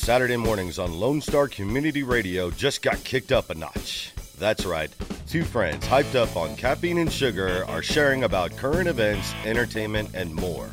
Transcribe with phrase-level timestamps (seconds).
[0.00, 4.12] Saturday mornings on Lone Star Community Radio just got kicked up a notch.
[4.38, 4.90] That's right.
[5.28, 10.34] Two friends hyped up on caffeine and sugar are sharing about current events, entertainment, and
[10.34, 10.70] more.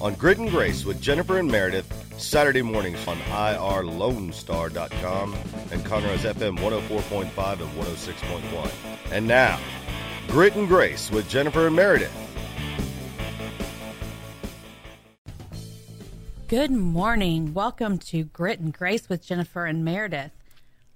[0.00, 1.86] On Grit and Grace with Jennifer and Meredith,
[2.18, 5.34] Saturday mornings on irlonestar.com
[5.70, 8.70] and Conroe's FM 104.5 and 106.1.
[9.12, 9.60] And now,
[10.28, 12.23] Grit and Grace with Jennifer and Meredith.
[16.46, 17.54] Good morning.
[17.54, 20.30] Welcome to Grit and Grace with Jennifer and Meredith.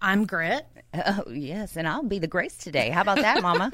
[0.00, 0.66] I'm Grit.
[0.92, 2.90] Oh, yes, and I'll be the Grace today.
[2.90, 3.72] How about that, Mama?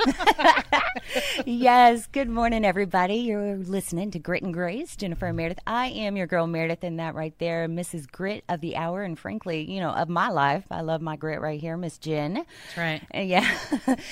[1.46, 3.16] yes, good morning, everybody.
[3.16, 5.58] You're listening to Grit and Grace, Jennifer and Meredith.
[5.66, 8.10] I am your girl, Meredith, and that right there, Mrs.
[8.10, 10.64] Grit of the hour, and frankly, you know, of my life.
[10.70, 12.34] I love my grit right here, Miss Jen.
[12.34, 13.02] That's right.
[13.12, 13.58] Uh, yeah.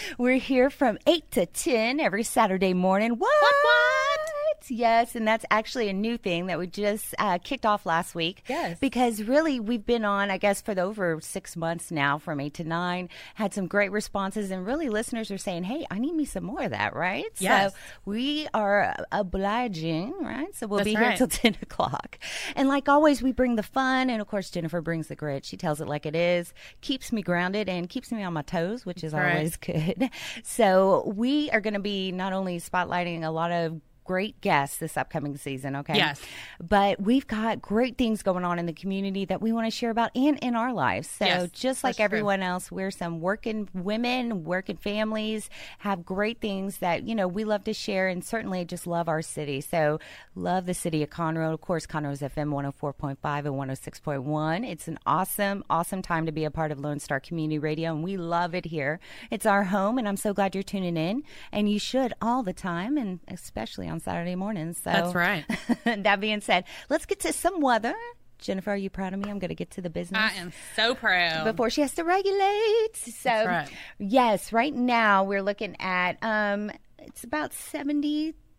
[0.19, 3.11] We're here from 8 to 10 every Saturday morning.
[3.13, 3.33] What?
[3.41, 4.32] What, what?
[4.71, 8.43] Yes, and that's actually a new thing that we just uh, kicked off last week.
[8.49, 8.79] Yes.
[8.79, 12.55] Because really, we've been on, I guess, for the over six months now from 8
[12.55, 16.25] to 9, had some great responses, and really listeners are saying, hey, I need me
[16.25, 17.27] some more of that, right?
[17.39, 17.73] Yes.
[17.73, 20.55] So we are obliging, right?
[20.55, 22.19] So we'll That's be here till 10 o'clock.
[22.57, 25.45] And like always, we bring the fun, and of course, Jennifer brings the grit.
[25.45, 28.87] She tells it like it is, keeps me grounded, and keeps me on my toes,
[28.87, 29.37] which is right.
[29.37, 30.11] always good.
[30.43, 33.81] So we are going to be not only spotlighting a lot of
[34.13, 35.97] great guests this upcoming season, okay?
[35.97, 36.21] Yes.
[36.63, 39.89] But we've got great things going on in the community that we want to share
[39.89, 41.09] about and in our lives.
[41.09, 42.19] So Yes, just like that's true.
[42.19, 47.45] everyone else, we're some working women, working families, have great things that, you know, we
[47.45, 49.63] love to share and certainly just love our city.
[49.63, 49.99] So
[50.35, 51.55] love the city of Conroe.
[51.55, 53.17] Of course, Conroe's FM 104.5
[53.47, 54.71] and 106.1.
[54.71, 58.05] It's an awesome, awesome time to be a part of Lone Star Community Radio, and
[58.05, 59.01] we love it here.
[59.31, 61.23] It's our home, and I'm so glad you're tuning in.
[61.51, 64.79] And you should all the time, and especially on Saturday mornings.
[64.79, 65.45] So That's right.
[65.85, 67.95] that being said, let's get to some weather.
[68.39, 69.31] Jennifer, are you proud of me?
[69.31, 71.45] I'm going to get to the business I am so proud.
[71.45, 72.97] before she has to regulate.
[72.97, 73.69] So, right.
[73.99, 77.53] yes, right now we're looking at um, it's about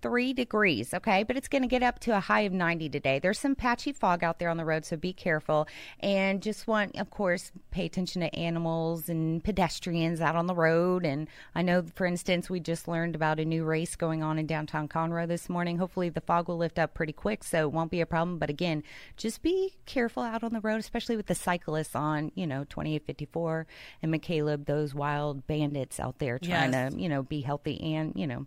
[0.03, 3.19] 73 degrees, okay, but it's going to get up to a high of 90 today.
[3.19, 5.65] There's some patchy fog out there on the road, so be careful.
[6.01, 11.05] And just want, of course, pay attention to animals and pedestrians out on the road.
[11.05, 14.45] And I know, for instance, we just learned about a new race going on in
[14.45, 15.77] downtown Conroe this morning.
[15.77, 18.37] Hopefully, the fog will lift up pretty quick, so it won't be a problem.
[18.39, 18.83] But again,
[19.15, 23.65] just be careful out on the road, especially with the cyclists on, you know, 2854
[24.01, 26.93] and McCaleb, those wild bandits out there trying Yes.
[26.93, 28.45] to, you know, be healthy and, you know,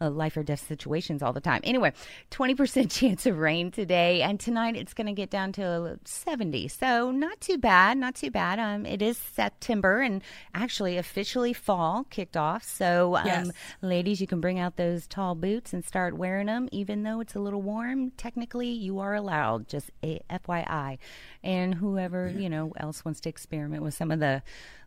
[0.00, 0.60] uh, life or death
[0.98, 1.60] situations all the time.
[1.64, 1.92] Anyway,
[2.30, 6.68] 20% chance of rain today, and tonight it's going to get down to 70.
[6.68, 8.58] So not too bad, not too bad.
[8.58, 10.22] Um, it is September and
[10.54, 12.62] actually officially fall kicked off.
[12.64, 13.50] So, um, Yes.
[13.82, 17.34] ladies, you can bring out those tall boots and start wearing them, even though it's
[17.34, 18.10] a little warm.
[18.12, 19.68] Technically, you are allowed.
[19.68, 20.98] Just a FYI,
[21.44, 24.42] and whoever you know else wants to experiment with some of the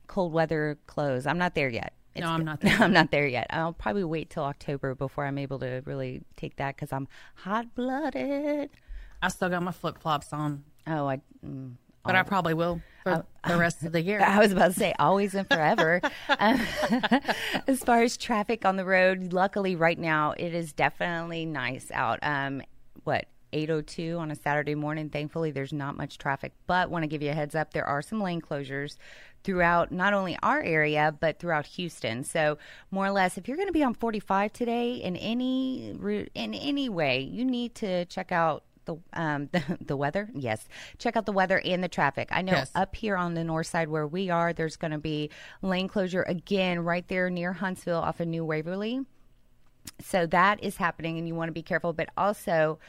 [0.07, 1.25] cold weather clothes.
[1.25, 1.93] I'm not there yet.
[2.15, 3.47] No, I'm not there I'm not there yet.
[3.49, 7.73] I'll probably wait till October before I'm able to really take that because I'm hot
[7.75, 8.69] blooded.
[9.21, 11.21] I still got my flip flops on, Oh, I.
[11.45, 11.73] Mm,
[12.03, 14.19] but I probably will for the rest of the year.
[14.21, 16.01] I was about to say always and forever.
[16.39, 16.59] Um,
[17.67, 22.17] as far as traffic on the road, luckily right now it is definitely nice out.
[22.23, 22.63] Um,
[23.03, 23.25] what?
[23.53, 25.09] 802 on a Saturday morning.
[25.09, 28.01] Thankfully, there's not much traffic, but want to give you a heads up there are
[28.01, 28.97] some lane closures
[29.43, 32.23] throughout not only our area, but throughout Houston.
[32.23, 32.57] So,
[32.91, 36.53] more or less, if you're going to be on 45 today in any route, in
[36.53, 40.67] any way, you need to check out the um the, the weather yes
[40.97, 42.71] check out the weather and the traffic i know Yes.
[42.73, 45.29] up here on the north side where we are there's going to be
[45.61, 49.01] lane closure again right there near huntsville off of new waverly
[49.99, 52.79] so that is happening and you want to be careful but also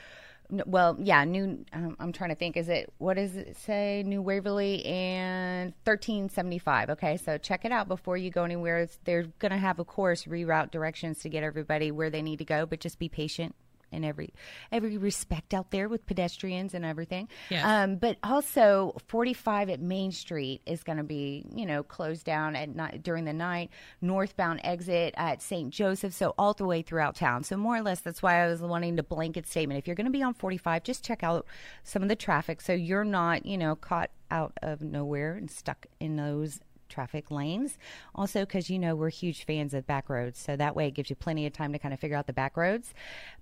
[0.66, 4.02] well yeah new um, i'm trying to think is it what does it say?
[4.04, 8.86] New waverly and 1375 okay so check it out before you go anywhere.
[9.04, 12.44] They're going to have of course reroute directions to get everybody where they need to
[12.44, 13.54] go but just be patient
[13.92, 14.32] in every
[14.70, 17.28] every respect out there with pedestrians and everything.
[17.50, 17.64] Yes.
[17.64, 22.56] Um, but also 45 at Main Street is going to be you know closed down
[22.56, 23.70] at night during the night.
[24.00, 25.70] Northbound exit at St.
[25.70, 27.44] Joseph, so all the way throughout town.
[27.44, 29.78] So more or less, that's why I was wanting to blanket statement.
[29.78, 31.46] If you're going to be on 45, just check out
[31.84, 35.86] some of the traffic so you're not you know caught out of nowhere and stuck
[36.00, 36.60] in those
[36.92, 37.78] traffic lanes.
[38.14, 41.10] Also, because you know we're huge fans of back roads, so that way it gives
[41.10, 42.94] you plenty of time to kind of figure out the back roads.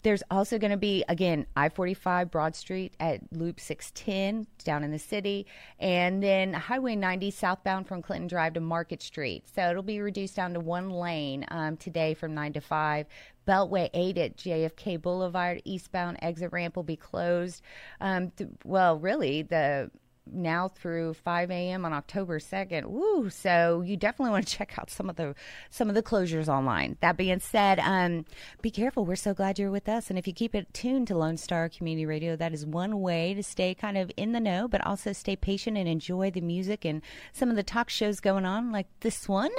[0.03, 4.91] There's also going to be again I 45 Broad Street at Loop 610 down in
[4.91, 5.47] the city,
[5.79, 9.45] and then Highway 90 southbound from Clinton Drive to Market Street.
[9.55, 13.07] So it'll be reduced down to one lane um, today from 9 to 5.
[13.47, 17.63] Beltway 8 at JFK Boulevard eastbound exit ramp will be closed.
[18.01, 19.91] Um, th- well, really, the
[20.33, 21.85] now through 5 a.m.
[21.85, 22.87] on October 2nd.
[22.87, 23.31] Woo!
[23.31, 25.35] So you definitely want to check out some of the
[25.71, 26.97] some of the closures online.
[27.01, 28.25] That being said, um,
[28.63, 29.05] be careful.
[29.05, 31.69] We're so glad you're with us, and if you keep it tuned to Lone Star
[31.69, 35.13] Community Radio, that is one way to stay kind of in the know, but also
[35.13, 37.03] stay patient and enjoy the music and
[37.33, 39.51] some of the talk shows going on, like this one.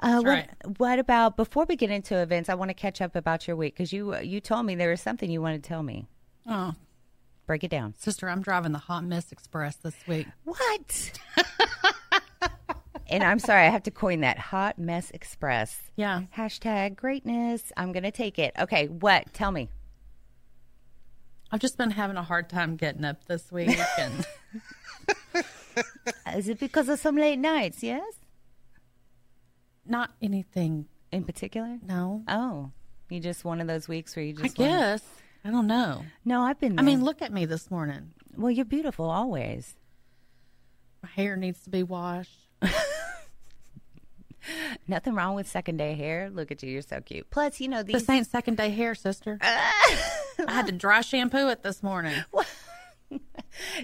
[0.00, 0.50] Uh, what, right.
[0.78, 2.48] what about before we get into events?
[2.48, 5.00] I want to catch up about your week because you you told me there was
[5.00, 6.06] something you wanted to tell me.
[6.46, 6.74] Oh,
[7.46, 7.94] Break it down.
[7.98, 10.26] sister, I'm driving the Hot Mess Express this week.
[10.44, 11.12] What?
[13.08, 15.78] and I'm sorry, I have to coin that hot mess express.
[15.94, 16.22] Yeah.
[16.36, 17.70] Hashtag greatness.
[17.76, 18.54] I'm going to take it.
[18.58, 19.32] Okay, what?
[19.34, 19.68] Tell me.
[21.52, 24.26] I've just been having a hard time getting up this week, and
[26.34, 27.82] Is it because of some late nights?
[27.82, 28.02] Yes?
[29.86, 30.86] not anything.
[31.12, 31.78] In particular?
[31.86, 32.72] No, Oh,
[33.10, 34.58] you just one of those weeks where you I just.
[34.58, 35.02] wanna- guess
[35.44, 36.04] I don't know.
[36.24, 36.78] No, I've been.
[36.78, 38.12] I mean, look at me this morning.
[38.36, 39.74] well, you're beautiful always.
[41.02, 42.48] My hair needs to be washed.
[44.88, 46.30] Nothing wrong with second day hair.
[46.30, 47.28] Look at you, you're so cute.
[47.30, 47.94] Plus, you know these.
[47.94, 49.38] This ain't second day hair, sister.
[49.42, 50.02] I
[50.48, 52.14] had to dry shampoo it this morning.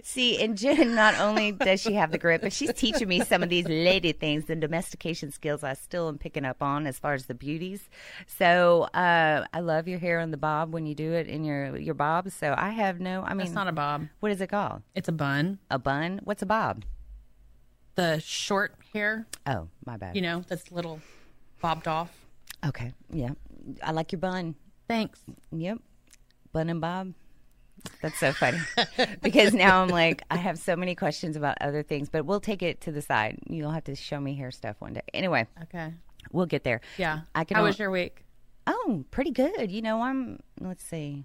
[0.03, 3.43] See, and Jen, not only does she have the grip, but she's teaching me some
[3.43, 7.15] of these lady things, the domestication skills I still am picking up on as far
[7.15, 7.89] as the beauties.
[8.27, 11.77] So uh, I love your hair on the bob when you do it in your
[11.77, 12.31] your bob.
[12.31, 14.09] So I have no, I mean, It's not a bob.
[14.21, 14.83] what is it called?
[14.95, 15.59] It's a bun.
[15.71, 16.21] A bun?
[16.25, 16.85] What's a bob?
[17.95, 20.17] The short hair, Oh, my bad.
[20.17, 21.01] you know, that's little
[21.61, 22.11] bobbed off.
[22.67, 23.31] Okay, yeah,
[23.83, 24.55] I like your bun.
[24.89, 25.21] Thanks.
[25.53, 25.79] Yep,
[26.53, 27.13] bun and bob.
[28.03, 28.59] That's so funny
[29.23, 32.63] because now I'm like I have so many questions about other things, but we'll take
[32.63, 33.39] it to the side.
[33.49, 35.03] You'll have to show me hair stuff one day.
[35.15, 35.93] Anyway, Okay.
[36.33, 36.81] we'll get there.
[36.99, 37.21] Yeah.
[37.35, 37.57] I can.
[37.57, 38.25] How was your week?
[38.67, 39.71] Oh, pretty good.
[39.71, 40.41] You know, I'm.
[40.61, 41.25] Let's see.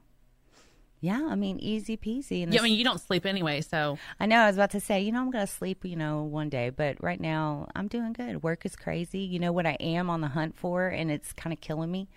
[1.02, 2.42] Yeah, I mean, easy peasy.
[2.42, 4.80] And Yeah, I mean, you don't sleep anyway, so I know I was about to
[4.80, 7.88] say, you know, I'm going to sleep, you know, one day, but right now I'm
[7.88, 8.42] doing good.
[8.42, 9.20] Work is crazy.
[9.20, 12.08] You know what I am on the hunt for, and it's kind of killing me,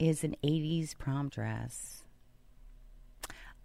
[0.00, 2.02] is an 80s prom dress.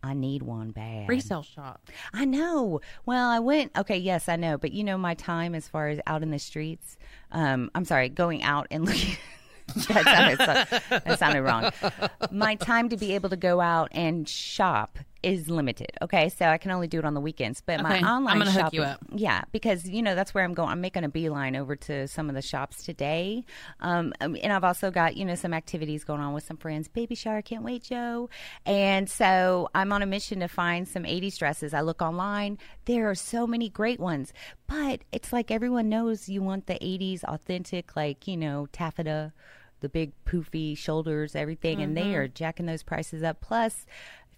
[0.02, 1.10] I need one bad.
[1.10, 1.90] resale shop.
[2.14, 2.82] I know.
[3.06, 3.78] Well, I went.
[3.78, 4.58] Okay, yes, I know.
[4.58, 6.98] But you know, my time as far as out in the streets.
[7.32, 9.18] Um, I'm sorry, going out and looking.
[9.88, 10.04] that,
[10.40, 11.72] sounded, that sounded wrong.
[12.32, 15.92] My time to be able to go out and shop is limited.
[16.02, 17.62] Okay, so I can only do it on the weekends.
[17.62, 19.00] But my Okay, I'm online gonna hook you up.
[19.14, 20.70] yeah, because you know that's where I'm going.
[20.70, 23.44] I'm making a beeline over to some of the shops today,
[23.82, 26.88] um, um, and I've also got you know some activities going on with some friends.
[26.88, 28.30] Baby shower, can't wait, Joe.
[28.66, 31.74] And so I'm on a mission to find some 80s dresses.
[31.74, 32.58] I look online.
[32.86, 34.34] There are so many great ones,
[34.68, 39.34] but it's like everyone knows you want the 80s authentic, like you know taffeta,
[39.82, 43.40] the big poofy shoulders, everything, and they are jacking those prices up.
[43.42, 43.86] Plus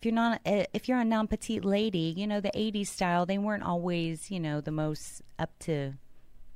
[0.01, 3.25] if you're not uh, if you're a non petite lady, you know the '80s style.
[3.27, 5.93] They weren't always you know the most up to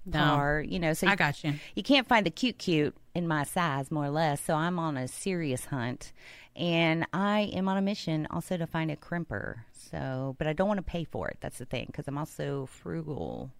[0.06, 0.20] No.
[0.20, 0.62] par.
[0.68, 1.54] You know, so I got you.
[1.76, 4.42] you can't find the cute cute in my size, more or less.
[4.42, 6.12] So I'm on a serious hunt,
[6.56, 9.58] and I am on a mission also to find a crimper.
[9.74, 11.38] So, but I don't want to pay for it.
[11.40, 13.52] That's the thing because I'm also frugal.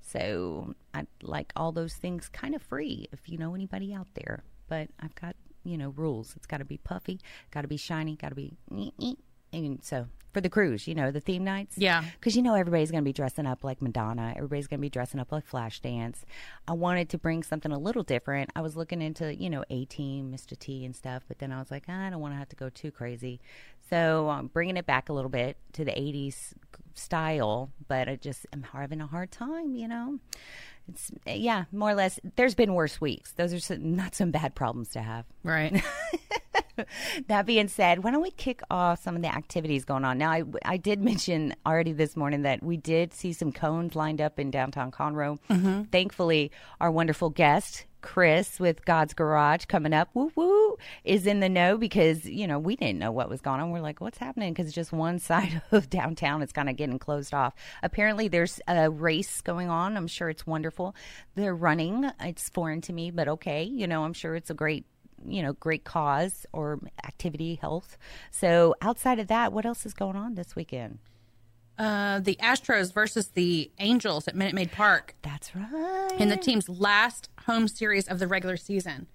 [0.00, 4.42] So I like all those things kind of free if you know anybody out there.
[4.68, 6.34] But I've got, you know, rules.
[6.36, 7.20] It's got to be puffy,
[7.50, 8.56] got to be shiny, got to be.
[9.52, 11.76] And so for the cruise, you know, the theme nights.
[11.76, 12.04] Yeah.
[12.14, 14.32] Because you know everybody's going to be dressing up like Madonna.
[14.36, 16.18] Everybody's going to be dressing up like Flashdance.
[16.68, 18.50] I wanted to bring something a little different.
[18.54, 20.56] I was looking into, you know, A Team, Mr.
[20.56, 22.68] T, and stuff, but then I was like, I don't want to have to go
[22.68, 23.40] too crazy.
[23.88, 26.54] So I'm bringing it back a little bit to the 80s
[26.94, 30.20] style, but I just am having a hard time, you know?
[30.90, 32.18] It's, yeah, more or less.
[32.36, 33.32] There's been worse weeks.
[33.32, 35.24] Those are some, not some bad problems to have.
[35.42, 35.82] Right.
[37.28, 40.18] That being said, why don't we kick off some of the activities going on?
[40.18, 44.20] Now, I, I did mention already this morning that we did see some cones lined
[44.20, 45.38] up in downtown Conroe.
[45.50, 45.82] Mm-hmm.
[45.84, 51.48] Thankfully, our wonderful guest, Chris with God's Garage coming up, woo woo, is in the
[51.48, 53.70] know because, you know, we didn't know what was going on.
[53.70, 54.52] We're like, what's happening?
[54.52, 57.54] Because just one side of downtown is kind of getting closed off.
[57.82, 59.96] Apparently, there's a race going on.
[59.96, 60.94] I'm sure it's wonderful.
[61.34, 62.10] They're running.
[62.20, 63.64] It's foreign to me, but okay.
[63.64, 64.84] You know, I'm sure it's a great
[65.26, 67.98] you know, great cause or activity, health.
[68.30, 70.98] So outside of that, what else is going on this weekend?
[71.80, 76.16] Uh, the Astros versus the Angels at Minute Maid Park That's right.
[76.18, 79.06] in the team's last home series of the regular season.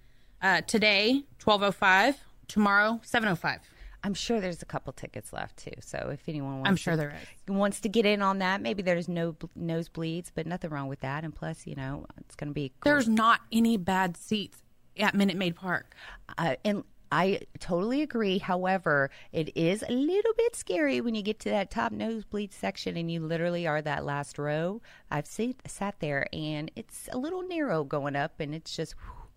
[0.42, 2.16] Uh, today, 12.05.
[2.48, 3.60] Tomorrow, 7.05.
[4.04, 5.72] I'm sure there's a couple tickets left too.
[5.80, 7.10] So if anyone wants I'm sure to, there
[7.48, 7.52] is.
[7.54, 11.00] wants to get in on that, maybe there's no bl- nosebleeds, but nothing wrong with
[11.00, 11.24] that.
[11.24, 12.92] And plus, you know, it's going to be cool.
[12.92, 14.62] There's not any bad seats
[14.98, 15.94] at Minute Maid Park.
[16.38, 18.38] uh, and I totally agree.
[18.38, 22.96] However, it is a little bit scary when you get to that top nosebleed section
[22.96, 24.82] and you literally are that last row.
[25.10, 29.28] I've sat, sat there and it's a little narrow going up, and it's just, whew,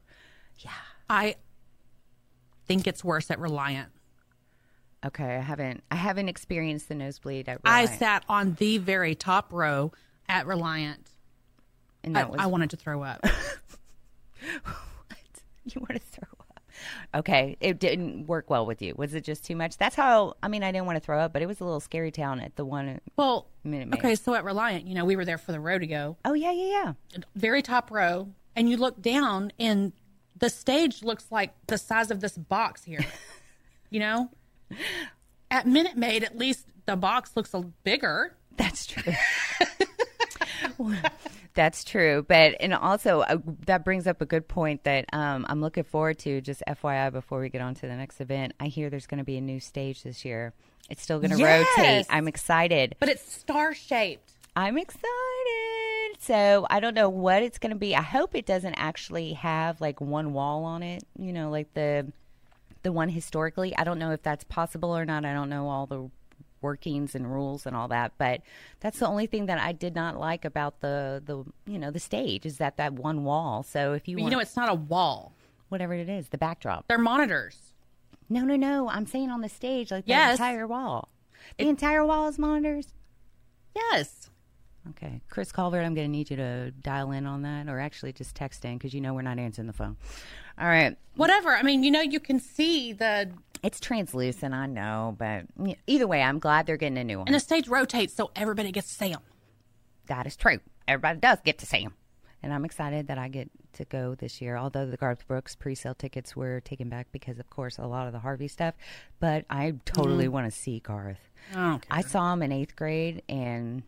[0.60, 0.72] yeah.
[1.10, 1.36] I
[2.66, 3.90] think it's worse at Reliant.
[5.06, 9.54] Okay, I haven't I haven't experienced the nosebleed at I sat on the very top
[9.54, 9.94] row
[10.28, 11.10] at Reliant.
[12.04, 13.24] and I, was I wanted to throw up.
[14.64, 15.18] what?
[15.64, 16.09] you want to throw up.
[17.16, 18.94] Okay, it didn't work well with you.
[18.96, 19.78] Was it just too much?
[19.78, 20.36] That's how.
[20.44, 22.40] I mean, I didn't want to throw up, but it was a little scary town
[22.40, 23.02] at the one.
[23.18, 23.98] well, Minute Maid.
[24.00, 26.94] okay, so at Reliant, you know, we were there for the rodeo, Oh yeah, yeah,
[27.16, 27.20] yeah.
[27.36, 29.92] very top row, and you look down, and
[30.38, 33.04] the stage looks like the size of this box here.
[33.90, 34.30] you know,
[35.50, 38.36] at Minute Maid, at least the box looks a bigger.
[38.56, 39.14] That's true.
[41.60, 45.60] That's true, but and also uh, that brings up a good point that um, I'm
[45.60, 46.40] looking forward to.
[46.40, 49.26] Just FYI, before we get on to the next event, I hear there's going to
[49.26, 50.54] be a new stage this year.
[50.90, 51.68] It's still going to Yes!
[51.78, 52.06] rotate.
[52.10, 52.96] I'm excited.
[53.02, 54.32] But it's star shaped.
[54.56, 55.04] I'm excited.
[56.20, 57.94] So I don't know what it's going to be.
[57.94, 61.04] I hope it doesn't actually have like one wall on it.
[61.20, 62.10] You know, like the
[62.84, 63.76] the one historically.
[63.76, 65.26] I don't know if that's possible or not.
[65.26, 66.10] I don't know all the
[66.62, 68.14] workings and rules and all that.
[68.18, 68.42] But
[68.80, 72.00] that's the only thing that I did not like about the the you know the
[72.00, 73.64] stage is that that one wall.
[73.64, 75.34] So if you But you know, it's not a wall.
[75.70, 76.88] whatever it is, the backdrop.
[76.88, 77.74] They're monitors.
[78.30, 78.90] No, no, no.
[78.90, 80.38] I'm saying on the stage, like Yes.
[80.38, 81.10] the entire wall.
[81.58, 82.94] The entire wall is monitors.
[83.76, 84.30] Yes.
[84.92, 88.14] Okay, Chris Culver, I'm going to need you to dial in on that, or actually
[88.14, 89.98] just text in because you know we're not answering the phone.
[90.60, 91.56] All right, Whatever.
[91.56, 93.30] I mean, you know, you can see the
[93.64, 95.46] it's translucent, I know, but
[95.88, 97.28] either way, I'm glad they're getting a new one.
[97.28, 99.22] and the stage rotates so everybody gets to see them.
[100.08, 100.60] that is true.
[100.88, 101.94] Everybody does get to see them,
[102.42, 104.58] and I'm excited that I get to go this year.
[104.58, 108.14] Although the Garth Brooks pre-sale tickets were taken back because, of course, a lot of
[108.14, 108.74] the Harvey stuff,
[109.20, 110.34] but I totally mm-hmm.
[110.34, 111.20] want to see Garth.
[111.56, 111.88] Okay.
[111.92, 113.84] I saw him in eighth grade, and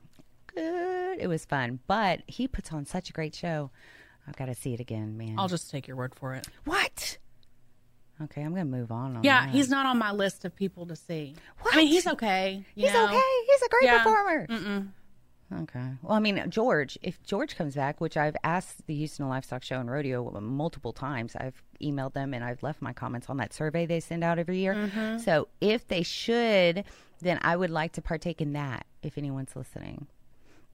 [0.47, 1.79] good, it was fun.
[1.87, 3.71] But he puts on such a great show.
[4.27, 5.35] I've got to see it again, man.
[5.37, 6.47] I'll just take your word for it.
[6.65, 7.17] What?
[8.23, 9.17] Okay, I'm gonna move on.
[9.17, 9.53] on Yeah, that.
[9.53, 11.35] he's not on my list of people to see.
[11.61, 11.73] What?
[11.73, 12.63] I mean, he's okay.
[12.75, 13.05] he's know?
[13.05, 13.21] okay.
[13.47, 13.97] He's a great Yeah.
[14.03, 14.47] performer.
[15.53, 15.83] Okay.
[16.01, 16.97] Well, I mean, George.
[17.01, 21.35] If George comes back, which I've asked the Houston Livestock Show and Rodeo multiple times,
[21.35, 24.59] I've emailed them and I've left my comments on that survey they send out every
[24.59, 24.75] year.
[24.75, 25.17] Mm-hmm.
[25.17, 26.85] So if they should,
[27.19, 28.85] then I would like to partake in that.
[29.03, 30.07] If anyone's listening,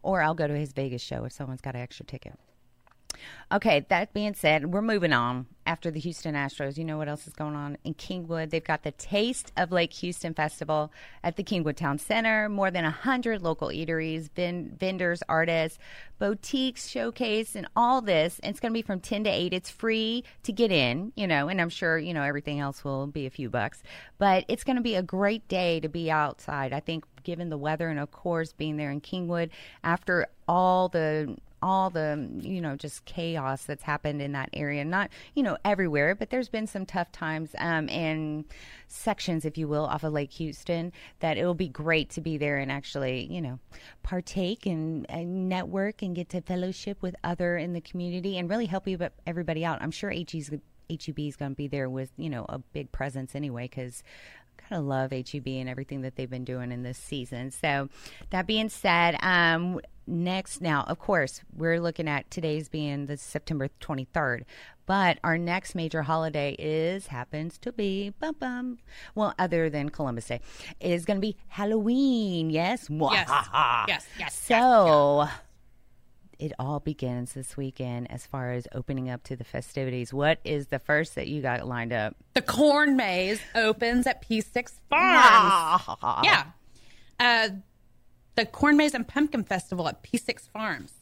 [0.03, 2.37] or I'll go to his Vegas show if someone's got an extra ticket.
[3.49, 5.45] Okay, that being said, we're moving on.
[5.65, 8.49] After the Houston Astros, you know what else is going on in Kingwood?
[8.49, 10.93] They've got the Taste of Lake Houston Festival
[11.23, 12.47] at the Kingwood Town Center.
[12.47, 15.77] More than 100 local eateries, ven- vendors, artists,
[16.19, 18.39] boutiques, showcase, and all this.
[18.43, 19.53] And it's going to be from 10 to 8.
[19.53, 23.07] It's free to get in, you know, and I'm sure, you know, everything else will
[23.07, 23.83] be a few bucks.
[24.17, 26.71] But it's going to be a great day to be outside.
[26.71, 29.49] I think, given the weather and, of course, being there in Kingwood
[29.83, 35.09] after all the all the you know just chaos that's happened in that area not
[35.33, 38.45] you know everywhere but there's been some tough times um and
[38.87, 42.37] sections if you will off of lake houston that it will be great to be
[42.37, 43.59] there and actually you know
[44.03, 48.67] partake and, and network and get to fellowship with other in the community and really
[48.67, 50.61] help you everybody out i'm sure HE's, heb
[51.19, 54.03] is going to be there with you know a big presence anyway because
[54.57, 57.51] kind of love HEB and everything that they've been doing in this season.
[57.51, 57.89] So,
[58.31, 63.69] that being said, um, next now, of course, we're looking at today's being the September
[63.81, 64.43] 23rd,
[64.85, 68.77] but our next major holiday is happens to be bum bum.
[69.15, 70.41] Well, other than Columbus Day,
[70.79, 72.49] is going to be Halloween.
[72.49, 73.29] Yes, Yes.
[73.87, 74.07] yes.
[74.17, 74.33] Yes.
[74.35, 75.27] So.
[76.39, 80.13] It all begins this weekend as far as opening up to the festivities.
[80.13, 82.15] What is the first that you got lined up?
[82.35, 85.81] The corn maze opens at P6 Farms.
[86.23, 86.43] yeah.
[87.19, 87.49] Uh,
[88.37, 90.93] the Corn Maze and Pumpkin Festival at P6 Farms.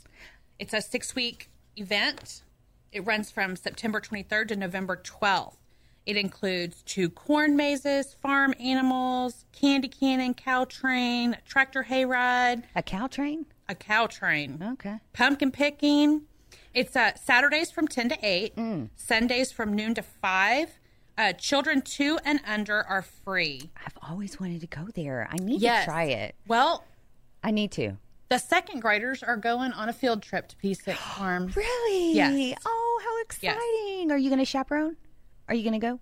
[0.58, 2.44] It's a six week event.
[2.94, 5.58] It runs from September 23rd to November 12th.
[6.06, 13.08] It includes two corn mazes, farm animals, candy cannon, cow train, tractor hayride, A cow
[13.08, 13.48] train?
[13.68, 15.00] a cow train, Okay.
[15.14, 16.22] pumpkin picking.
[16.74, 18.54] It's uh, Saturdays from 10 to 8,
[18.96, 20.70] Sundays from noon to 5.
[21.18, 23.72] Uh, children two and under are free.
[23.86, 25.28] I've always wanted to go there.
[25.32, 25.86] I need Yes.
[25.86, 26.36] to try it.
[26.48, 26.84] Well,
[27.46, 27.94] I need to.
[28.30, 31.56] the second graders are going on a field trip to P6 Farms.
[31.56, 32.14] Really?
[32.14, 32.58] Yes.
[32.66, 34.12] Oh, how exciting!
[34.12, 34.98] Are you going to chaperone?
[35.48, 36.00] Are you going to go?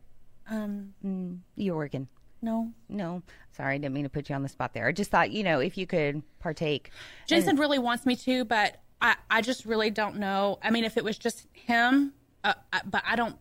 [0.50, 2.08] Um, You're working.
[2.42, 2.72] no.
[2.88, 3.24] No,
[3.58, 4.88] sorry, I didn't mean to put you on the spot there.
[4.88, 6.92] I just thought, you know, if you could partake.
[7.28, 10.60] Jensen really wants me to, but I, I just really don't know.
[10.62, 12.14] I mean, if it was just him,
[12.46, 13.36] uh, I, but I don't.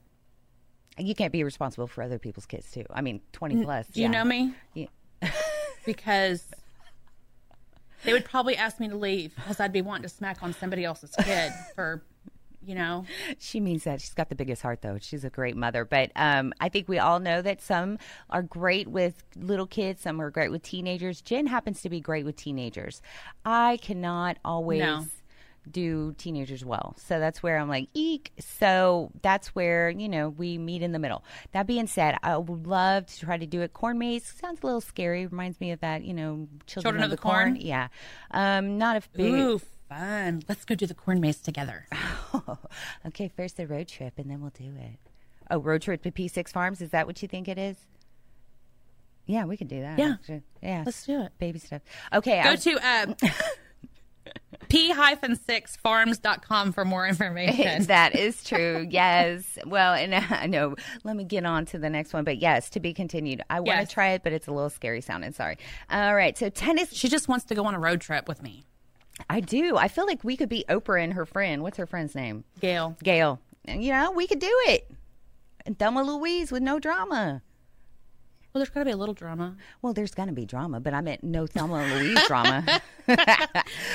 [0.99, 2.85] You can't be responsible for other people's kids too.
[2.91, 3.87] I mean, twenty plus.
[3.89, 4.55] Do you know me?
[4.75, 4.87] Yeah.
[5.87, 6.45] because
[8.05, 10.85] they would probably ask me to leave because I'd be wanting to smack on somebody
[10.85, 12.03] else's kid for,
[12.65, 13.05] you know.
[13.39, 14.01] She means that.
[14.01, 14.99] She's got the biggest heart, though.
[15.01, 15.85] She's a great mother.
[15.85, 17.99] But um, I think we all know that some
[18.31, 21.21] are great with little kids, some are great with teenagers.
[21.21, 23.03] Jen happens to be great with teenagers.
[23.45, 24.81] I cannot always.
[24.81, 25.07] No.
[25.71, 26.97] Do teenagers well.
[26.99, 28.33] So that's where I'm like, eek.
[28.41, 31.25] So that's where, you know, we meet in the middle.
[31.53, 33.73] That being said, I would love to try to do it.
[33.73, 35.27] Corn maze sounds a little scary.
[35.27, 37.57] Reminds me of that, you know, Children, Children of the Corn?
[37.57, 37.89] Yeah.
[38.33, 39.33] Um, not a big.
[39.33, 40.43] Ooh, fun.
[40.49, 41.87] Let's go do the corn maze together.
[43.07, 44.99] okay, first the road trip, and then we'll do it.
[45.51, 46.81] Oh, road trip to P6 Farms.
[46.81, 47.77] Is that what you think it is?
[49.27, 49.99] Yeah, we could do that.
[49.99, 50.15] Yeah.
[50.15, 50.43] actually.
[50.63, 50.83] yeah.
[50.85, 51.33] Let's do it.
[51.39, 51.83] Baby stuff.
[52.13, 53.15] Okay, Go to uh,
[54.69, 57.83] p-6farms.com for more information.
[57.85, 58.87] that is true.
[58.89, 59.59] Yes.
[59.67, 60.77] Well, and uh, I know.
[61.05, 62.25] Let me get on to the next one.
[62.25, 63.43] But yes, to be continued.
[63.51, 63.89] I want Yes.
[63.89, 65.33] to try it, but it's a little scary sounding.
[65.33, 65.59] Sorry.
[65.91, 66.37] All right.
[66.37, 66.93] So tennis.
[66.93, 68.65] she just wants to go on a road trip with me.
[69.29, 69.77] I do.
[69.77, 71.63] I feel like we could be Oprah and her friend.
[71.63, 72.45] What's her friend's name?
[72.61, 72.97] Gail.
[73.03, 73.41] Gail.
[73.69, 74.91] You know, we could do it.
[75.67, 77.43] And Thelma Louise with no drama.
[78.53, 79.57] Well, there's got to be a little drama.
[79.81, 82.65] Well, there's going to be drama, but I meant no Thelma and Louise drama.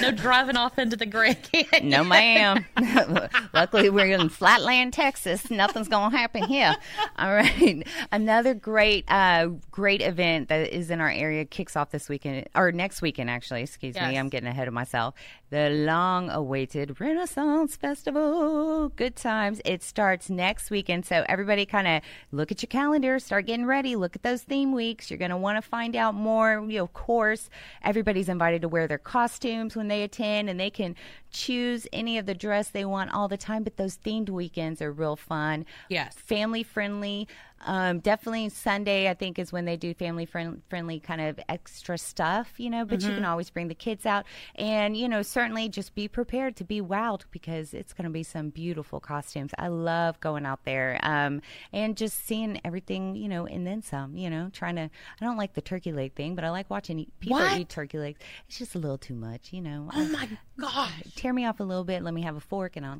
[0.01, 1.89] No driving off into the Grand Canyon.
[1.89, 2.65] No, ma'am.
[3.53, 5.49] Luckily, we're in Flatland, Texas.
[5.49, 6.75] Nothing's going to happen here.
[7.17, 7.87] All right.
[8.11, 12.71] Another great, uh, great event that is in our area kicks off this weekend, or
[12.73, 13.61] next weekend, actually.
[13.61, 14.11] Excuse Yes.
[14.11, 14.17] me.
[14.19, 15.15] I'm getting ahead of myself.
[15.49, 18.89] The long awaited Renaissance Festival.
[18.89, 19.61] Good times.
[19.63, 21.05] It starts next weekend.
[21.05, 22.01] So, everybody kind of
[22.33, 25.09] look at your calendar, start getting ready, look at those theme weeks.
[25.09, 26.65] You're going to want to find out more.
[26.67, 27.49] You know, of course,
[27.81, 30.95] everybody's invited to wear their costumes when they attend, and they can
[31.31, 33.63] choose any of the dress they want all the time.
[33.63, 35.65] But those themed weekends are real fun.
[35.87, 36.13] Yes.
[36.15, 37.25] Family friendly.
[37.65, 41.97] Um, definitely Sunday, I think, is when they do family friend- friendly kind of extra
[41.97, 44.25] stuff, you know, but you can always bring the kids out.
[44.55, 48.23] And, you know, certainly just be prepared to be wowed because it's going to be
[48.23, 49.51] some beautiful costumes.
[49.57, 51.41] I love going out there um,
[51.73, 54.83] and just seeing everything, you know, and then some, you know, trying to.
[54.83, 57.59] I don't like the turkey leg thing, but I like watching eat, people What?
[57.59, 58.19] eat turkey legs.
[58.47, 59.89] It's just a little too much, you know.
[59.93, 60.91] Oh my gosh.
[61.15, 62.99] Tear me off a little bit, let me have a fork and I'll.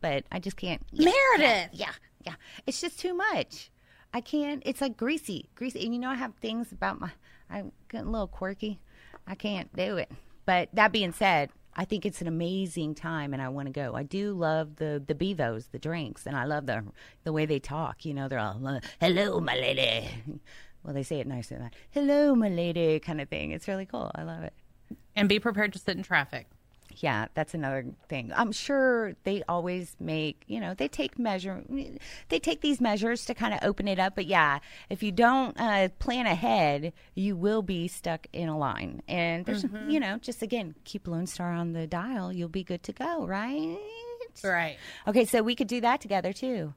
[0.00, 0.82] But I just can't.
[0.92, 1.70] Meredith.
[1.72, 2.34] Yeah, yeah.
[2.66, 3.70] It's just too much.
[4.14, 4.62] I can't.
[4.64, 5.84] It's like greasy, greasy.
[5.84, 7.10] And you know, I have things about my.
[7.50, 8.78] I'm getting a little quirky.
[9.26, 10.10] I can't do it.
[10.46, 13.94] But that being said, I think it's an amazing time, and I want to go.
[13.96, 16.84] I do love the the bevos, the drinks, and I love the
[17.24, 18.04] the way they talk.
[18.04, 20.08] You know, they're all "Hello, my lady."
[20.84, 21.74] Well, they say it nicer than that.
[21.90, 23.50] "Hello, my lady," kind of thing.
[23.50, 24.12] It's really cool.
[24.14, 24.52] I love it.
[25.16, 26.46] And be prepared to sit in traffic.
[26.98, 28.32] Yeah, that's another thing.
[28.34, 31.62] I'm sure they always make, you know, they take measure,
[32.28, 34.14] they take these measures to kind of open it up.
[34.14, 39.02] But yeah, if you don't uh, plan ahead, you will be stuck in a line.
[39.08, 42.32] And there's, you know, just again, keep Lone Star on the dial.
[42.32, 43.78] You'll be good to go, right?
[44.42, 44.76] Right.
[45.06, 46.74] Okay, so we could do that together too.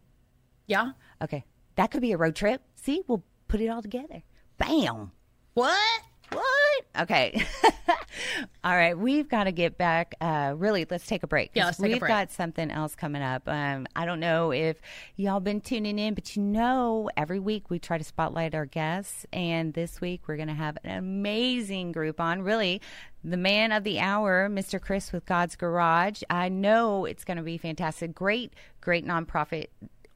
[0.67, 0.91] Yeah.
[1.21, 2.61] Okay, that could be a road trip.
[2.75, 4.23] See, we'll put it all together.
[4.57, 5.11] Bam.
[5.53, 6.01] What?
[6.37, 7.01] What?
[7.01, 7.43] Okay.
[8.63, 8.97] All right.
[8.97, 10.15] We've got to get back.
[10.21, 11.51] Uh, really, let's take a break.
[11.53, 12.09] Yeah, let's take We've break.
[12.09, 13.43] got something else coming up.
[13.47, 14.77] Um, I don't know if
[15.15, 19.25] y'all been tuning in, but you know, every week we try to spotlight our guests.
[19.33, 22.41] And this week we're going to have an amazing group on.
[22.41, 22.81] Really,
[23.23, 24.79] the man of the hour, Mr.
[24.79, 26.21] Chris with God's Garage.
[26.29, 28.13] I know it's going to be fantastic.
[28.13, 29.67] Great, great nonprofit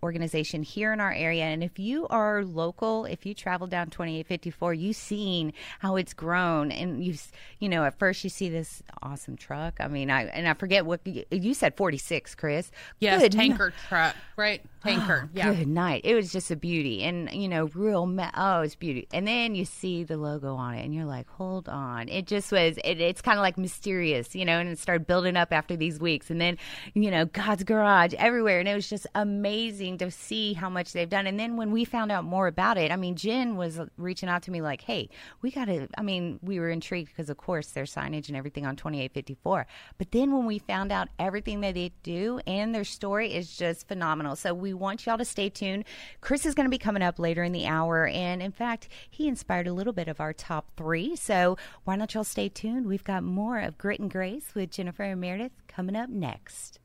[0.04, 1.44] organization here in our area.
[1.44, 6.72] And if you are local, if you travel down 2854, you've seen how it's grown.
[6.72, 7.16] And you,
[7.60, 9.78] you know, at first you see this awesome truck.
[9.80, 11.76] I mean, I and I forget what you, said.
[11.78, 12.72] 46, Chris.
[13.00, 14.16] Yes, Good tanker truck.
[14.36, 14.62] Right.
[14.84, 15.30] Tanker.
[15.34, 15.54] yeah.
[15.54, 16.02] Good night.
[16.04, 18.06] It was just a beauty, and you know, real.
[18.06, 19.08] Ma- oh, it's beauty.
[19.14, 22.10] And then you see the logo on it, and you're like, hold on.
[22.10, 22.78] It just was.
[22.84, 24.60] It, it's kind of like mysterious, you know.
[24.60, 26.58] And it started building up after these weeks, and then
[26.94, 31.10] you know, God's Garage everywhere, and it was just amazing to see how much they've
[31.10, 31.28] done.
[31.28, 34.44] And then when we found out more about it, I mean, Jen was reaching out
[34.44, 35.10] to me like, hey,
[35.42, 35.88] we got to.
[35.98, 39.68] I mean, we were intrigued because, of course, their signage and everything on 2854.
[39.98, 43.88] But then when we found out everything that they do and their story is just
[43.88, 44.36] phenomenal.
[44.36, 45.84] So we want y'all to stay tuned.
[46.22, 48.08] Chris is going to be coming up later in the hour.
[48.08, 51.18] And in fact, he inspired a little bit of our top three.
[51.18, 52.86] So why don't y'all stay tuned?
[52.86, 56.80] We've got more of Grit and Grace with Jennifer and Meredith coming up next.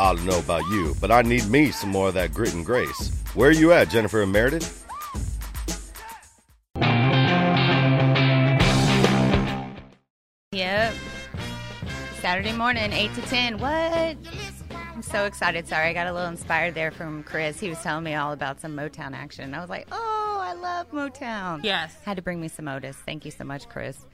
[0.00, 2.66] I don't know about you, but I need me some more of that grit and
[2.66, 3.12] grace.
[3.34, 4.83] Where are you at, Jennifer and Meredith?
[12.20, 13.58] Saturday morning, 8 to 10.
[13.58, 14.16] What?
[14.70, 15.66] I'm so excited.
[15.66, 17.58] Sorry, I got a little inspired there from Chris.
[17.58, 19.52] He was telling me all about some Motown action.
[19.52, 21.64] I was like, oh, I love Motown.
[21.64, 21.96] Yes.
[22.04, 22.96] Had to bring me some Otis.
[23.04, 24.06] Thank you so much, Chris.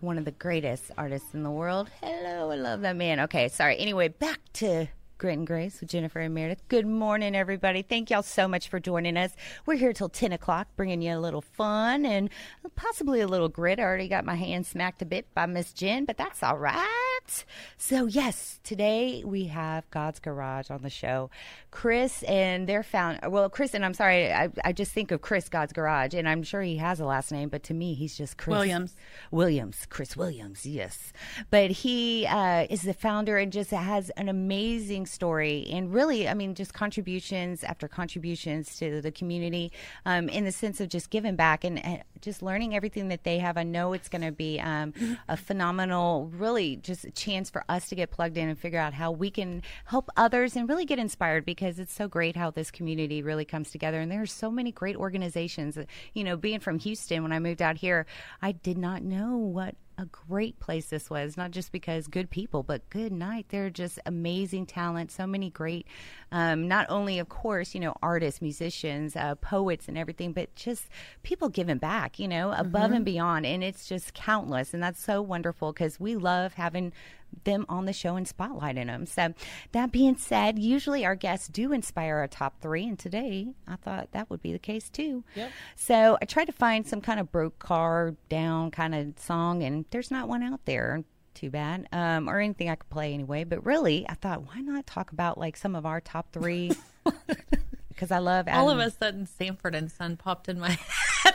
[0.00, 1.88] One of the greatest artists in the world.
[2.00, 3.20] Hello, I love that man.
[3.20, 3.78] Okay, sorry.
[3.78, 4.88] Anyway, back to
[5.20, 6.66] Grit and Grace with Jennifer and Meredith.
[6.68, 7.82] Good morning, everybody.
[7.82, 9.36] Thank y'all so much for joining us.
[9.66, 12.30] We're here till 10 o'clock, bringing you a little fun and
[12.74, 13.78] possibly a little grit.
[13.78, 17.44] I already got my hand smacked a bit by Miss Jen, but that's all right.
[17.76, 21.28] So, yes, today we have God's Garage on the show.
[21.70, 25.50] Chris and their found well, Chris and I'm sorry, I, I just think of Chris
[25.50, 28.38] God's Garage, and I'm sure he has a last name, but to me, he's just
[28.38, 28.96] Chris Williams.
[29.30, 31.12] Williams, Chris Williams, yes.
[31.50, 36.34] But he uh, is the founder and just has an amazing story, and really, I
[36.34, 39.72] mean, just contributions after contributions to the community,
[40.06, 43.38] um, in the sense of just giving back and, and just learning everything that they
[43.38, 43.56] have.
[43.56, 44.92] I know it's going to be um,
[45.28, 48.94] a phenomenal, really, just a chance for us to get plugged in and figure out
[48.94, 52.70] how we can help others and really get inspired because it's so great how this
[52.70, 54.00] community really comes together.
[54.00, 55.78] And there are so many great organizations.
[56.14, 58.06] You know, being from Houston, when I moved out here,
[58.42, 62.62] I did not know what a great place this was, not just because good people,
[62.62, 63.46] but good night.
[63.50, 65.86] They're just amazing talent, so many great,
[66.32, 70.88] um, not only, of course, you know, artists, musicians, uh, poets, and everything, but just
[71.22, 72.94] people giving back, you know, above Mm-hmm.
[72.94, 73.46] and beyond.
[73.46, 74.72] And it's just countless.
[74.74, 76.92] And that's so wonderful because we love having
[77.44, 79.06] them on the show and spotlighting them.
[79.06, 79.34] So,
[79.72, 82.86] that being said, usually our guests do inspire our top three.
[82.86, 85.24] And today I thought that would be the case too.
[85.34, 85.50] Yep.
[85.76, 89.84] So I tried to find some kind of broke car down kind of song, and
[89.90, 91.04] there's not one out there.
[91.32, 93.44] Too bad, um, or anything I could play anyway.
[93.44, 96.72] But really, I thought, why not talk about like some of our top three?
[97.88, 100.70] Because I love All of a sudden, Sanford and Son popped in my
[101.24, 101.34] head.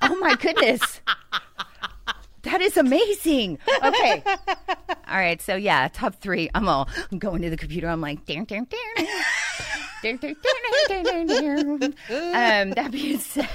[0.00, 1.02] Oh my goodness.
[2.42, 3.58] That is amazing.
[3.82, 4.22] Okay.
[5.08, 5.40] All right.
[5.40, 6.48] So yeah, top three.
[6.54, 7.88] I'm all I'm going to the computer.
[7.88, 9.06] I'm like, ding, ding, ding.
[10.02, 10.36] Ding, ding,
[10.88, 11.94] ding, ding, ding, ding.
[12.10, 13.48] um, that being said,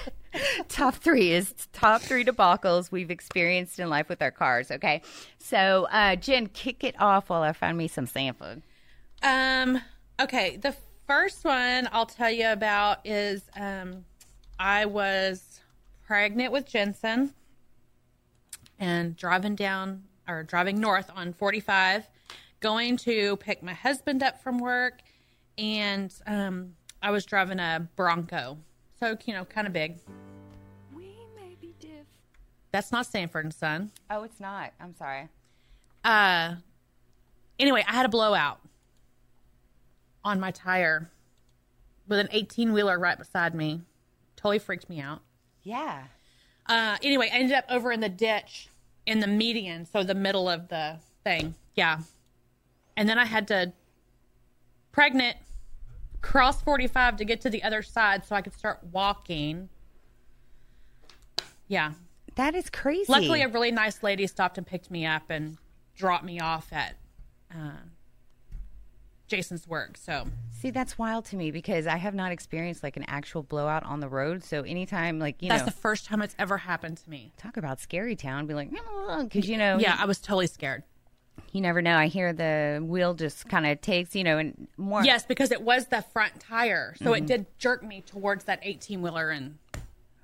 [0.67, 4.69] top three is top three debacles we've experienced in life with our cars.
[4.69, 5.01] Okay.
[5.37, 8.61] So uh, Jen, kick it off while I find me some Sanford.
[9.21, 9.81] Um.
[10.19, 10.57] Okay.
[10.57, 10.75] The
[11.07, 14.03] first one I'll tell you about is um,
[14.59, 15.61] I was
[16.05, 17.33] pregnant with Jensen
[18.83, 22.07] and driving down or driving north on 45,
[22.59, 25.01] going to pick my husband up from work,
[25.57, 28.57] and um, I was driving a Bronco,
[28.99, 29.97] so you know, kind of big.
[30.93, 32.05] We may be diff.
[32.71, 33.91] That's not Sanford and Son.
[34.09, 34.73] Oh, it's not.
[34.79, 35.29] I'm sorry.
[36.03, 36.55] uh
[37.59, 38.59] anyway i had a blowout
[40.25, 41.09] on my tire
[42.07, 43.81] with an 18 wheeler right beside me
[44.35, 45.21] totally freaked me out
[45.61, 46.05] Yeah.
[46.67, 48.67] uh anyway i ended up over in the ditch
[49.05, 51.55] in the median so the middle of the thing.
[51.75, 51.99] Yeah.
[52.95, 53.73] And then i had to
[54.91, 55.37] pregnant
[56.21, 59.69] cross 45 to get to the other side so i could start walking.
[61.67, 61.93] Yeah.
[62.35, 63.11] That is crazy.
[63.11, 65.57] Luckily, a really nice lady stopped and picked me up and
[65.95, 66.95] dropped me off at
[67.53, 67.77] uh,
[69.35, 69.97] Jason's work.
[69.97, 73.83] So See, that's wild to me because I have not experienced like an actual blowout
[73.83, 74.43] on the road.
[74.43, 77.31] So anytime, like you that's know, that's the first time it's ever happened to me.
[77.37, 78.69] talk about scary town, be like,
[79.19, 80.83] because you know, Yeah, I was totally scared.
[81.51, 81.95] you never know.
[81.97, 85.03] I hear the wheel just kind of takes, you know, and more.
[85.03, 89.01] Yes, because it was the front tire, so it did jerk me towards that eighteen
[89.01, 89.57] wheeler, and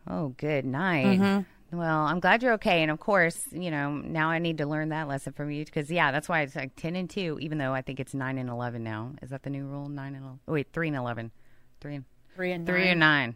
[0.08, 1.20] Oh, good night.
[1.20, 1.42] Mm-hmm.
[1.72, 4.90] Well, I'm glad you're okay, and of course, you know, now I need to learn
[4.90, 7.74] that lesson from you because yeah, that's why it's like ten and two, even though
[7.74, 9.12] I think it's nine and eleven now.
[9.22, 9.88] Is that the new rule?
[9.88, 10.40] Nine and 11?
[10.48, 11.32] wait, three and eleven,
[11.80, 12.06] three and
[12.36, 12.90] three and Three nine.
[12.92, 13.36] and nine.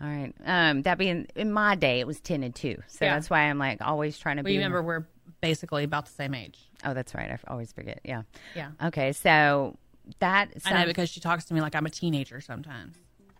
[0.00, 0.32] All right.
[0.46, 2.78] Um, that being in my day, it was ten and two.
[2.86, 3.14] So Yeah.
[3.14, 4.56] that's why I'm like always trying to We be.
[4.58, 5.06] remember we're
[5.42, 6.58] basically about the same age.
[6.84, 7.30] Oh, that's right.
[7.30, 8.00] I always forget.
[8.04, 8.22] Yeah.
[8.56, 9.12] Yeah, Okay.
[9.12, 9.76] So
[10.20, 10.50] that.
[10.64, 12.96] I know because she talks to me like I'm a teenager sometimes.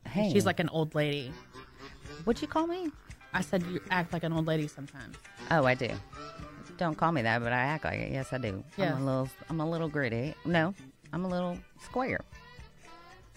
[0.07, 1.33] hey, She's like an old lady.
[2.25, 2.91] what'd you call me?
[3.35, 5.17] I said you act like an old lady sometimes.
[5.51, 5.91] Oh, I do.
[6.77, 8.13] Don't call me that, but I act like it.
[8.13, 8.63] Yes, I do.
[8.77, 8.95] Yeah.
[8.95, 9.29] I'm a little.
[9.51, 10.35] I'm a little gritty.
[10.45, 10.75] No,
[11.13, 12.21] I'm a little square.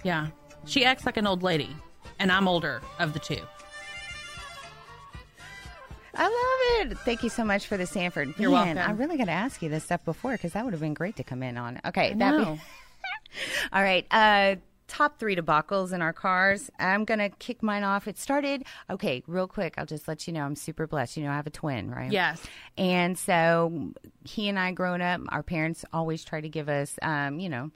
[0.03, 0.27] Yeah,
[0.65, 1.75] she acts like an old lady,
[2.19, 3.39] and I'm older of the two.
[6.13, 6.23] I
[6.83, 6.97] love it.
[6.99, 8.33] Thank you so much for the Sanford.
[8.37, 8.91] You're Man, welcome.
[8.91, 11.15] I really got to ask you this stuff before because that would have been great
[11.17, 11.79] to come in on.
[11.85, 12.43] Okay, that be-
[13.73, 14.05] All right.
[14.11, 14.55] Uh,
[14.91, 16.69] top three debacles in our cars.
[16.77, 18.09] I'm gonna kick mine off.
[18.09, 18.65] It started.
[18.89, 19.75] Okay, real quick.
[19.77, 21.15] I'll just let you know I'm super blessed.
[21.15, 22.11] You know, I have a twin, right?
[22.11, 22.41] Yes.
[22.77, 23.93] And so
[24.25, 27.71] he and I, growing up, our parents always try to give us, um, you know,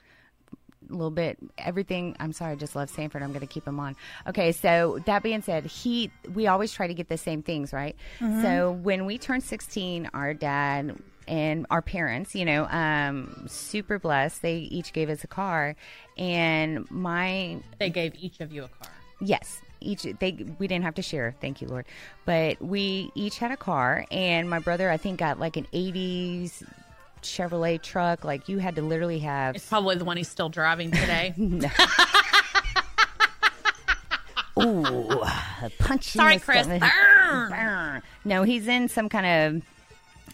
[0.87, 3.79] a little bit everything i'm sorry i just love sanford i'm going to keep him
[3.79, 3.95] on
[4.27, 7.95] okay so that being said he we always try to get the same things right
[8.43, 10.95] so when we turned 16 our dad
[11.27, 14.41] and our parents, you know, um, super blessed.
[14.41, 15.75] They each gave us a car,
[16.17, 18.91] and my They gave each of you a car.
[19.21, 21.35] yes, each they we didn't have to share.
[21.41, 21.85] Thank you, Lord.
[22.25, 26.63] But we each had a car, and my brother I think got like an '80s
[27.21, 28.23] Chevrolet truck.
[28.23, 31.33] Like you had to literally have It's probably the one he's still driving today.
[34.61, 35.05] ooh
[35.79, 36.11] punch.
[36.11, 36.65] Sorry, Chris.
[36.65, 36.81] stomach.
[36.81, 37.49] Burn.
[37.49, 38.01] Burn.
[38.23, 39.63] No, he's in some kind of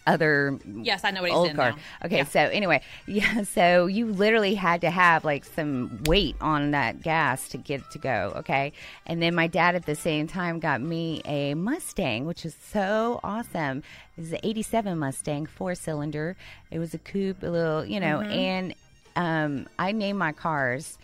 [0.06, 1.70] other yes, I know what he's old in car.
[1.70, 1.76] now.
[2.06, 2.24] Okay, Yeah.
[2.24, 7.48] so anyway, yeah, so you literally had to have like some weight on that gas
[7.50, 8.32] to get it to go.
[8.36, 8.72] Okay,
[9.06, 13.20] and then my dad at the same time got me a Mustang, which is so
[13.22, 13.82] awesome.
[14.16, 16.36] It was an '87 Mustang, four cylinder.
[16.70, 18.74] It was a coupe, a little, you know, and
[19.16, 20.98] um, I named my cars.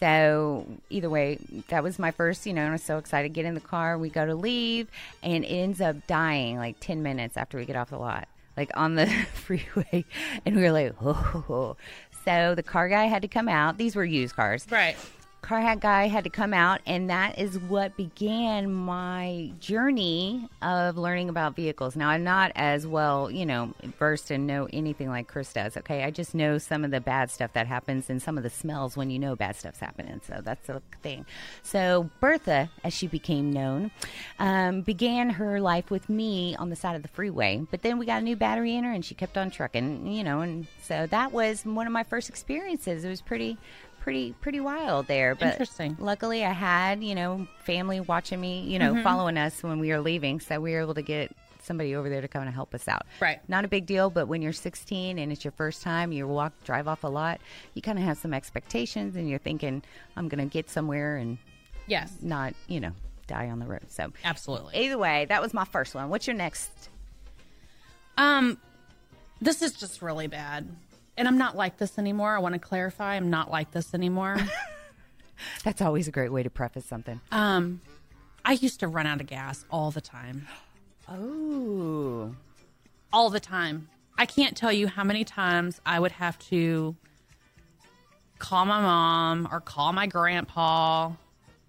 [0.00, 1.38] So either way,
[1.68, 3.28] that was my first, you know, and I was so excited.
[3.28, 4.88] To get in the car, we go to leave,
[5.22, 8.70] and it ends up dying like 10 minutes after we get off the lot, like
[8.74, 10.04] on the freeway.
[10.44, 11.76] And we were like, oh.
[12.24, 13.78] So the car guy had to come out.
[13.78, 14.96] These were used cars Right.
[15.42, 20.96] Car hat guy had to come out and that is what began my journey of
[20.96, 21.96] learning about vehicles.
[21.96, 26.04] Now i'm not as well you know versed and know anything like chris does okay?
[26.04, 28.96] I just know some of the bad stuff that happens and some of the smells
[28.96, 31.26] when you know bad stuff's happening so that's the thing.
[31.62, 33.90] So bertha as she became known
[34.38, 38.06] um, began her life with me on the side of the freeway but then we
[38.06, 41.06] got a new battery in her and she kept on trucking you know and so
[41.08, 43.04] that was one of my first experiences.
[43.04, 43.56] It was pretty
[44.02, 45.34] pretty pretty wild there.
[45.34, 45.96] But Interesting.
[46.00, 50.00] Luckily, I had you know family watching me, you know, following us when we were
[50.00, 51.30] leaving, so we were able to get
[51.62, 53.06] somebody over there to come and help us out.
[53.20, 53.38] Right.
[53.48, 56.52] Not a big deal, but when you're 16 and it's your first time, you walk
[56.64, 57.40] drive off a lot,
[57.74, 59.80] you kind of have some expectations, and you're thinking,
[60.16, 61.38] I'm going to get somewhere and
[61.86, 62.12] Yes.
[62.20, 62.92] not you know
[63.28, 63.86] die on the road.
[63.88, 64.76] So Absolutely.
[64.84, 66.08] either way, that was my first one.
[66.10, 66.70] What's your next?
[68.18, 68.58] Um,
[69.40, 70.68] this is just really bad.
[71.16, 72.34] And I'm not like this anymore.
[72.34, 73.14] I want to clarify.
[73.16, 74.36] I'm not like this anymore.
[75.64, 77.20] That's always a great way to preface something.
[77.30, 77.80] um,
[78.44, 80.48] I used to run out of gas all the time.
[81.08, 82.34] Oh,
[83.12, 83.88] All the time.
[84.18, 86.96] I can't tell you how many times I would have to
[88.38, 91.12] call my mom or call my grandpa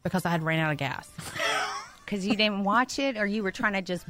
[0.02, 1.10] because I had ran out of gas.
[2.06, 4.06] because you didn't watch it, or you were trying to just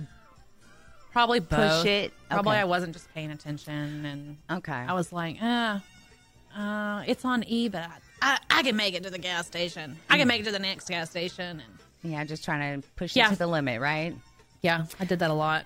[1.14, 1.86] Probably both.
[1.86, 2.12] it?
[2.30, 2.60] Probably Okay.
[2.62, 4.72] I wasn't just paying attention, and okay.
[4.74, 5.80] I was like, uh,
[6.58, 7.90] uh, it's on E, but I,
[8.22, 9.98] I, I can make it to the gas station.
[10.10, 13.16] I can make it to the next gas station, and Yeah, just trying to push
[13.16, 13.28] Yeah.
[13.28, 14.16] it to the limit, right?
[14.62, 15.66] yeah, I did that a lot.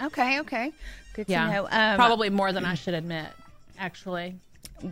[0.00, 0.72] Okay, okay.
[1.14, 1.68] Good Yeah, to know.
[1.70, 3.26] Um, probably more than I should admit.
[3.78, 4.36] Actually,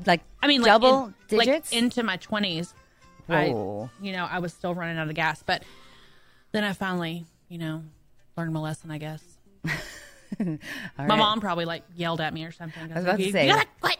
[0.07, 1.71] like I mean, like double in- like digits.
[1.73, 2.75] into my twenties.
[3.27, 3.91] Whoa.
[4.01, 5.63] I, you know, I was still running out of gas, but
[6.53, 7.83] then I finally, you know,
[8.37, 8.91] learned my lesson.
[8.91, 9.23] I guess
[10.39, 10.59] my
[10.99, 11.09] right.
[11.19, 12.91] mom probably like yelled at me or something.
[12.91, 13.47] I was about to you, say.
[13.47, 13.99] you gotta quit,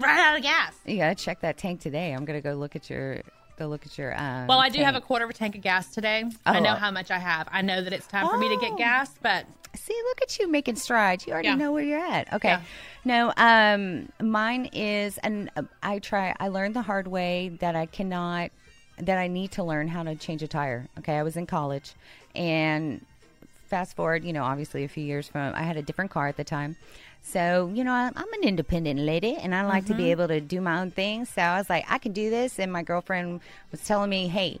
[0.00, 0.74] run out of gas.
[0.84, 2.12] You gotta check that tank today.
[2.12, 3.20] I'm gonna go look at your
[3.58, 4.18] go look at your.
[4.18, 6.24] Um, Well, I do have a quarter of a tank of gas today.
[6.46, 6.62] I Oh.
[6.62, 7.48] know how much I have.
[7.52, 8.60] I know that it's time for me to Oh.
[8.60, 11.26] get gas, but See, look at you making strides.
[11.26, 11.54] You already Yeah.
[11.54, 12.30] know where you're at.
[12.34, 12.48] Okay.
[12.50, 12.60] Yeah.
[13.06, 16.34] No, um, mine is, and uh, I try.
[16.38, 18.50] I learned the hard way that I cannot,
[18.98, 20.88] that I need to learn how to change a tire.
[20.98, 21.94] Okay, I was in college,
[22.34, 23.02] and
[23.72, 26.36] fast forward, you know, obviously a few years from, I had a different car at
[26.36, 26.76] the time.
[27.22, 30.10] So, you know, I, I'm an independent lady and I like to be mm-hmm.
[30.10, 31.24] able to do my own thing.
[31.24, 32.58] So I was like, I can do this.
[32.58, 34.60] And my girlfriend was telling me, hey,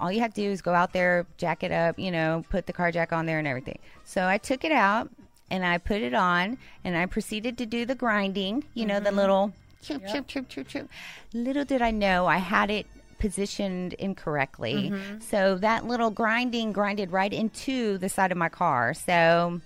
[0.00, 2.66] all you have to do is go out there, jack it up, you know, put
[2.66, 3.78] the car jack on there and everything.
[4.04, 5.08] So I took it out
[5.52, 9.10] and I put it on and I proceeded to do the grinding, you know, the
[9.10, 9.18] mm-hmm.
[9.18, 10.88] little chirp, chirp, chirp, chirp, chirp.
[11.32, 12.86] Little did I know I had it
[13.18, 14.90] positioned incorrectly.
[14.90, 15.20] Mm-hmm.
[15.20, 18.94] So that little grinding grinded right into the side of my car.
[18.94, 19.60] So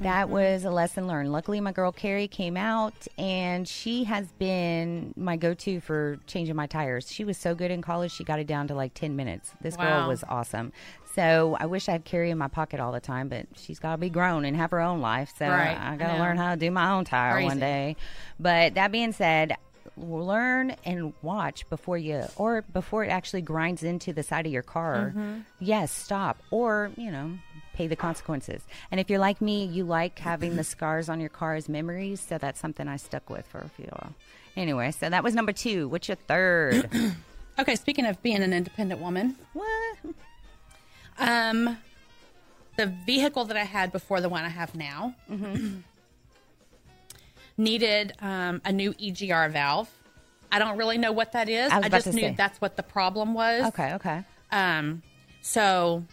[0.00, 0.32] that mm-hmm.
[0.32, 1.32] was a lesson learned.
[1.32, 6.54] Luckily, my girl Carrie came out and she has been my go to for changing
[6.54, 7.10] my tires.
[7.10, 9.52] She was so good in college, she got it down to like 10 minutes.
[9.60, 10.72] This girl was awesome.
[11.14, 13.92] So I wish I had Carrie in my pocket all the time, but she's got
[13.92, 15.32] to be grown and have her own life.
[15.36, 17.46] So Right, I I got to learn how to do my own tire Crazy.
[17.46, 17.96] one day.
[18.38, 19.56] But that being said,
[20.00, 24.62] learn and watch before you or before it actually grinds into the side of your
[24.62, 25.12] car.
[25.14, 25.38] Mm-hmm.
[25.60, 26.38] yes stop.
[26.50, 27.32] Or you know
[27.74, 28.62] pay the consequences.
[28.90, 32.20] And if you're like me you like having the scars on your car as memories
[32.20, 33.86] so that's something i stuck with for a few.
[33.86, 34.14] While
[34.56, 35.88] anyway so that was number two.
[35.88, 36.90] What's your third?
[37.60, 37.74] Okay.
[37.74, 39.96] Speaking of being an independent woman, what?
[41.18, 41.76] Um,
[42.76, 45.16] the vehicle that I had before the one I have now
[47.58, 49.90] needed um, a new EGR valve.
[50.50, 51.70] I don't really know what that is.
[51.70, 52.34] I I, just knew say.
[52.36, 53.66] that's what the problem was.
[53.66, 55.02] okay okay Um,
[55.42, 56.04] so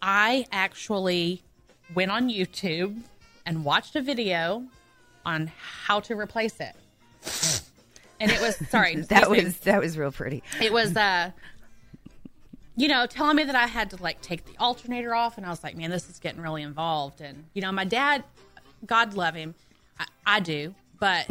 [0.00, 1.42] I actually
[1.94, 3.02] went on YouTube
[3.44, 4.64] and watched a video
[5.26, 5.50] on
[5.84, 6.74] how to replace it.
[8.20, 9.44] And it was sorry, that excuse me.
[9.44, 10.42] was that was real pretty.
[10.60, 11.30] it was uh
[12.76, 15.50] you know telling me that i had to like take the alternator off and i
[15.50, 18.24] was like man this is getting really involved and you know my dad
[18.86, 19.54] god love him
[20.26, 21.28] i, I do but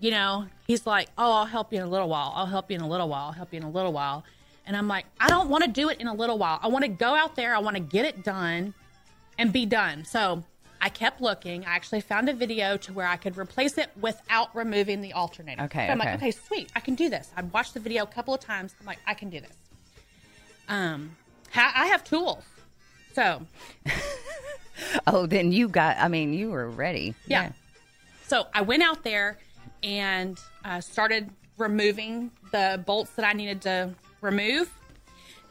[0.00, 2.76] you know he's like oh i'll help you in a little while i'll help you
[2.76, 4.24] in a little while i'll help you in a little while
[4.66, 6.82] and i'm like i don't want to do it in a little while i want
[6.84, 8.74] to go out there i want to get it done
[9.38, 10.42] and be done so
[10.78, 11.64] I kept looking.
[11.64, 15.62] I actually found a video to where I could replace it without removing the alternator.
[15.62, 16.16] Okay, So I'm like, okay.
[16.16, 17.30] okay, sweet, I can do this.
[17.34, 18.74] I watched the video a couple of times.
[18.78, 19.54] I'm like, I can do this.
[20.68, 21.16] Um,
[21.54, 22.44] I have tools,
[23.14, 23.40] so
[25.06, 25.96] Oh, then you got.
[25.98, 27.14] I mean, you were ready.
[27.26, 27.52] yeah.
[28.26, 29.38] So I went out there
[29.82, 34.70] and uh, started removing the bolts that I needed to remove,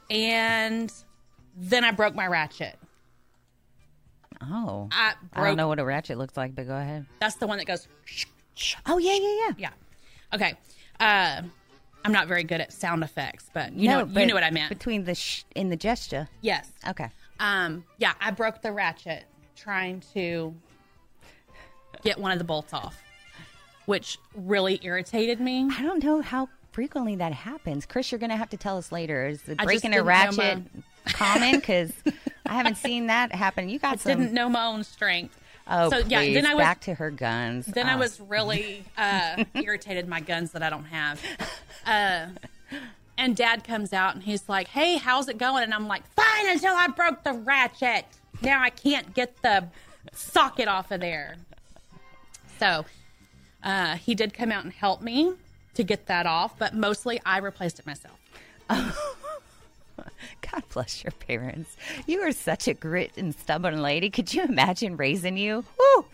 [0.10, 0.92] and
[1.56, 2.78] then I broke my ratchet.
[4.42, 7.06] Oh, I I don't know what a ratchet looks like, but go ahead.
[7.20, 7.88] That's the one that goes.
[8.86, 9.52] Oh yeah, yeah, yeah.
[9.58, 9.70] Yeah.
[10.34, 10.54] Okay.
[11.00, 11.42] Uh,
[12.04, 14.70] I'm not very good at sound effects, but you know you know what I meant.
[14.70, 16.28] between the sh- in the gesture.
[16.42, 16.70] yes.
[16.88, 17.10] Okay.
[17.40, 19.24] Um, yeah, I broke the ratchet
[19.56, 20.54] trying to
[22.06, 23.02] get one of the bolts off,
[23.86, 25.68] which really irritated me.
[25.78, 27.86] I don't know how frequently that happens.
[27.86, 29.28] Chris, you're going to have to tell us later.
[29.28, 30.64] Is the breaking a ratchet
[31.08, 31.56] common?
[31.56, 31.92] Because
[32.46, 33.68] I haven't seen that happen.
[33.70, 34.20] You got some.
[34.20, 35.38] Didn't know my own strength.
[35.68, 36.36] oh, so yeah, please.
[36.36, 37.66] then I was back to her guns.
[37.66, 37.98] then I Oh.
[37.98, 41.20] was really uh, irritated my guns that I don't have.
[41.86, 42.28] Uh,
[43.18, 46.50] and Dad comes out and he's like, "Hey, how's it going?" And I'm like, "Fine
[46.50, 48.06] until I broke the ratchet.
[48.42, 49.66] Now I can't get the
[50.14, 51.38] socket off of there."
[52.66, 52.86] So
[53.64, 55.34] uh, he did come out and help me
[55.76, 58.20] to get that off, but mostly I replaced it myself.
[58.70, 61.76] God bless your parents.
[62.08, 64.10] You are such a grit and stubborn lady.
[64.10, 65.64] Could you imagine raising you?
[65.78, 66.06] Woo!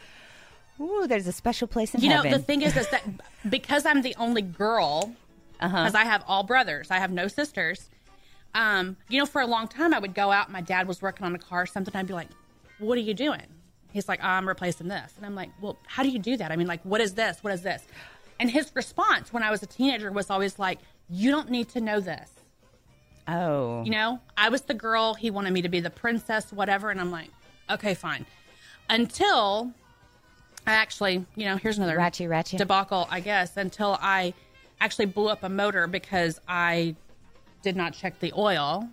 [0.80, 2.26] Ooh, there's a special place in You heaven.
[2.26, 3.04] You know, the thing is, is that
[3.50, 5.14] because I'm the only girl,
[5.60, 5.78] Uh-huh.
[5.84, 7.90] because I have all brothers, I have no sisters.
[8.54, 10.48] Um, you know, for a long time, I would go out.
[10.48, 11.96] and My dad was working on a car or something.
[11.96, 12.28] I'd be like,
[12.80, 13.46] "What are you doing?"
[13.94, 16.52] He's like, "I'm replacing this," and I'm like, "Well, how do you do that?
[16.52, 17.44] I mean, like, what is this?
[17.44, 17.84] What is this?"
[18.40, 21.82] And his response when I was a teenager was always like, "You don't need to
[21.82, 22.30] know this."
[23.28, 25.14] oh, You know, I was the girl.
[25.14, 26.90] He wanted me to be the princess, whatever.
[26.90, 27.30] And I'm like,
[27.70, 28.26] okay, fine.
[28.90, 29.72] Until
[30.68, 32.58] I actually, you know, here's another Ratchet, ratchet.
[32.58, 34.34] debacle, I guess, until I
[34.82, 36.96] actually blew up a motor because I
[37.62, 38.90] did not check the oil.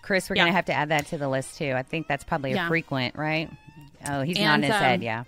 [0.00, 0.42] Chris, we're Yeah.
[0.44, 1.72] going to have to add that to the list too.
[1.76, 3.50] I think that's probably a frequent, right?
[4.08, 4.96] Oh, he's And, nodding his head.
[5.00, 5.24] um, Yeah.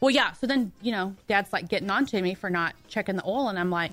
[0.00, 0.32] Well, yeah.
[0.32, 3.48] So then, you know, dad's like getting on to me for not checking the oil.
[3.48, 3.92] And I'm like,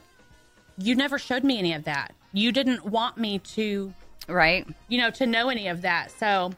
[0.77, 2.13] you never showed me any of that.
[2.33, 3.93] You didn't want me to
[4.27, 4.67] Right.
[4.87, 6.11] you know, to know any of that.
[6.11, 6.51] So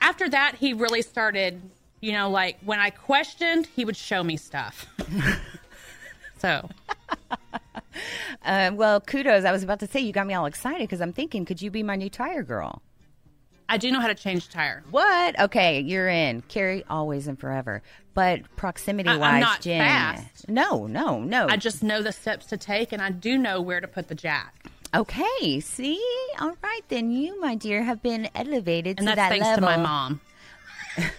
[0.00, 1.60] after that, he really started,
[2.00, 4.86] you know, like when I questioned, he would show me stuff.
[6.38, 6.68] so
[8.44, 9.44] Uh, well, kudos.
[9.44, 11.70] I was about to say you got me all excited because I'm thinking, could you
[11.70, 12.82] be my new tire girl?
[13.68, 14.84] I do know how to change tire.
[14.90, 15.38] What?
[15.40, 16.42] Okay, you're in.
[16.42, 17.82] Carrie, always and forever.
[18.14, 19.80] But proximity I- I'm wise, not Jen.
[19.80, 20.48] fast.
[20.48, 21.48] No, no, no.
[21.48, 24.14] I just know the steps to take, and I do know where to put the
[24.14, 24.54] jack.
[24.94, 26.00] okay, see?
[26.40, 29.56] All right, then you, my dear, have been elevated And to that's that thanks level.
[29.68, 30.20] to my mom.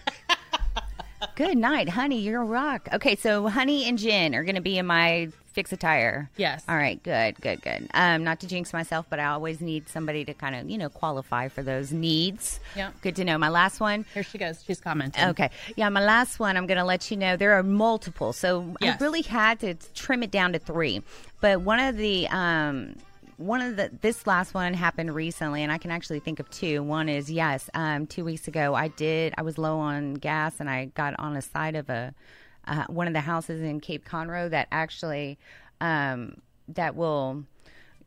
[1.36, 2.20] Good night, honey.
[2.22, 2.88] You're a rock.
[2.94, 6.30] Okay, so honey and Jen are going to be in my fix a tire.
[6.38, 6.64] Yes.
[6.70, 7.02] All right.
[7.02, 7.42] Good.
[7.42, 7.64] Good.
[7.64, 7.90] Good.
[7.96, 10.88] Um, not to jinx myself, but I always need somebody to kind of you know
[10.88, 12.60] qualify for those needs.
[12.76, 13.02] Yep.
[13.02, 13.40] Good to know.
[13.40, 14.06] My last one.
[14.14, 14.64] Here she goes.
[14.64, 15.24] She's commenting.
[15.30, 15.50] Okay.
[15.76, 18.34] Yeah, my last one, I'm going to let you know there are multiple.
[18.34, 19.02] So Yes.
[19.02, 21.02] I really had to trim it down to three.
[21.42, 22.96] But one of the, um,
[23.38, 26.84] one of the, this last one happened recently, and I can actually think of two.
[26.84, 30.70] One is, yes, um, two weeks ago, I did, I was low on gas and
[30.70, 32.14] I got on a side of a,
[32.68, 35.40] uh, one of the houses in Cape Conroe that actually,
[35.82, 37.46] um, that will,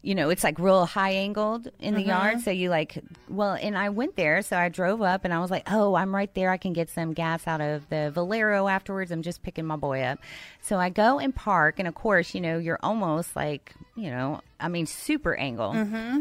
[0.03, 2.41] you know, it's like real high angled in the yard.
[2.41, 4.41] So you like, well, and I went there.
[4.41, 6.51] So I drove up and I was like, oh, I'm right there.
[6.51, 9.11] I can get some gas out of the Valero afterwards.
[9.11, 10.19] I'm just picking my boy up.
[10.63, 11.79] So I go and park.
[11.79, 15.73] And of course, you know, you're almost like, you know, I mean, super angle.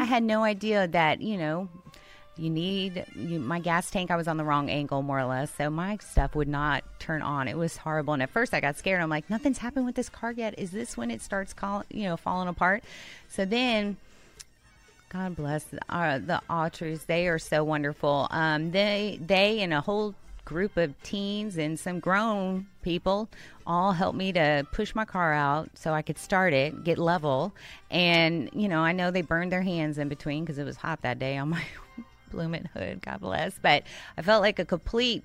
[0.02, 1.70] I had no idea that, you know,
[2.40, 4.12] you need you, my gas tank.
[4.12, 7.22] I was on the wrong angle, more or less, so my stuff would not turn
[7.22, 7.48] on.
[7.48, 9.02] It was horrible, and at first I got scared.
[9.02, 10.58] I'm like, nothing's happened with this car yet.
[10.58, 12.84] Is this when it starts, call, you know, falling apart?
[13.28, 13.98] So then
[15.10, 17.00] God bless uh, the.
[17.08, 18.28] They are so wonderful.
[18.30, 20.14] Um, they they and a whole
[20.46, 23.30] group of teens and some grown people
[23.68, 27.54] all helped me to push my car out so I could start it, get level,
[27.92, 31.02] and you know I know they burned their hands in between because it was hot
[31.02, 31.64] that day on my
[32.30, 33.02] blooming hood.
[33.02, 33.58] God bless.
[33.60, 33.84] But
[34.18, 35.24] I felt like a complete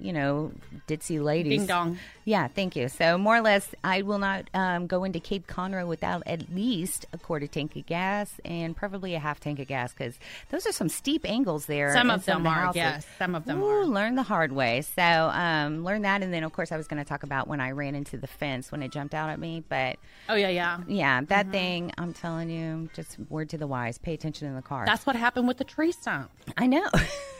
[0.00, 0.52] you know,
[0.88, 1.58] ditzy ladies.
[1.60, 1.98] Ding dong.
[2.24, 2.88] Yeah, thank you.
[2.88, 7.06] So more or less, I will not um, go into Cape Conroe without at least
[7.12, 10.18] a quarter tank of gas and preferably a half tank of gas because
[10.50, 11.92] those are some steep angles there.
[11.92, 12.76] Some of them the are, houses.
[12.76, 13.06] yes.
[13.18, 13.84] Some of them Ooh, are.
[13.86, 14.82] Learn the hard way.
[14.82, 17.60] So um, learn that, and then of course I was going to talk about when
[17.60, 19.96] I ran into the fence when it jumped out at me, but.
[20.28, 20.78] Oh yeah, yeah.
[20.86, 21.52] Yeah, that Mm-hmm.
[21.52, 23.98] thing, I'm telling you, just word to the wise.
[23.98, 24.84] Pay attention in the car.
[24.86, 26.30] That's what happened with the tree stump.
[26.56, 26.86] I know.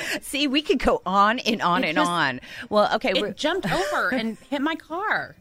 [0.22, 2.40] See, we could go on and on It and just- on.
[2.70, 5.36] Well, okay, It jumped over and hit my car.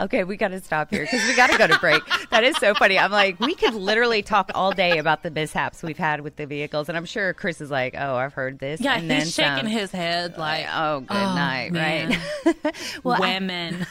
[0.00, 2.02] okay, we got to stop here because we got to go to break.
[2.30, 2.98] that is so funny.
[2.98, 6.46] I'm like, we could literally talk all day about the mishaps we've had with the
[6.46, 9.34] vehicles, and I'm sure Chris is like, "Oh, I've heard this." Yeah, and then he's
[9.34, 9.66] shaking some.
[9.66, 12.18] his head uh, like, Oh, good "Oh, night, man.
[12.44, 12.74] right?
[13.04, 13.86] well, I- women.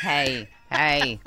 [0.00, 1.20] hey, hey.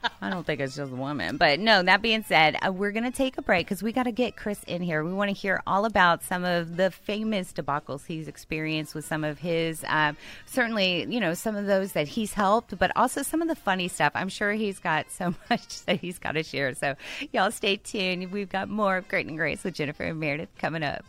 [0.22, 1.36] I don't think it's just women.
[1.36, 4.04] But no, that being said, uh, we're going to take a break because we got
[4.04, 5.04] to get Chris in here.
[5.04, 9.24] We want to hear all about some of the famous debacles he's experienced with some
[9.24, 13.42] of his, um, certainly, you know, some of those that he's helped, but also some
[13.42, 14.12] of the funny stuff.
[14.14, 16.74] I'm sure he's got so much that he's got to share.
[16.74, 16.94] So,
[17.32, 18.30] y'all stay tuned.
[18.32, 21.04] We've got more of Grit and Grace with Jennifer and Meredith coming up.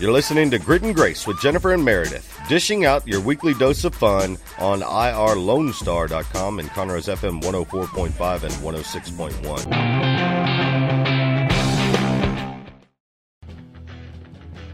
[0.00, 3.82] You're listening to Grit and Grace with Jennifer and Meredith, dishing out your weekly dose
[3.82, 9.66] of fun on irlonestar.com and Conroe's FM 104.5 and 106.1.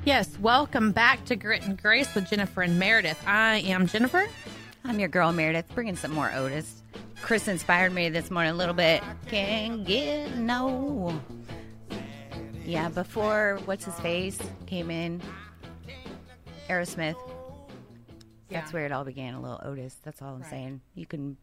[0.05, 3.27] yes, welcome back to Grit and Grace with Jennifer and Meredith.
[3.27, 4.27] I am Jennifer.
[4.85, 6.83] I'm your girl Meredith, bringing some more Otis.
[7.23, 9.03] Chris inspired me this morning a little bit.
[9.29, 11.19] Can't get no.
[12.65, 15.21] Yeah, before what's his face came in,
[16.69, 17.17] Aerosmith.
[18.49, 19.35] That's where it all began.
[19.35, 19.97] A little Otis.
[20.03, 20.81] That's all I'm saying.
[20.95, 21.37] You can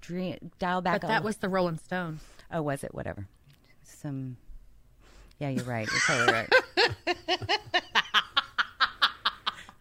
[0.00, 1.02] dream, dial back.
[1.02, 2.22] But a that was the Rolling Stones.
[2.50, 2.94] Oh, was it?
[2.94, 3.28] Whatever.
[3.82, 4.36] Some.
[5.38, 5.86] Yeah, you're right.
[5.90, 6.48] You're totally right.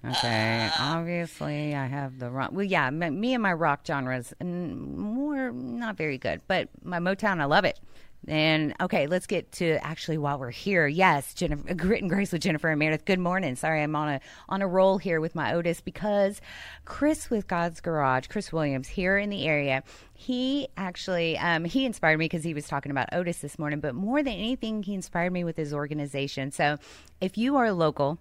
[0.18, 2.50] okay, obviously I have the wrong.
[2.52, 7.00] Well, yeah, m- me and my rock genres, mm, more not very good, but my
[7.00, 7.80] Motown, I love it.
[8.28, 10.88] And okay, let's get to actually while we're here.
[10.88, 13.06] Yes, Jennifer, Grit and Grace with Jennifer and Meredith.
[13.06, 13.56] Good morning.
[13.56, 16.42] Sorry, I'm on a on a roll here with my Otis because
[16.86, 19.84] Chris with God's Garage, Chris Williams here in the area.
[20.14, 23.94] He actually um, he inspired me because he was talking about Otis this morning, but
[23.94, 26.52] more than anything, he inspired me with his organization.
[26.52, 26.78] So,
[27.22, 28.18] if you are local,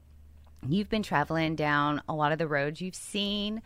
[0.69, 3.63] you've been traveling down a lot of the roads, you've seen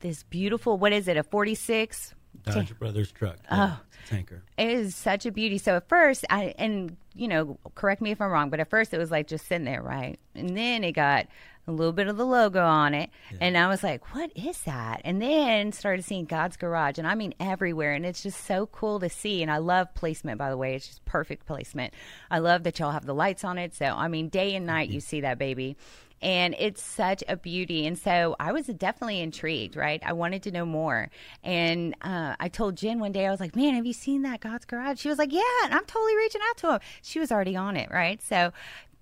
[0.00, 0.78] this beautiful.
[0.78, 1.16] What is it?
[1.16, 2.14] A 46
[2.44, 3.36] Dodge Brothers truck.
[3.50, 4.42] Yeah, oh, tanker.
[4.56, 5.58] It is such a beauty.
[5.58, 8.92] So at first, I and you know, correct me if I'm wrong, but at first
[8.92, 10.18] it was like just sitting there, right?
[10.34, 11.26] And then it got
[11.68, 13.38] a little bit of the logo on it, yeah.
[13.40, 17.14] and I was like, "What is that?" And then started seeing God's Garage, and I
[17.14, 19.42] mean everywhere, and it's just so cool to see.
[19.42, 21.94] And I love placement, by the way; it's just perfect placement.
[22.30, 23.74] I love that y'all have the lights on it.
[23.74, 24.94] So I mean, day and night mm-hmm.
[24.94, 25.76] you see that baby,
[26.22, 27.86] and it's such a beauty.
[27.86, 30.00] And so I was definitely intrigued, right?
[30.06, 31.10] I wanted to know more.
[31.42, 34.40] And uh, I told Jen one day, I was like, man, have you seen that
[34.40, 35.00] God's Garage?
[35.00, 36.80] She was like, yeah, and I'm totally reaching out to him.
[37.02, 38.22] She was already on it, right?
[38.22, 38.52] So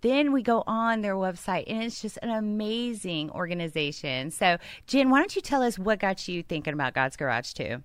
[0.00, 4.30] then we go on their website, and it's just an amazing organization.
[4.30, 4.56] So,
[4.86, 7.82] Jen, why don't you tell us what got you thinking about God's Garage, too?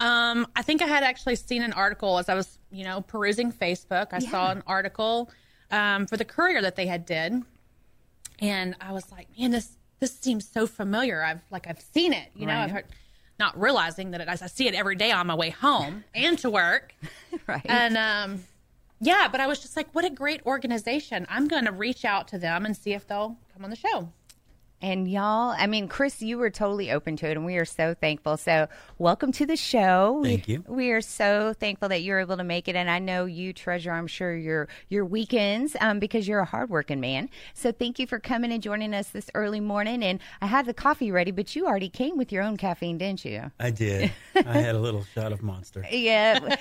[0.00, 3.52] Um, I think I had actually seen an article as I was, you know, perusing
[3.52, 4.08] Facebook.
[4.12, 5.30] I saw an article
[5.70, 7.42] um, for the Courier that they had did,
[8.38, 9.70] and I was like, man, this
[10.00, 11.22] this seems so familiar.
[11.22, 12.84] I've like I've seen it, you know, I've heard,
[13.38, 16.50] not realizing that it, I see it every day on my way home and to
[16.50, 16.94] work,
[17.46, 17.62] Right.
[17.64, 18.44] and um,
[19.00, 21.26] yeah, but I was just like, what a great organization.
[21.28, 24.08] I'm going to reach out to them and see if they'll come on the show.
[24.80, 27.94] And y'all, I mean, Chris, you were totally open to it, and we are so
[27.94, 28.36] thankful.
[28.36, 30.20] So, welcome to the show.
[30.22, 30.64] Thank we, you.
[30.68, 33.90] We are so thankful that you're able to make it, and I know you treasure,
[33.90, 37.28] I'm sure, your your weekends um, because you're a hardworking man.
[37.54, 40.04] So, thank you for coming and joining us this early morning.
[40.04, 43.24] And I had the coffee ready, but you already came with your own caffeine, didn't
[43.24, 43.50] you?
[43.58, 44.12] I did.
[44.36, 45.84] I had a little shot of Monster.
[45.98, 46.54] Yeah,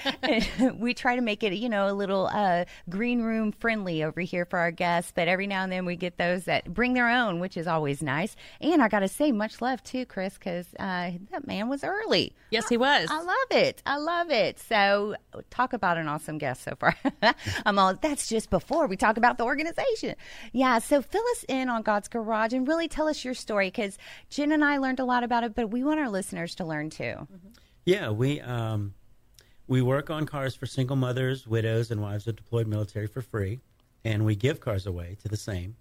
[0.79, 4.45] we try to make it, you know, a little uh, green room friendly over here
[4.45, 5.11] for our guests.
[5.13, 8.01] But every now and then we get those that bring their own, which is always
[8.07, 8.35] nice.
[8.59, 12.33] And I got to say, much love too, Chris, because uh, that man was early.
[12.49, 13.07] Yes, he was.
[13.11, 13.83] I love it.
[13.85, 14.57] I love it.
[14.59, 15.15] So,
[15.51, 16.95] talk about an awesome guest so far.
[17.65, 20.15] I'm all, that's just before we talk about the organization.
[20.53, 20.79] Yeah.
[20.79, 23.99] So, fill us in on God's Garage and really tell us your story because
[24.31, 26.89] Jen and I learned a lot about it, but we want our listeners to learn
[26.89, 27.27] too.
[27.85, 28.93] Yeah, we um,
[29.67, 33.59] we work on cars for single mothers, widows, and wives of deployed military for free,
[34.03, 35.75] and we give cars away to the same.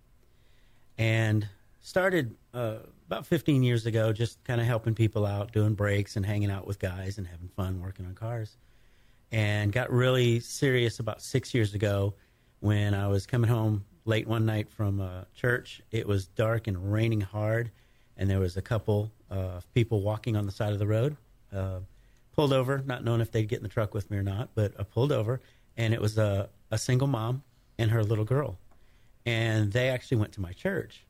[0.98, 1.48] And
[1.86, 6.26] started uh, about 15 years ago, just kind of helping people out, doing brakes and
[6.26, 8.56] hanging out with guys and having fun working on cars.
[9.30, 12.14] And got really serious about six years ago
[12.58, 15.80] when I was coming home late one night from uh, church.
[15.92, 17.70] It was dark and raining hard,
[18.16, 21.16] and there was a couple of people walking on the side of the road.
[21.54, 21.78] Uh,
[22.34, 24.72] pulled over, not knowing if they'd get in the truck with me or not, but
[24.76, 25.40] I pulled over,
[25.76, 27.44] and it was a, a single mom
[27.78, 28.58] and her little girl.
[29.24, 31.05] And they actually went to my church.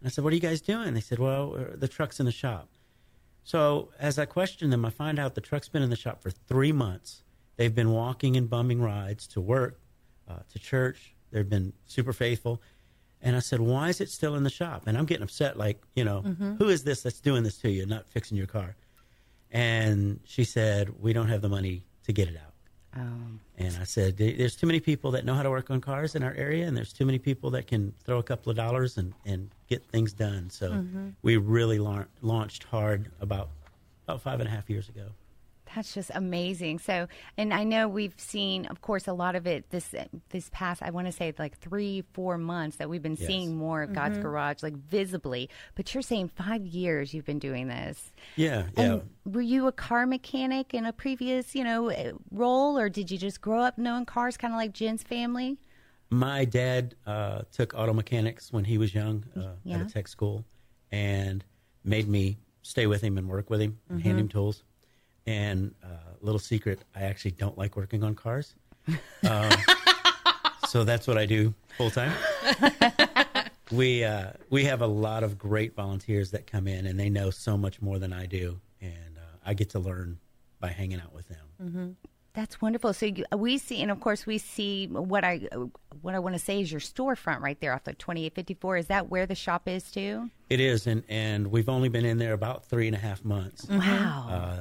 [0.00, 0.94] And I said, What are you guys doing?
[0.94, 2.68] They said, Well, the truck's in the shop.
[3.44, 6.30] So as I questioned them, I find out the truck's been in the shop for
[6.30, 7.22] three months.
[7.56, 9.78] They've been walking and bumming rides to work,
[10.28, 11.14] uh, to church.
[11.30, 12.60] They've been super faithful.
[13.22, 14.84] And I said, Why is it still in the shop?
[14.86, 16.20] And I'm getting upset, like, you know,
[16.58, 18.76] who is this that's doing this to you, not fixing your car?
[19.50, 23.00] And she said, We don't have the money to get it out.
[23.00, 26.14] Um, And I said, There's too many people that know how to work on cars
[26.14, 28.96] in our area, and there's too many people that can throw a couple of dollars
[28.96, 30.50] and, and get things done.
[30.50, 30.84] So
[31.22, 33.48] we really lau- launched hard about
[34.06, 35.06] about five and a half years ago.
[35.72, 36.80] That's just amazing.
[36.80, 37.06] So,
[37.38, 39.94] and I know we've seen, of course, a lot of it this
[40.30, 40.82] this past.
[40.82, 43.28] I want to say like three, four months that we've been Yes.
[43.28, 45.48] seeing more of God's Garage, like visibly.
[45.76, 48.10] But you're saying five years you've been doing this.
[48.34, 48.82] Yeah, yeah.
[48.94, 53.08] And were you a car mechanic in a previous, you know, eh, role, or did
[53.12, 55.60] you just grow up knowing cars, kind of like Jen's family?
[56.10, 59.40] My dad uh, took auto mechanics when he was young uh,
[59.74, 60.44] at a tech school
[60.90, 61.44] and
[61.84, 64.64] made me stay with him and work with him and hand him tools.
[65.26, 65.86] And uh,
[66.20, 68.54] little secret, I actually don't like working on cars.
[69.28, 69.50] Um,
[70.68, 72.12] so that's what I do full time.
[73.70, 77.30] we uh, we have a lot of great volunteers that come in, and they know
[77.30, 80.18] so much more than I do, and uh, I get to learn
[80.58, 81.96] by hanging out with them.
[82.40, 82.94] That's wonderful.
[82.94, 85.46] So you, we see, and of course, we see what I
[86.00, 88.54] what I want to say is your storefront right there off the twenty eight fifty
[88.54, 88.78] four.
[88.78, 90.30] Is that where the shop is too?
[90.48, 93.68] It is, and and we've only been in there about three and a half months.
[93.68, 94.26] Wow.
[94.30, 94.56] uh,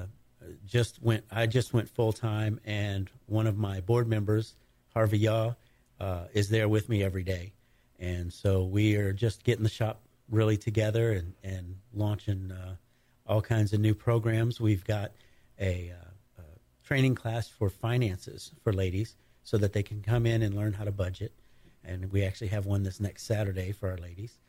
[0.65, 4.55] just went I just went full time and one of my board members,
[4.93, 5.53] Harvey Yaw,
[6.01, 7.53] uh, is there with me every day.
[7.97, 12.75] And so we are just getting the shop really together and, and launching uh,
[13.25, 14.59] all kinds of new programs.
[14.59, 15.11] We've got
[15.59, 16.08] a, uh, a
[16.89, 20.83] training class for finances for ladies so that they can come in and learn how
[20.83, 21.31] to budget.
[21.83, 24.39] And we actually have one this next Saturday for our ladies.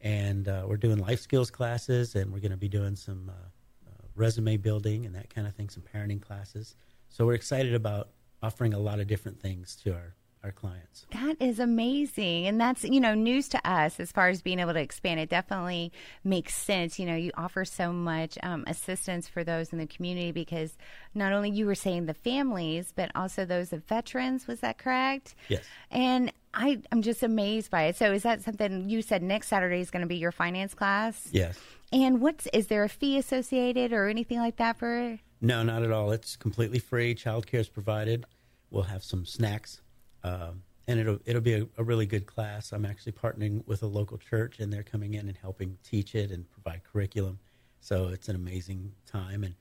[0.00, 3.32] And uh, we're doing life skills classes, and we're going to be doing some uh,
[3.32, 6.76] uh, resume building and that kind of thing, some parenting classes.
[7.08, 8.10] So we're excited about
[8.44, 10.14] offering a lot of different things to our,
[10.44, 11.06] our clients.
[11.12, 12.46] That is amazing.
[12.46, 15.20] And that's, you know, news to us as far as being able to expand.
[15.20, 16.98] It definitely makes sense.
[16.98, 20.76] You know, you offer so much um, assistance for those in the community because
[21.14, 24.46] not only you were saying the families, but also those of veterans.
[24.46, 25.34] Was that correct?
[25.48, 25.64] Yes.
[25.90, 27.96] And I, I'm just amazed by it.
[27.96, 31.28] So is that something you said next Saturday is going to be your finance class?
[31.32, 31.58] Yes.
[31.92, 35.18] And what's, is there a fee associated or anything like that for?
[35.40, 36.10] No, not at all.
[36.10, 37.14] It's completely free.
[37.14, 38.24] Childcare is provided.
[38.70, 39.80] We'll have some snacks,
[40.24, 42.72] um, and it'll it'll be a, a really good class.
[42.72, 46.30] I'm actually partnering with a local church, and they're coming in and helping teach it
[46.30, 47.38] and provide curriculum.
[47.80, 49.44] So it's an amazing time.
[49.44, 49.54] And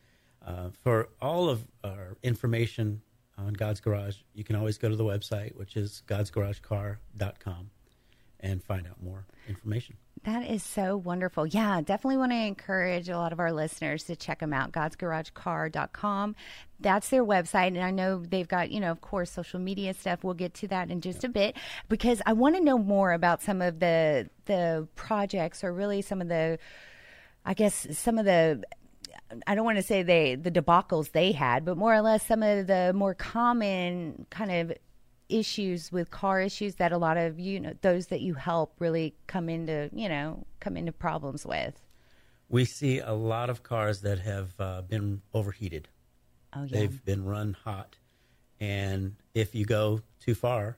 [0.45, 3.01] uh, for all of our information
[3.37, 7.69] on God's Garage, you can always go to the website, which is godsgaragecar.com,
[8.39, 9.97] and find out more information.
[10.27, 11.47] That is so wonderful.
[11.47, 16.35] Yeah, definitely want to encourage a lot of our listeners to check them out, godsgaragecar.com.
[16.81, 17.67] That's their website.
[17.67, 20.25] And I know they've got, you know, of course, social media stuff.
[20.25, 21.55] We'll get to that in just a bit
[21.87, 26.19] because I want to know more about some of the the projects or really some
[26.19, 26.59] of the
[27.45, 28.65] I guess some of the
[29.47, 32.43] I don't want to say they the debacles they had, but more or less some
[32.43, 34.77] of the more common kind of
[35.29, 39.13] issues with car issues that a lot of you know those that you help really
[39.27, 41.83] come into you know come into problems with.
[42.49, 45.89] We see a lot of cars that have uh, been overheated.
[46.55, 47.97] Oh yeah, They've been run hot.
[48.59, 50.77] And if you go too far,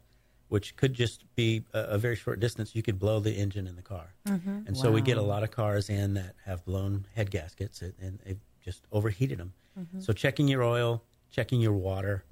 [0.50, 3.76] which could just be a, a very short distance, you could blow the engine in
[3.76, 4.14] the car.
[4.28, 4.68] Mhm.
[4.68, 7.94] And so we get a lot of cars in that have blown head gaskets and,
[8.02, 9.54] and they've just overheated them.
[10.00, 12.26] So checking your oil, checking your water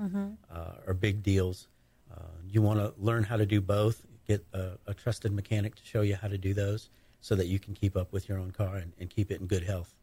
[0.51, 1.67] uh, are big deals.
[2.49, 6.01] You want to learn how to do both, get a, a trusted mechanic to show
[6.01, 6.89] you how to do those
[7.21, 9.47] so that you can keep up with your own car and, and keep it in
[9.47, 9.93] good health.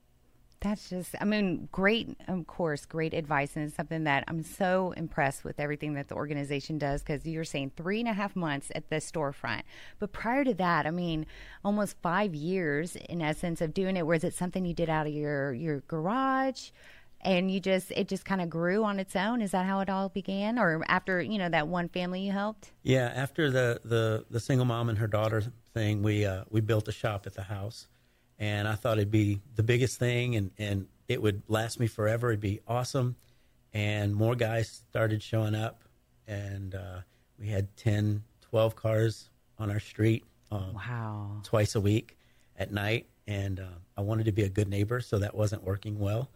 [0.61, 3.55] That's just, I mean, great, of course, great advice.
[3.55, 7.45] And it's something that I'm so impressed with everything that the organization does because you're
[7.45, 9.63] saying three and a half months at the storefront.
[9.99, 11.27] But prior to that, I mean,
[11.63, 14.07] almost five years in essence of doing it.
[14.07, 16.71] Was it something you did out of your, your garage?
[17.25, 19.41] And you just, it just kind of grew on its own.
[19.41, 20.59] Is that how it all began?
[20.59, 22.73] Or after, you know, that one family you helped?
[22.83, 26.87] Yeah, after the, the, the single mom and her daughter thing, we uh, we built
[26.89, 27.89] a shop at the house,
[28.39, 32.31] and I thought it'd be the biggest thing, and and it would last me forever.
[32.31, 33.17] It'd be awesome,
[33.75, 35.83] and more guys started showing up,
[36.27, 37.01] and uh,
[37.39, 40.25] we had 10, 12 cars on our street.
[40.51, 41.41] Um, Wow.
[41.43, 42.17] Twice a week
[42.57, 43.65] at night, and uh,
[43.97, 46.31] I wanted to be a good neighbor, so that wasn't working well.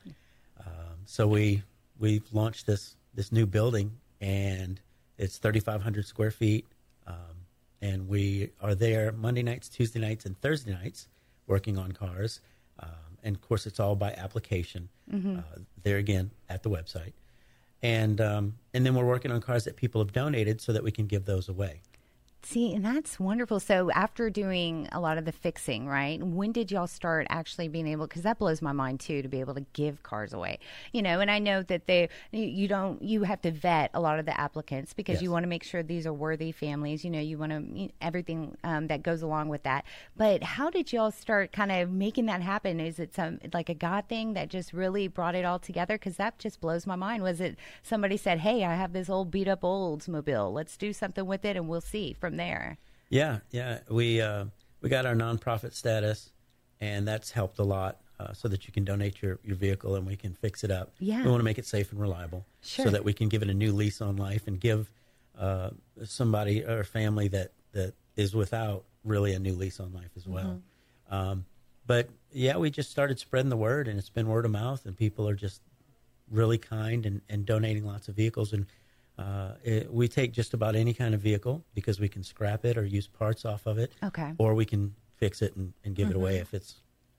[0.67, 1.63] Um, so we
[1.99, 4.81] we launched this this new building, and
[5.17, 6.67] it's 3,500 square feet,
[7.07, 7.15] um,
[7.83, 11.09] and we are there Monday nights, Tuesday nights, and Thursday nights
[11.47, 12.41] working on cars.
[12.81, 12.89] Um,
[13.25, 14.89] and of course, it's all by application.
[15.39, 17.13] Uh, there again at the website,
[17.83, 20.91] and um, and then we're working on cars that people have donated so that we
[20.91, 21.81] can give those away.
[22.41, 23.59] See, and that's wonderful.
[23.61, 26.23] So, after doing a lot of the fixing, right?
[26.23, 28.07] When did y'all start actually being able?
[28.07, 30.59] Because that blows my mind too, to be able to give cars away.
[30.93, 34.19] You know, and I know that they, you- don't, you have to vet a lot
[34.19, 35.23] of the applicants because Yes.
[35.23, 37.05] you want to make sure these are worthy families.
[37.05, 39.85] You know, you want to everything um, that goes along with that.
[40.17, 42.79] But how did y'all start kind of making that happen?
[42.79, 45.97] Is it some like a God thing that just really brought it all together?
[45.99, 47.23] Because that just blows my mind.
[47.23, 50.53] Was it somebody said, "Hey, I have this old beat up Oldsmobile.
[50.53, 52.79] Let's do something with it, and we'll see from there."
[53.11, 53.81] Yeah, yeah.
[53.91, 54.47] We uh,
[54.81, 56.31] we got our nonprofit status,
[56.81, 57.99] and that's helped a lot.
[58.21, 60.91] Uh, so that you can donate your, your vehicle and we can fix it up.
[60.99, 61.23] Yeah.
[61.23, 62.87] We want to make it safe and reliable, Sure.
[62.87, 64.91] so that we can give it a new lease on life and give
[65.39, 65.71] uh,
[66.03, 70.27] somebody or a family that that is without really a new lease on life as
[70.27, 70.61] well.
[71.09, 71.45] Um,
[71.87, 74.97] but yeah, we just started spreading the word, and it's been word of mouth, and
[74.97, 75.63] people are just
[76.29, 78.53] really kind and, and donating lots of vehicles.
[78.53, 78.67] And
[79.19, 82.79] uh, it, we take just about any kind of vehicle because we can scrap it
[82.79, 83.93] or use parts off of it.
[84.03, 84.33] Okay.
[84.39, 86.77] Or we can fix it and, and give it away if it's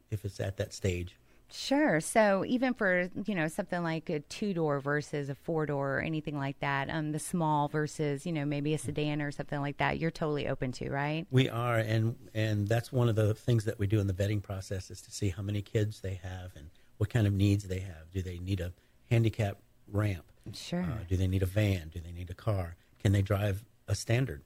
[0.09, 1.17] if it's at that stage.
[1.51, 1.99] Sure.
[1.99, 5.99] So even for you know something like a two door versus a four door or
[5.99, 9.77] anything like that, um, the small versus you know maybe a sedan or something like
[9.77, 11.25] that, you're totally open to, right?
[11.31, 14.43] We are, and and that's one of the things that we do in the vetting
[14.43, 17.79] process is to see how many kids they have and what kind of needs they
[17.79, 18.11] have.
[18.13, 18.71] Do they need a
[19.09, 19.57] handicap
[19.91, 20.28] ramp?
[20.53, 20.81] Sure.
[20.83, 21.89] Uh, do they need a van?
[21.89, 22.75] Do they need a car?
[22.99, 24.41] Can they drive a standard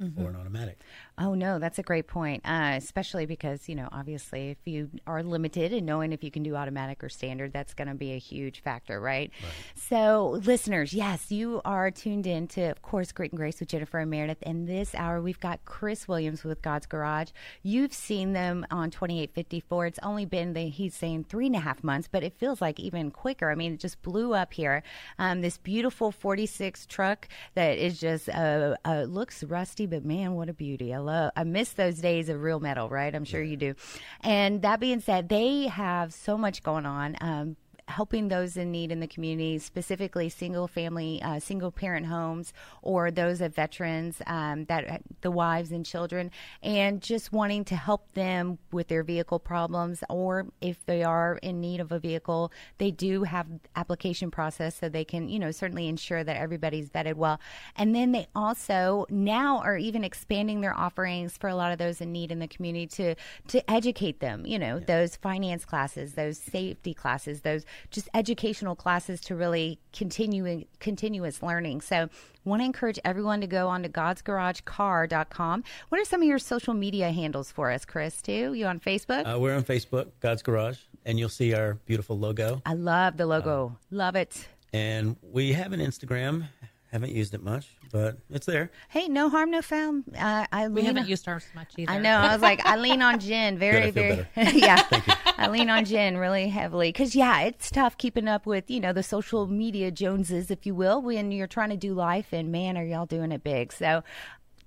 [0.00, 0.22] Mm-hmm.
[0.22, 0.78] or an automatic?
[1.18, 2.42] Oh no, that's a great point.
[2.44, 6.44] Uh, especially because you know, obviously, if you are limited and knowing if you can
[6.44, 9.32] do automatic or standard, that's going to be a huge factor, right?
[9.74, 13.98] So, listeners, yes, you are tuned in to, of course, Grit and Grace with Jennifer
[13.98, 14.38] and Meredith.
[14.42, 17.30] And this hour, we've got Chris Williams with God's Garage.
[17.64, 19.86] You've seen them on twenty eight fifty four.
[19.86, 22.78] It's only been the, he's saying three and a half months, but it feels like
[22.78, 23.50] even quicker.
[23.50, 24.84] I mean, it just blew up here.
[25.18, 30.34] Um, this beautiful forty six truck that is just uh, uh, looks rusty, but man,
[30.34, 30.94] what a beauty!
[30.94, 31.32] I love.
[31.36, 33.14] I miss those days of real metal, right?
[33.14, 33.74] I'm sure you do.
[34.20, 37.16] And that being said, they have so much going on.
[37.20, 37.56] Um,
[37.88, 43.10] helping those in need in the community, specifically single family, uh, single parent homes, or
[43.10, 46.30] those of veterans um, that the wives and children,
[46.62, 51.60] and just wanting to help them with their vehicle problems, or if they are in
[51.60, 55.88] need of a vehicle, they do have application process so they can, you know, certainly
[55.88, 57.40] ensure that everybody's vetted well.
[57.76, 62.00] And then they also now are even expanding their offerings for a lot of those
[62.00, 63.14] in need in the community to
[63.48, 64.44] to educate them.
[64.46, 70.64] You know, those finance classes, those safety classes, those just educational classes to really continue
[70.80, 71.80] continuous learning.
[71.80, 72.08] So
[72.44, 75.64] want to encourage everyone to go on to godsgaragecar.com.
[75.88, 78.54] What are some of your social media handles for us, Chris, too?
[78.54, 79.32] You on Facebook?
[79.32, 82.62] Uh, we're on Facebook, God's Garage, and you'll see our beautiful logo.
[82.64, 83.76] I love the logo.
[83.90, 84.48] love it.
[84.72, 86.48] And we have an Instagram.
[86.90, 88.70] Haven't used it much, but it's there.
[88.88, 90.02] Hey, no harm, no foul.
[90.18, 91.92] Uh, I We haven't used ours much either.
[91.92, 92.16] I know.
[92.16, 94.52] I was like, I lean on Jen very, Good, I very.
[94.52, 94.82] feel yeah,
[95.38, 98.94] I lean on Jen really heavily because yeah, it's tough keeping up with you know
[98.94, 102.28] the social media Joneses, if you will, when you're trying to do life.
[102.32, 103.72] And man, are y'all doing it big?
[103.72, 104.02] So.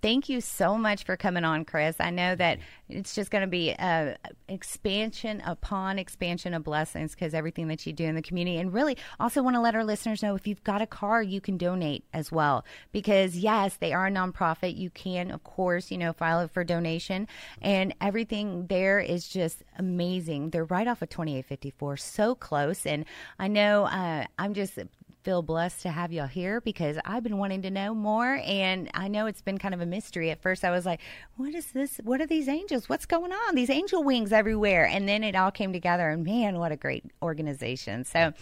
[0.01, 1.97] Thank you so much for coming on, Chris.
[1.99, 2.57] I know that
[2.89, 7.93] it's just going to be a expansion upon expansion of blessings because everything that you
[7.93, 10.63] do in the community, and really also want to let our listeners know if you've
[10.63, 12.65] got a car, you can donate as well.
[12.91, 14.75] Because yes, they are a nonprofit.
[14.75, 17.27] You can, of course, you know, file it for donation,
[17.61, 20.49] and everything there is just amazing.
[20.49, 22.87] They're right off of twenty eight fifty four, so close.
[22.87, 23.05] And
[23.37, 24.79] I know uh, I'm just
[25.24, 29.07] feel blessed to have y'all here because I've been wanting to know more and I
[29.07, 30.32] know it's been kind of a mystery.
[30.32, 30.99] At first I was like,
[31.36, 31.97] what is this?
[32.03, 32.89] What are these angels?
[32.89, 33.55] What's going on?
[33.55, 34.86] These angel wings everywhere.
[34.88, 38.03] And then it all came together and man, what a great organization.
[38.05, 38.34] So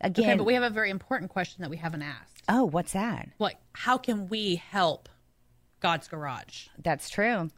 [0.00, 2.42] again, Okay, but we have a very important question that we haven't asked.
[2.48, 3.28] oh, what's that?
[3.38, 5.08] Like, how can we help
[5.80, 6.68] God's Garage?
[6.82, 7.50] That's true.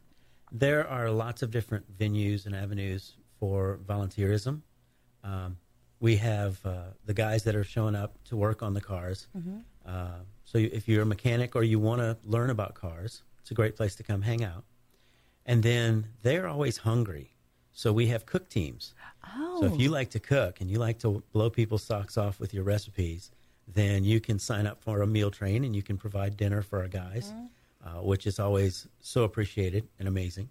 [0.51, 4.61] There are lots of different venues and avenues for volunteerism.
[5.23, 5.57] Um,
[5.99, 9.27] we have uh, the guys that are showing up to work on the cars.
[9.85, 13.53] Uh, so if you're a mechanic or you want to learn about cars, it's a
[13.53, 14.63] great place to come hang out.
[15.45, 17.31] And then they're always hungry.
[17.73, 18.93] So we have cook teams.
[19.35, 19.61] Oh.
[19.61, 22.53] So if you like to cook and you like to blow people's socks off with
[22.53, 23.31] your recipes,
[23.67, 26.79] then you can sign up for a meal train and you can provide dinner for
[26.79, 27.33] our guys,
[27.85, 30.49] uh, which is always so appreciated and amazing.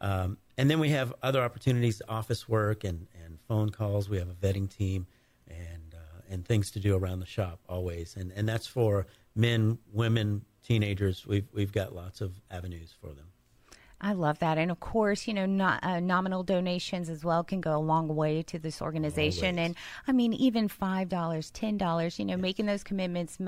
[0.00, 3.06] Um, and then we have other opportunities, office work and
[3.46, 4.08] phone calls.
[4.08, 5.06] We have a vetting team
[5.48, 8.16] and uh, and things to do around the shop always.
[8.16, 11.26] And and that's for men, women, teenagers.
[11.26, 13.26] We've we've got lots of avenues for them.
[13.98, 14.58] I love that.
[14.58, 18.14] And of course, you know, not, uh, nominal donations as well can go a long
[18.14, 19.58] way to this organization.
[19.58, 19.66] Always.
[19.68, 19.76] And
[20.06, 23.38] I mean, even $5, $10, you know, making those commitments,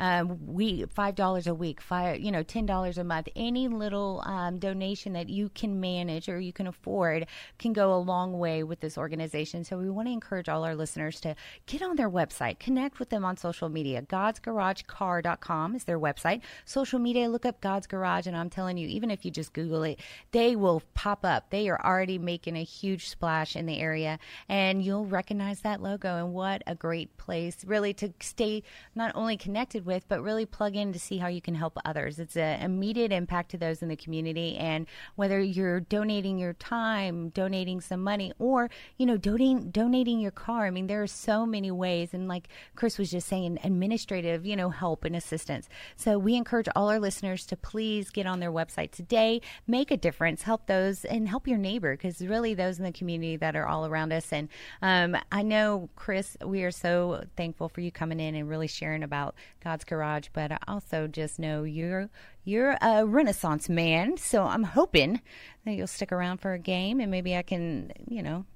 [0.00, 5.12] um, we, $5 a week, five, you know, $10 a month, any little um, donation
[5.12, 7.26] that you can manage or you can afford
[7.58, 9.62] can go a long way with this organization.
[9.62, 11.36] So we want to encourage all our listeners to
[11.66, 14.02] get on their website, connect with them on social media.
[14.02, 16.40] God'sGarageCar.com is their website.
[16.64, 18.26] Social media, look up God's Garage.
[18.26, 19.91] And I'm telling you, even if you just Google it,
[20.30, 21.50] they will pop up.
[21.50, 24.18] They are already making a huge splash in the area,
[24.48, 26.16] and you'll recognize that logo.
[26.16, 28.62] And what a great place, really, to stay
[28.94, 32.18] not only connected with, but really plug in to see how you can help others.
[32.18, 34.56] It's an immediate impact to those in the community.
[34.56, 34.86] And
[35.16, 40.66] whether you're donating your time, donating some money, or, you know, donating, donating your car,
[40.66, 42.14] I mean, there are so many ways.
[42.14, 45.68] And like Chris was just saying, administrative, you know, help and assistance.
[45.96, 49.96] So we encourage all our listeners to please get on their website today, make a
[49.96, 53.66] difference, help those, and help your neighbor because really those in the community that are
[53.66, 54.32] all around us.
[54.32, 54.48] And
[54.80, 59.02] um, I know, Chris, we are so thankful for you coming in and really sharing
[59.02, 62.08] about God's Garage, but I also just know you're
[62.44, 65.20] you're a Renaissance man, so I'm hoping
[65.64, 68.46] that you'll stick around for a game and maybe I can, you know,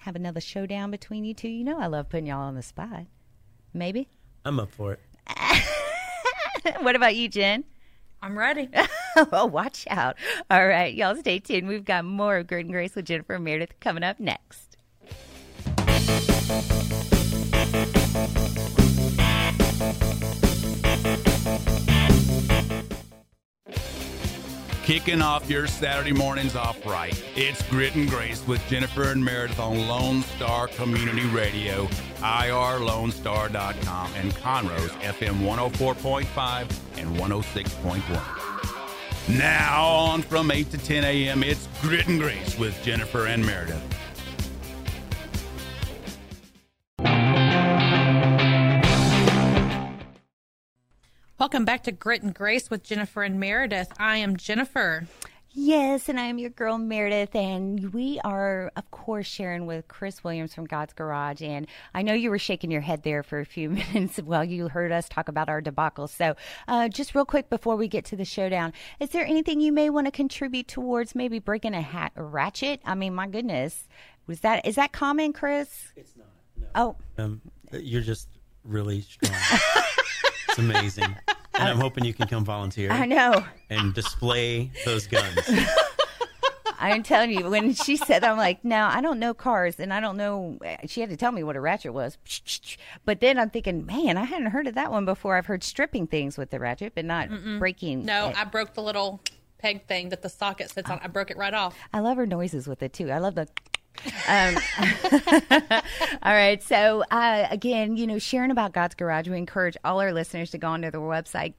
[0.00, 1.48] have another showdown between you two.
[1.48, 3.06] You know, I love putting y'all on the spot.
[3.72, 4.08] Maybe.
[4.44, 5.00] I'm up for it.
[6.80, 7.64] what about you, Jen?
[8.22, 8.68] I'm ready.
[9.32, 10.16] oh, watch out.
[10.50, 11.68] All right, y'all stay tuned.
[11.68, 14.76] We've got more of Grit and Grace with Jennifer and Meredith coming up next.
[24.84, 27.20] Kicking off your Saturday mornings off right.
[27.34, 31.88] It's Grit and Grace with Jennifer and Meredith on Lone Star Community Radio,
[32.18, 38.35] irlonestar.com, and Conroe's FM 104.5 and 106.1.
[39.28, 43.82] Now on from 8 to 10 a.m., it's Grit and Grace with Jennifer and Meredith.
[51.38, 53.92] Welcome back to Grit and Grace with Jennifer and Meredith.
[53.98, 55.08] I am Jennifer.
[55.58, 60.54] Yes, and I'm your girl Meredith, and we are, of course, sharing with Chris Williams
[60.54, 61.40] from God's Garage.
[61.40, 64.68] And I know you were shaking your head there for a few minutes while you
[64.68, 66.08] heard us talk about our debacle.
[66.08, 66.36] So,
[66.68, 69.88] uh, just real quick before we get to the showdown, is there anything you may
[69.88, 72.82] want to contribute towards maybe breaking a hat a ratchet?
[72.84, 73.88] I mean, my goodness,
[74.26, 75.70] was that is that common, Chris?
[75.96, 76.26] It's not.
[76.58, 76.66] No.
[77.18, 77.40] Oh, Um,
[77.72, 78.28] you're just
[78.62, 79.32] really strong.
[80.50, 81.16] it's amazing.
[81.58, 83.44] And I'm hoping you can come volunteer I know.
[83.70, 85.50] and display those guns.
[86.78, 90.00] I'm telling you, when she said, I'm like, now I don't know cars, and I
[90.00, 90.58] don't know.
[90.86, 92.18] She had to tell me what a ratchet was.
[93.04, 95.36] But then I'm thinking, man, I hadn't heard of that one before.
[95.36, 97.28] I've heard stripping things with the ratchet, but not
[97.58, 98.04] breaking.
[98.04, 98.38] No, it.
[98.38, 99.20] I broke the little
[99.58, 101.00] peg thing that the socket sits on.
[101.02, 101.74] I broke it right off.
[101.92, 103.10] I love her noises with it too.
[103.10, 103.48] I love the.
[104.28, 104.56] Um,
[106.22, 106.62] all right.
[106.62, 110.58] So, uh, again, you know, sharing about God's Garage, we encourage all our listeners to
[110.58, 111.56] go onto their website,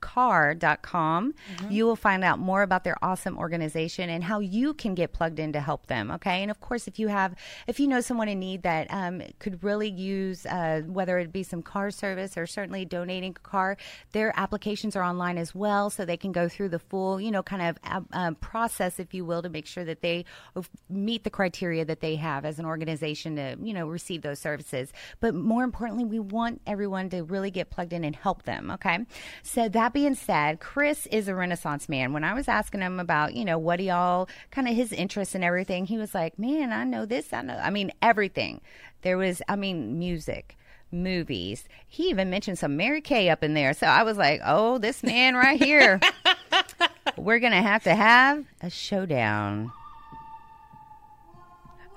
[0.00, 1.34] godsgaragecar.com.
[1.68, 5.38] You will find out more about their awesome organization and how you can get plugged
[5.38, 6.10] in to help them.
[6.12, 6.42] Okay.
[6.42, 7.34] And of course, if you have,
[7.66, 11.42] if you know someone in need that um, could really use, uh, whether it be
[11.42, 13.76] some car service or certainly donating a car,
[14.12, 15.90] their applications are online as well.
[15.90, 19.14] So they can go through the full, you know, kind of uh, um, process, if
[19.14, 20.24] you will, to make sure that they
[20.88, 24.92] meet the criteria that they have as an organization to, you know, receive those services.
[25.20, 28.70] But more importantly, we want everyone to really get plugged in and help them.
[28.70, 28.98] Okay.
[29.42, 32.12] So that being said, Chris is a Renaissance man.
[32.12, 35.34] When I was asking him about, you know, what he all kind of his interests
[35.34, 37.32] and everything, he was like, man, I know this.
[37.32, 38.60] I know, I mean, everything.
[39.02, 40.56] There was, I mean, music
[40.92, 41.68] movies.
[41.86, 43.74] He even mentioned some Mary Kay up in there.
[43.74, 46.00] So I was like, oh, this man right here.
[47.16, 49.72] We're going to have to have a showdown.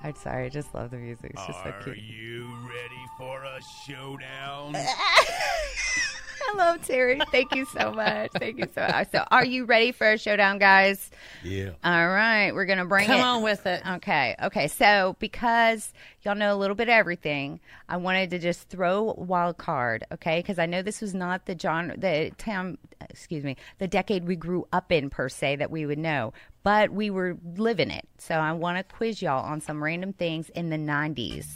[0.02, 1.30] I'm sorry, I just love the music.
[1.32, 1.96] It's just so cute.
[1.96, 4.76] Are you ready for a showdown?
[6.48, 7.20] I I love Terry.
[7.30, 8.30] Thank you so much.
[8.32, 9.10] Thank you so much.
[9.12, 11.10] So, are you ready for a showdown, guys?
[11.42, 11.70] Yeah.
[11.82, 13.24] All right, we're gonna bring Come it.
[13.24, 13.82] on with it.
[13.86, 14.68] Okay, okay.
[14.68, 15.92] So because
[16.22, 20.38] y'all know a little bit of everything, I wanted to just throw wild card, okay?
[20.40, 22.78] Because I know this was not the genre, the time,
[23.10, 26.32] excuse me, the decade we grew up in per se that we would know,
[26.64, 28.08] but we were living it.
[28.18, 31.46] So I want to quiz y'all on some random things in the '90s,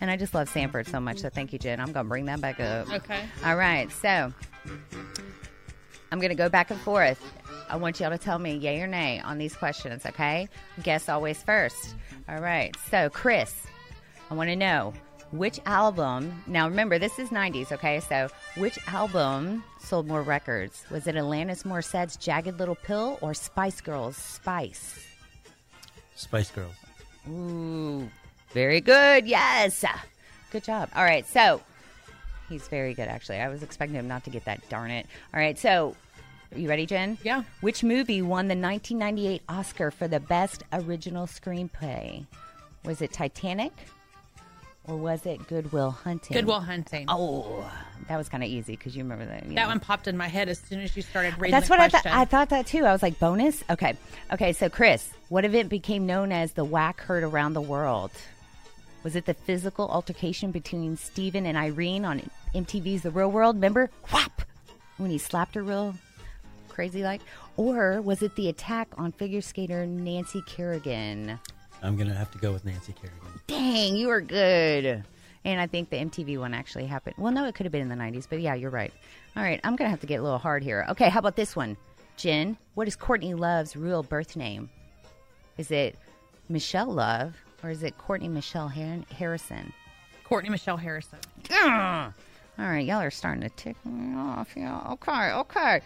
[0.00, 1.20] and I just love Sanford so much.
[1.20, 1.80] So thank you, Jen.
[1.80, 2.92] I'm gonna bring that back up.
[2.92, 3.24] Okay.
[3.44, 4.32] All right, so
[6.12, 7.20] I'm going to go back and forth.
[7.68, 10.48] I want y'all to tell me yay or nay on these questions, okay?
[10.82, 11.96] Guess always first.
[12.28, 13.54] All right, so Chris,
[14.30, 14.92] I want to know
[15.30, 16.42] which album.
[16.46, 18.00] Now remember, this is 90s, okay?
[18.00, 20.84] So which album sold more records?
[20.90, 25.04] Was it Alanis Morissette's Jagged Little Pill or Spice Girls' Spice?
[26.14, 26.74] Spice Girls.
[27.28, 28.08] Ooh,
[28.50, 29.26] very good.
[29.26, 29.84] Yes.
[30.50, 30.90] Good job.
[30.94, 31.26] All right.
[31.26, 31.60] So
[32.48, 33.38] he's very good, actually.
[33.38, 34.66] I was expecting him not to get that.
[34.68, 35.06] Darn it.
[35.34, 35.58] All right.
[35.58, 35.96] So
[36.54, 37.18] you ready, Jen?
[37.22, 37.42] Yeah.
[37.60, 42.24] Which movie won the 1998 Oscar for the best original screenplay?
[42.84, 43.72] Was it Titanic
[44.88, 46.34] or was it Good Will Hunting?
[46.34, 47.06] Good Will Hunting.
[47.08, 47.70] Oh,
[48.08, 49.44] that was kind of easy because you remember that.
[49.44, 49.68] you That know.
[49.68, 52.10] one popped in my head as soon as you started reading That's what I question.
[52.12, 52.20] thought.
[52.20, 52.84] I thought that too.
[52.84, 53.62] I was like, bonus?
[53.70, 53.96] Okay.
[54.32, 58.10] Okay, so Chris, what event became known as the whack heard around the world?
[59.02, 63.56] Was it the physical altercation between Steven and Irene on MTV's The Real World?
[63.56, 63.90] Remember?
[64.12, 64.42] Whap!
[64.96, 65.94] When he slapped her real
[66.68, 67.20] crazy like?
[67.56, 71.38] Or was it the attack on figure skater Nancy Kerrigan?
[71.86, 73.20] I'm gonna have to go with Nancy Kerrigan.
[73.46, 75.04] Dang, you are good.
[75.44, 77.14] And I think the MTV one actually happened.
[77.16, 78.92] Well, no, it could have been in the 90s, but yeah, you're right.
[79.36, 80.84] All right, I'm going to have to get a little hard here.
[80.90, 81.76] Okay, how about this one?
[82.16, 84.68] Jen, what is Courtney Love's real birth name?
[85.56, 85.94] Is it
[86.48, 89.72] Michelle Love or is it Courtney Michelle Har- Harrison?
[90.24, 91.20] Courtney Michelle Harrison.
[91.52, 92.12] All
[92.58, 94.48] right, y'all are starting to tick me off.
[94.56, 95.80] Yeah, okay, okay.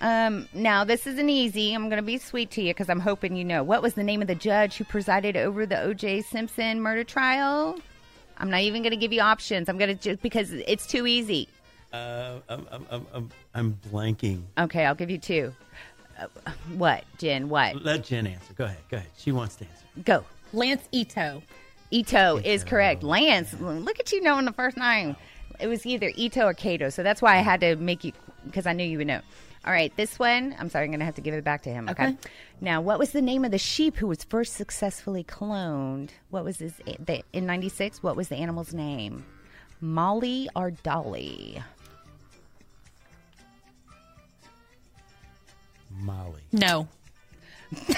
[0.00, 1.72] Um, now this isn't easy.
[1.72, 3.62] I'm going to be sweet to you because I'm hoping you know.
[3.62, 6.22] What was the name of the judge who presided over the O.J.
[6.22, 7.78] Simpson murder trial?
[8.38, 9.68] I'm not even going to give you options.
[9.68, 11.48] I'm going to just because it's too easy.
[11.92, 14.42] Uh, I'm, I'm, I'm, I'm, I'm blanking.
[14.58, 15.54] Okay, I'll give you two.
[16.18, 16.26] Uh,
[16.76, 17.48] what, Jen?
[17.48, 17.82] What?
[17.82, 18.52] Let Jen answer.
[18.54, 18.78] Go ahead.
[18.90, 19.08] Go ahead.
[19.16, 19.84] She wants to answer.
[20.04, 20.24] Go.
[20.52, 21.42] Lance Ito.
[21.90, 23.02] Ito is correct.
[23.02, 25.16] Lance, look at you knowing the first name.
[25.60, 28.12] It was either Ito or Kato, so that's why I had to make you
[28.44, 29.20] because I knew you would know.
[29.66, 31.70] All right, this one, I'm sorry, I'm going to have to give it back to
[31.70, 31.88] him.
[31.88, 32.06] Okay?
[32.06, 32.16] Okay.
[32.60, 36.10] Now, what was the name of the sheep who was first successfully cloned?
[36.30, 38.00] What was his eh, the, in '96?
[38.00, 39.24] What was the animal's name?
[39.80, 41.60] Molly or Dolly?
[45.90, 46.42] Molly.
[46.52, 46.86] No.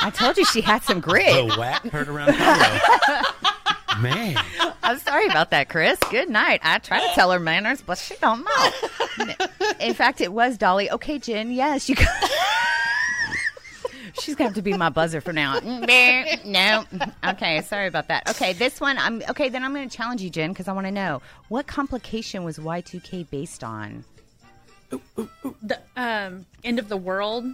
[0.00, 1.48] I told you she had some grit.
[1.48, 3.50] The whack heard around Congo.
[4.00, 4.36] Man.
[4.82, 5.98] I'm sorry about that, Chris.
[6.10, 6.60] Good night.
[6.62, 9.34] I try to tell her manners, but she don't know.
[9.80, 10.90] In fact, it was Dolly.
[10.90, 11.50] Okay, Jen.
[11.50, 11.94] Yes, you.
[11.96, 12.08] Got-
[14.20, 15.58] She's going to have to be my buzzer for now.
[15.60, 16.84] no.
[17.24, 18.28] Okay, sorry about that.
[18.30, 18.96] Okay, this one.
[18.98, 19.48] I'm okay.
[19.50, 22.58] Then I'm going to challenge you, Jen, because I want to know what complication was
[22.58, 24.04] Y2K based on.
[25.62, 27.44] The um, end of the world.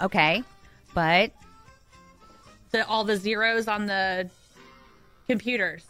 [0.00, 0.42] Okay,
[0.94, 1.32] but
[2.70, 4.30] The all the zeros on the
[5.28, 5.84] computers.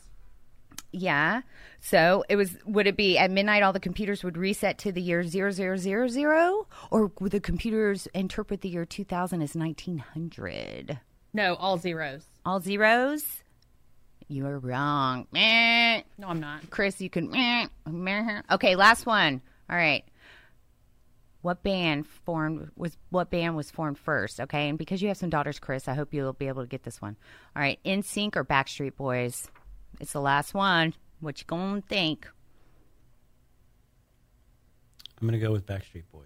[0.92, 1.42] yeah.
[1.80, 2.56] So it was.
[2.64, 3.62] Would it be at midnight?
[3.62, 7.38] All the computers would reset to the year zero zero zero zero, or would the
[7.40, 10.98] computers interpret the year two thousand as nineteen hundred?
[11.32, 12.24] No, all zeros.
[12.44, 13.42] All zeros.
[14.28, 15.26] You are wrong.
[15.32, 16.68] No, I'm not.
[16.70, 17.30] Chris, you can.
[18.50, 19.40] Okay, last one.
[19.70, 20.04] All right.
[21.46, 24.40] What band formed was what band was formed first?
[24.40, 26.82] Okay, and because you have some daughters, Chris, I hope you'll be able to get
[26.82, 27.16] this one.
[27.54, 29.48] All right, NSYNC or Backstreet Boys?
[30.00, 30.94] It's the last one.
[31.20, 32.26] What you gonna think?
[35.20, 36.24] I'm going to go with Backstreet Boys.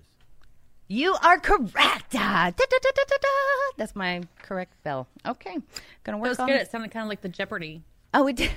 [0.89, 2.14] You are correct.
[2.14, 3.29] Ah, da, da, da, da, da, da.
[3.77, 5.07] That's my correct bell.
[5.27, 5.59] Okay,
[6.03, 6.57] gonna That work was on good.
[6.57, 6.62] it.
[6.62, 7.83] It sounded kind of like the Jeopardy.
[8.14, 8.53] Oh, it did.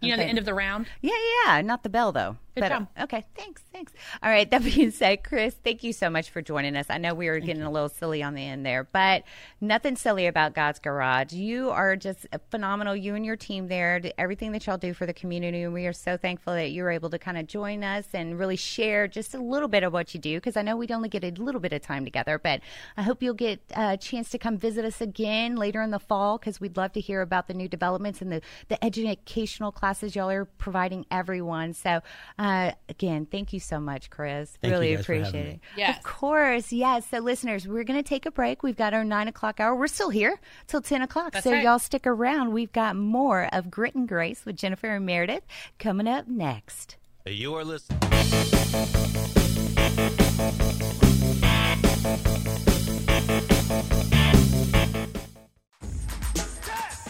[0.00, 0.86] You know, the end of the round.
[1.00, 1.10] Yeah,
[1.46, 2.36] yeah, not the bell though.
[2.60, 2.88] Good But, job.
[2.96, 3.92] Uh, okay, thanks, thanks.
[4.22, 6.86] All right, that being said, Chris, thank you so much for joining us.
[6.90, 9.22] I know we were getting a little silly on the end there, but
[9.60, 11.32] nothing silly about God's Garage.
[11.32, 12.96] You are just phenomenal.
[12.96, 15.92] You and your team there, everything that y'all do for the community, and we are
[15.92, 19.34] so thankful that you were able to kind of join us and really share just
[19.34, 21.60] a little bit of what you do because I know we'd only get a little
[21.60, 22.60] bit of time together, but
[22.96, 26.38] I hope you'll get a chance to come visit us again later in the fall
[26.38, 30.30] because we'd love to hear about the new developments and the, the educational classes y'all
[30.30, 31.72] are providing everyone.
[31.74, 32.00] So,
[32.38, 34.56] uh, uh, again, thank you so much, Chris.
[34.60, 35.54] Thank you really guys for having appreciate me.
[35.54, 35.60] it.
[35.76, 35.98] Yes.
[35.98, 36.72] Of course.
[36.72, 37.06] Yes.
[37.08, 38.62] So, listeners, we're going to take a break.
[38.62, 39.76] We've got our nine o'clock hour.
[39.76, 41.32] We're still here till 10 o'clock.
[41.32, 41.62] That's so, right.
[41.62, 42.52] y'all stick around.
[42.52, 45.44] We've got more of Grit and Grace with Jennifer and Meredith
[45.78, 46.96] coming up next.
[47.26, 47.98] You are listening.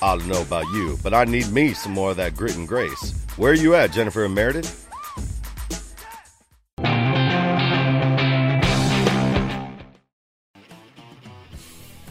[0.01, 2.69] I don't know about you, but I need me some more of that grit and
[2.69, 3.15] grace.
[3.37, 4.88] Where are you at, Jennifer and Meredith?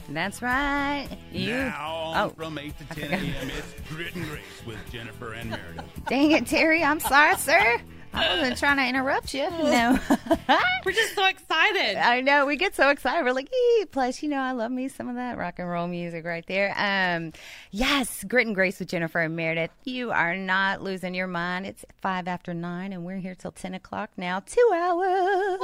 [0.09, 1.07] That's right.
[1.31, 1.53] You.
[1.53, 3.11] Now on Oh, from 8 to 10 forgot.
[3.19, 3.51] a.m.
[3.57, 5.83] It's Grit and Grace with Jennifer and Meredith.
[6.07, 6.83] Dang it, Terry.
[6.83, 7.79] I'm sorry, sir.
[8.13, 9.47] I wasn't trying to interrupt you.
[9.63, 9.99] No.
[10.85, 11.97] We're just so excited.
[11.97, 12.45] I know.
[12.45, 13.25] We get so excited.
[13.25, 13.85] We're like, ee.
[13.91, 16.73] plus, you know, I love me some of that rock and roll music right there.
[16.77, 17.33] Um,
[17.71, 19.71] yes, Grit and Grace with Jennifer and Meredith.
[19.83, 21.65] You are not losing your mind.
[21.65, 24.39] It's five after nine, and we're here till 10 o'clock now.
[24.39, 25.59] Two hours.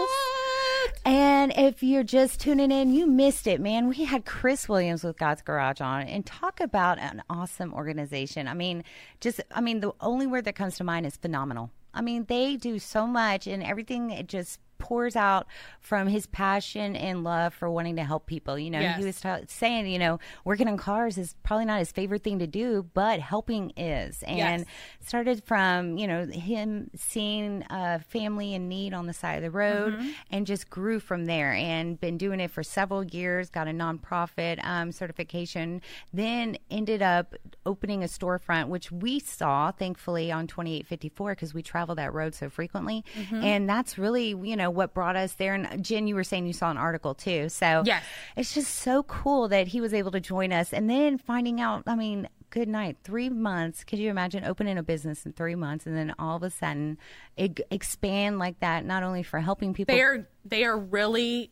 [1.05, 3.87] And if you're just tuning in, you missed it, man.
[3.87, 8.47] We had Chris Williams with God's Garage on and talk about an awesome organization.
[8.47, 8.83] I mean,
[9.19, 11.71] just, I mean, the only word that comes to mind is phenomenal.
[11.93, 15.47] I mean, they do so much and everything it just pours out
[15.79, 18.59] from his passion and love for wanting to help people.
[18.59, 18.99] You know, Yes.
[18.99, 22.39] he was ta saying, you know, working on cars is probably not his favorite thing
[22.39, 24.21] to do, but helping is.
[24.23, 24.65] And Yes.
[24.99, 29.51] started from, you know, him seeing a family in need on the side of the
[29.51, 30.09] road Mm-hmm.
[30.31, 34.63] and just grew from there and been doing it for several years, got a nonprofit
[34.65, 35.81] um, certification,
[36.13, 41.95] then ended up opening a storefront, which we saw thankfully on 2854 because we travel
[41.95, 43.03] that road so frequently.
[43.15, 43.35] Mm-hmm.
[43.43, 45.53] And that's really, you know, what brought us there.
[45.53, 47.49] And Jen, you were saying you saw an article too.
[47.49, 48.03] So Yes.
[48.35, 51.83] it's just so cool that he was able to join us and then finding out,
[51.87, 52.97] I mean, good night.
[53.03, 53.83] Three months.
[53.83, 56.97] Could you imagine opening a business in three months and then all of a sudden
[57.35, 59.95] it expand like that, not only for helping people.
[59.95, 61.51] They are they are really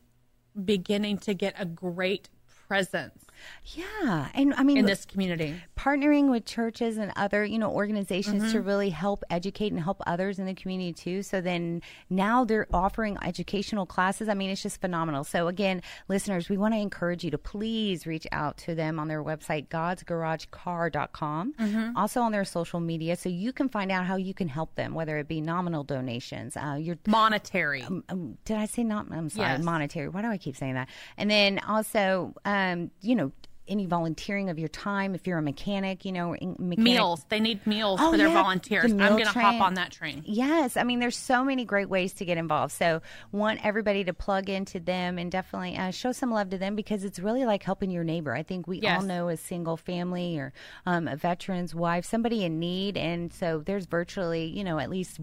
[0.63, 2.29] beginning to get a great
[2.67, 3.25] presence
[3.65, 4.29] yeah.
[4.33, 5.55] And I mean, in this community.
[5.77, 8.51] partnering with churches and other you know organizations Mm-hmm.
[8.51, 12.67] to really help educate and help others in the community too so then now they're
[12.73, 17.23] offering educational classes i mean it's just phenomenal so again listeners we want to encourage
[17.23, 21.97] you to please reach out to them on their website godsgaragecar.com Mm-hmm.
[21.97, 24.93] also on their social media so you can find out how you can help them
[24.93, 27.83] whether it be nominal donations uh, your Monetary.
[27.83, 29.07] um, did I say not?
[29.11, 29.63] I'm sorry, Yes.
[29.63, 30.07] monetary.
[30.09, 30.89] Why do I keep saying that?
[31.17, 33.30] And then also, um, you know,
[33.71, 35.15] any volunteering of your time.
[35.15, 37.25] If you're a mechanic, you know, mechanic, meals.
[37.29, 38.93] They need meals Oh, for their yeah, volunteers.
[38.93, 40.23] the I'm going to hop on that train.
[40.25, 42.73] Yes, I mean, there's so many great ways to get involved.
[42.73, 43.01] So,
[43.31, 47.03] want everybody to plug into them and definitely uh, show some love to them because
[47.03, 48.35] it's really like helping your neighbor.
[48.35, 50.51] I think we all know a single family or
[50.85, 55.19] um, a veteran's wife, somebody in need, and so there's virtually, you know, at least.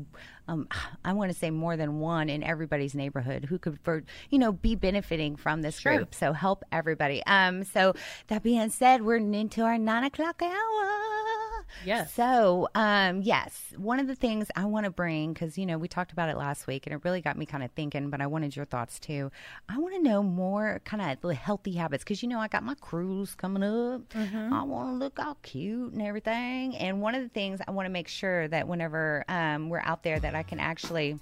[0.49, 0.67] Um,
[1.05, 4.53] I want to say more than one in everybody's neighborhood who could, for, you know,
[4.53, 5.97] be benefiting from this Sure.
[5.97, 6.15] group.
[6.15, 7.23] So help everybody.
[7.27, 7.95] Um, so
[8.27, 11.48] that being said, we're into our nine o'clock hour.
[11.85, 12.13] Yes.
[12.13, 15.89] So, um, yes, one of the things I want to bring, because, you know, we
[15.89, 18.27] talked about it last week and it really got me kind of thinking, but I
[18.27, 19.31] wanted your thoughts too.
[19.69, 22.63] I want to know more kind of the healthy habits, because, you know, I got
[22.63, 24.03] my cruise coming up.
[24.53, 26.77] I want to look all cute and everything.
[26.77, 30.03] And one of the things I want to make sure that whenever um, we're out
[30.03, 31.19] there, that I can actually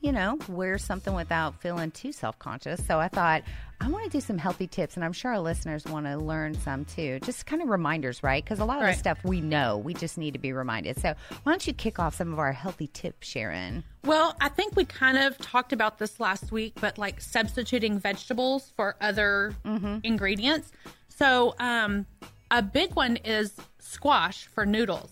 [0.00, 2.84] you know, wear something without feeling too self conscious.
[2.86, 3.42] So I thought,
[3.80, 6.54] I want to do some healthy tips, and I'm sure our listeners want to learn
[6.54, 7.18] some too.
[7.22, 8.42] Just kind of reminders, right?
[8.44, 8.92] Because a lot of Right.
[8.92, 11.00] the stuff we know, we just need to be reminded.
[11.00, 13.84] So why don't you kick off some of our healthy tips, Sharon?
[14.04, 18.72] Well, I think we kind of talked about this last week, but like substituting vegetables
[18.76, 19.54] for other
[20.02, 20.72] ingredients.
[21.08, 22.06] So, um,
[22.50, 25.10] a big one is squash for noodles.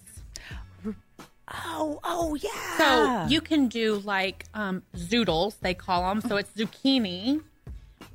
[1.54, 2.76] Oh, oh, yeah.
[2.76, 6.20] So you can do like um, zoodles, they call them.
[6.20, 7.40] So it's zucchini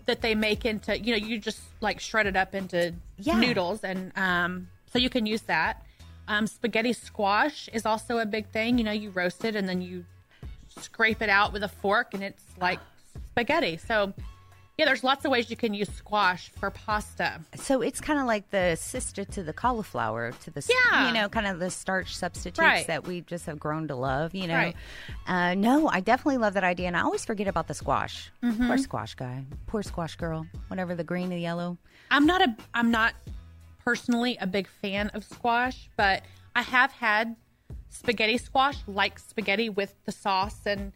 [0.06, 3.40] that they make into, you know, you just like shred it up into Yeah.
[3.40, 5.86] noodles, and um, so you can use that.
[6.28, 8.78] Um, spaghetti squash is also a big thing.
[8.78, 10.06] You know, you roast it and then you
[10.80, 12.80] scrape it out with a fork, and it's like
[13.28, 13.78] spaghetti.
[13.78, 14.14] So
[14.82, 17.40] yeah, there's lots of ways you can use squash for pasta.
[17.54, 21.08] So it's kind of like the sister to the cauliflower, to the Yeah.
[21.08, 22.88] you know, kind of the starch substitutes Right.
[22.88, 24.34] that we just have grown to love.
[24.34, 24.76] You know, Right.
[25.28, 28.32] uh, no, I definitely love that idea, and I always forget about the squash.
[28.42, 28.66] Mm-hmm.
[28.66, 31.78] Poor squash guy, poor squash girl, whatever the green and the yellow.
[32.10, 33.14] I'm not a I'm not
[33.86, 36.24] personally a big fan of squash, but
[36.56, 37.36] I have had
[37.90, 40.92] spaghetti squash like spaghetti with the sauce and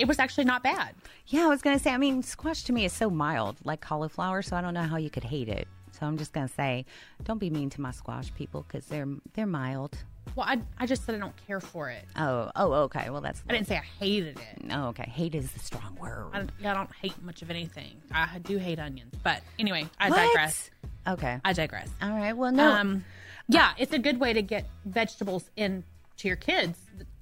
[0.00, 0.94] it was actually not bad.
[1.26, 1.90] Yeah, I was gonna say.
[1.92, 4.42] I mean, squash to me is so mild, like cauliflower.
[4.42, 5.68] So I don't know how you could hate it.
[5.92, 6.86] So I'm just gonna say,
[7.24, 9.96] don't be mean to my squash people because they're they're mild.
[10.36, 12.04] Well, I, I just said I don't care for it.
[12.14, 13.10] Oh, oh, okay.
[13.10, 14.64] Well, that's I didn't say I hated it.
[14.70, 15.10] Oh, okay.
[15.10, 16.26] Hate is the strong word.
[16.32, 17.96] I, don't- I don't hate much of anything.
[18.12, 20.16] I do hate onions, but anyway, I What?
[20.16, 20.70] digress.
[21.08, 21.38] Okay.
[21.44, 21.88] I digress.
[22.00, 22.34] All right.
[22.34, 22.70] Well, no.
[22.70, 23.04] Um,
[23.48, 25.82] yeah, it's a good way to get vegetables in
[26.18, 26.78] to your kids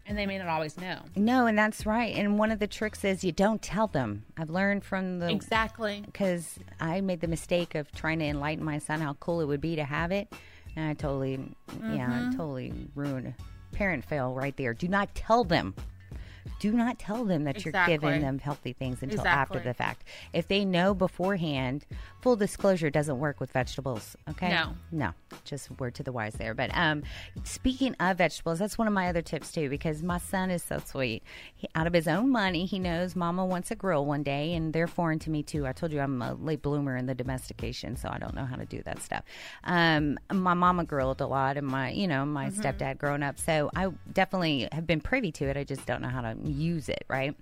[0.09, 0.99] and they may not always know.
[1.15, 2.15] No, and that's right.
[2.17, 4.25] And one of the tricks is you don't tell them.
[4.37, 6.03] I've learned from the Exactly.
[6.05, 9.61] because I made the mistake of trying to enlighten my son how cool it would
[9.61, 10.33] be to have it,
[10.75, 12.29] and I totally, yeah, Mm-hmm.
[12.31, 13.35] I totally ruined
[13.73, 14.73] parent fail right there.
[14.75, 15.75] Do not tell them.
[16.61, 20.05] Do not tell them that you're giving them healthy things until after the fact.
[20.33, 21.85] If they know beforehand,
[22.21, 24.17] full disclosure doesn't work with vegetables.
[24.31, 24.75] Okay, No.
[24.93, 25.11] no,
[25.45, 26.55] just word to the wise there.
[26.55, 27.03] But um,
[27.45, 30.81] speaking of vegetables, that's one of my other tips too, because my son is so
[30.85, 31.23] sweet.
[31.57, 34.73] He, out of his own money, he knows Mama wants a grill one day, and
[34.73, 35.67] they're foreign to me too.
[35.67, 38.57] I told you I'm a late bloomer in the domestication, so I don't know how
[38.57, 39.25] to do that stuff.
[39.65, 43.71] Um, my mama grilled a lot, and my you know my stepdad growing up, so
[43.75, 45.57] I definitely have been privy to it.
[45.57, 47.34] I just don't know how to use it right.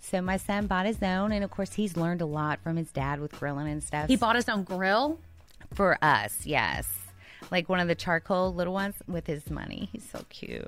[0.00, 2.90] So my son bought his own, and of course he's learned a lot from his
[2.90, 4.08] dad with grilling and stuff.
[4.08, 5.18] He bought his own grill.
[5.74, 6.88] For us, yes.
[7.50, 9.88] Like one of the charcoal little ones with his money.
[9.92, 10.66] He's so cute.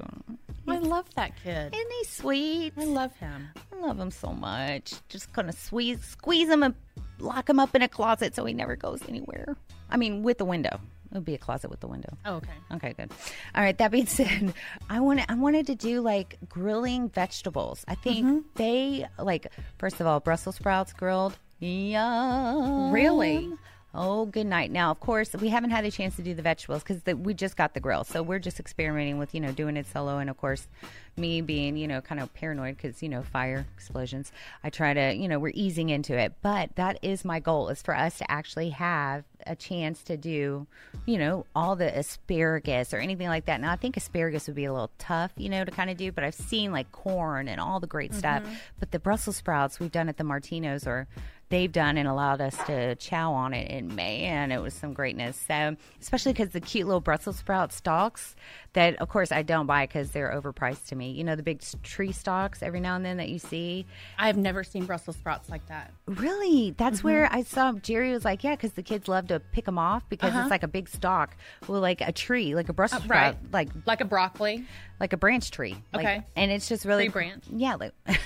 [0.69, 1.75] I love that kid.
[1.75, 2.73] Isn't he sweet?
[2.77, 3.49] I love him.
[3.73, 4.95] I love him so much.
[5.09, 6.75] Just kind of squeeze, squeeze him and
[7.19, 9.57] lock him up in a closet so he never goes anywhere.
[9.91, 10.81] I mean, with the window.
[11.11, 12.17] It would be a closet with the window.
[12.25, 12.53] Oh, okay.
[12.73, 13.11] Okay, good.
[13.55, 13.77] All right.
[13.77, 14.55] That being said,
[14.89, 17.85] I wanted I wanted to do like grilling vegetables.
[17.89, 18.39] I think mm-hmm.
[18.55, 19.49] they like
[19.79, 21.37] first of all Brussels sprouts grilled.
[21.59, 22.93] Yum.
[22.93, 23.53] Really?
[23.93, 24.71] Oh, good night.
[24.71, 27.57] Now, of course, we haven't had a chance to do the vegetables because we just
[27.57, 30.37] got the grill, so we're just experimenting with you know doing it solo, and of
[30.37, 30.69] course,
[31.17, 34.31] me being you know kind of paranoid because you know fire explosions.
[34.63, 37.83] I try to you know we're easing into it, but that is my goal is
[37.83, 40.67] for us to actually have a chance to do
[41.07, 43.61] you know all the asparagus or anything like that.
[43.61, 46.13] Now, I think asparagus would be a little tough, you know, to kind of do,
[46.13, 48.43] but I've seen like corn and all the great stuff.
[48.43, 48.55] Mm-hmm.
[48.79, 51.07] But the Brussels sprouts we've done at the Martinos or
[51.51, 53.71] they've done and allowed us to chow on it.
[53.71, 55.37] And man, it was some greatness.
[55.47, 58.35] So, especially because the cute little Brussels sprout stalks
[58.73, 61.11] that, of course, I don't buy because they're overpriced to me.
[61.11, 63.85] You know, the big tree stalks every now and then that you see.
[64.17, 65.93] I've never seen Brussels sprouts like that.
[66.07, 66.73] Really?
[66.77, 67.09] That's mm-hmm.
[67.09, 70.09] where I saw Jerry was like, yeah, because the kids love to pick them off
[70.09, 70.49] because it's uh-huh.
[70.49, 71.37] like a big stalk,
[71.67, 73.53] well, like a tree, like a Brussels uh, sprout, right.
[73.53, 74.65] like Like a broccoli.
[75.01, 75.77] like a branch tree.
[75.93, 76.27] Like- Okay.
[76.37, 77.45] and it's just really Tree branch.
[77.51, 77.93] Yeah, like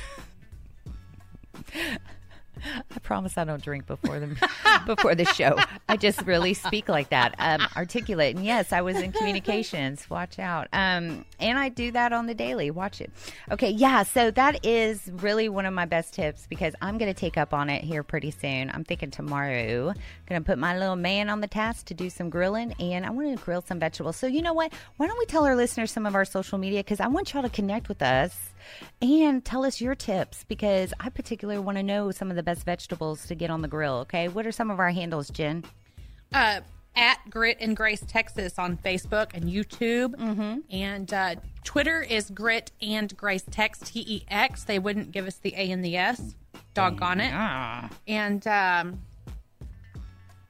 [2.65, 4.49] I promise I don't drink before the
[4.87, 5.59] before the show.
[5.89, 8.37] I just really speak like that, um, articulate.
[8.37, 10.09] And yes, I was in communications.
[10.09, 10.69] Watch out.
[10.73, 12.71] Um, and I do that on the daily.
[12.71, 13.11] Watch it.
[13.51, 14.03] Okay, yeah.
[14.03, 17.53] So that is really one of my best tips because I'm going to take up
[17.53, 18.71] on it here pretty soon.
[18.71, 19.93] I'm thinking tomorrow.
[20.27, 23.11] Going to put my little man on the task to do some grilling, and I
[23.11, 24.17] want to grill some vegetables.
[24.17, 24.73] So you know what?
[24.97, 27.43] Why don't we tell our listeners some of our social media because I want y'all
[27.43, 28.54] to connect with us
[29.01, 32.65] and tell us your tips because I particularly want to know some of the best
[32.65, 33.97] vegetables to get on the grill.
[33.99, 35.65] Okay, what are some of our handles, Jen?
[36.33, 36.61] Uh,
[36.97, 40.15] at Grit and Grace Texas on Facebook and YouTube.
[40.15, 40.59] Mm-hmm.
[40.71, 41.35] And uh,
[41.65, 44.65] Twitter is Grit and Grace Tex, T E X.
[44.65, 46.35] They wouldn't give us the A and the S.
[46.75, 47.91] Doggone it.
[48.09, 49.01] And um,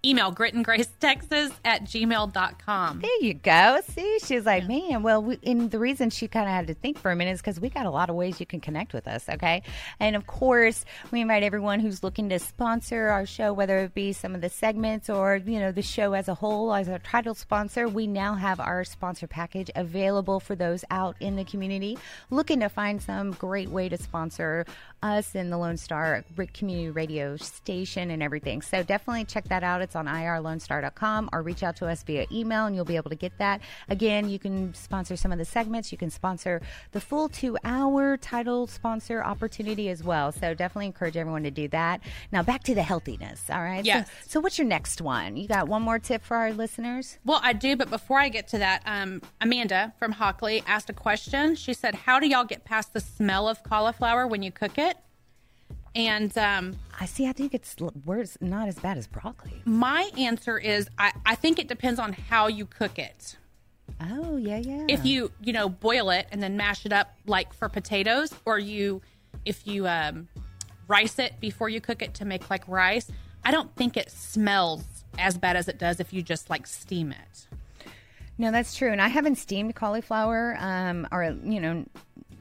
[0.04, 3.00] email Grit and Grace Texas at gmail.com.
[3.00, 3.80] There you go.
[3.88, 5.02] See, she's like, man.
[5.02, 7.40] Well, we, and the reason she kind of had to think for a minute is
[7.40, 9.28] because we got a lot of ways you can connect with us.
[9.28, 9.62] Okay,
[10.00, 14.12] and of course, we invite everyone who's looking to sponsor our show, whether it be
[14.12, 17.34] some of the segments or you know the show as a whole as our title
[17.34, 17.88] sponsor.
[17.88, 21.98] We now have our sponsor package available for those out in the community
[22.30, 24.66] looking to find some great way to sponsor
[25.04, 26.24] us in the Lone Star
[26.54, 28.62] Community Radio station and everything.
[28.62, 29.82] So definitely check that out.
[29.82, 33.16] It's on irlonestar.com or reach out to us via email and you'll be able to
[33.16, 33.60] get that.
[33.88, 35.92] Again, you can sponsor some of the segments.
[35.92, 40.32] You can sponsor the full two hour title sponsor opportunity as well.
[40.32, 42.00] So definitely encourage everyone to do that.
[42.32, 43.50] Now back to the healthiness.
[43.50, 43.84] All right.
[43.84, 44.08] Yes.
[44.08, 45.36] So, so what's your next one?
[45.36, 47.18] You got one more tip for our listeners?
[47.24, 50.94] Well, I do, but before I get to that, um, Amanda from Hockley asked a
[50.94, 51.54] question.
[51.56, 54.93] She said, How do y'all get past the smell of cauliflower when you cook it?
[55.94, 57.26] And um, I see.
[57.26, 59.62] I think it's worse, not as bad as broccoli.
[59.64, 63.36] my answer is I, I think it depends on how you cook it.
[64.00, 64.86] Oh, yeah, yeah.
[64.88, 68.58] If you, you know, boil it and then mash it up like for potatoes, or
[68.58, 69.02] you,
[69.44, 70.28] if you um,
[70.88, 73.10] rice it before you cook it to make like rice,
[73.44, 74.84] I don't think it smells
[75.18, 77.46] as bad as it does if you just like steam it.
[78.36, 78.90] No, that's true.
[78.90, 81.84] And I haven't steamed cauliflower, um, or you know,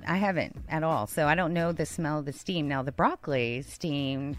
[0.07, 1.07] I haven't at all.
[1.07, 2.67] So I don't know the smell of the steam.
[2.67, 4.37] Now the broccoli steamed,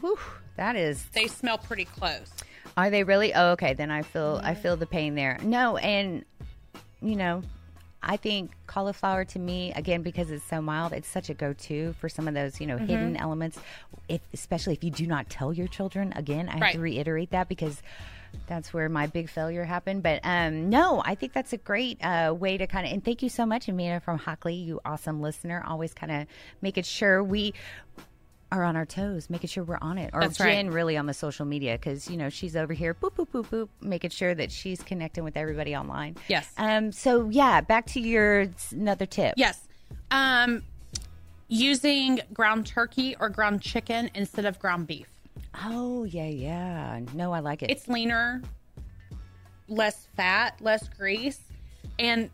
[0.00, 0.18] whew,
[0.56, 1.04] that is.
[1.12, 2.30] They smell pretty close.
[2.76, 3.32] Are they really?
[3.34, 3.74] Oh, okay.
[3.74, 5.38] Then I feel I feel the pain there.
[5.42, 6.24] No, and
[7.00, 7.42] you know,
[8.02, 12.08] I think cauliflower to me again because it's so mild, it's such a go-to for
[12.08, 13.22] some of those you know hidden Mm-hmm.
[13.22, 13.58] elements.
[14.08, 17.48] If especially if you do not tell your children, again, I have to reiterate that
[17.48, 17.82] because
[18.46, 20.02] that's where my big failure happened.
[20.02, 22.92] But um, no, I think that's a great uh, way to kind of.
[22.92, 25.64] And thank you so much, Amina from Hockley, you awesome listener.
[25.66, 26.26] Always kind of
[26.62, 27.54] making sure we
[28.52, 30.10] are on our toes, making sure we're on it.
[30.12, 30.74] Or That's Jen right.
[30.74, 33.68] really on the social media because you know she's over here, boop boop boop boop,
[33.80, 36.16] making sure that she's connecting with everybody online.
[36.28, 36.52] Yes.
[36.56, 36.92] Um.
[36.92, 39.34] So yeah, back to your another tip.
[39.36, 39.60] Yes.
[40.10, 40.62] Um,
[41.48, 45.06] using ground turkey or ground chicken instead of ground beef.
[45.64, 47.00] Oh yeah, yeah.
[47.14, 47.70] No, I like it.
[47.70, 48.42] It's leaner,
[49.68, 51.40] less fat, less grease,
[51.98, 52.30] and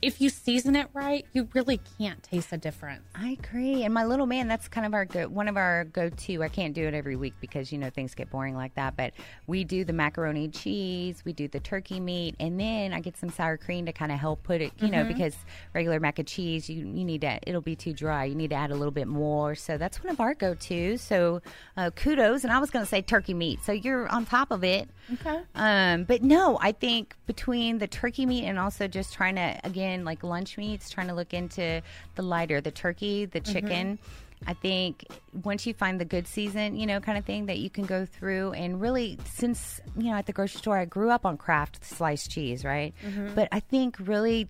[0.00, 3.02] if you season it right, you really can't taste a difference.
[3.14, 3.82] I agree.
[3.82, 6.42] And my little man, that's kind of our go, one of our go-to.
[6.42, 8.96] I can't do it every week because you know things get boring like that.
[8.96, 9.12] But
[9.48, 13.16] we do the macaroni and cheese, we do the turkey meat, and then I get
[13.16, 14.72] some sour cream to kind of help put it.
[14.78, 15.34] You know, because
[15.74, 18.24] regular mac and cheese, you you need to it'll be too dry.
[18.24, 19.56] You need to add a little bit more.
[19.56, 21.00] So that's one of our go-tos.
[21.02, 21.42] So
[21.76, 22.44] uh, kudos.
[22.44, 23.64] And I was going to say turkey meat.
[23.64, 24.88] So you're on top of it.
[25.14, 25.40] Okay.
[25.56, 29.87] Um, but no, I think between the turkey meat and also just trying to again
[30.04, 31.82] like lunch meats, trying to look into
[32.14, 33.52] the lighter, the turkey, the mm-hmm.
[33.52, 33.98] chicken.
[34.46, 35.04] I think
[35.42, 38.06] once you find the good season, you know, kind of thing that you can go
[38.06, 41.84] through and really, since you know, at the grocery store, I grew up on Kraft
[41.84, 42.94] sliced cheese, right?
[43.04, 43.34] Mm-hmm.
[43.34, 44.48] But I think really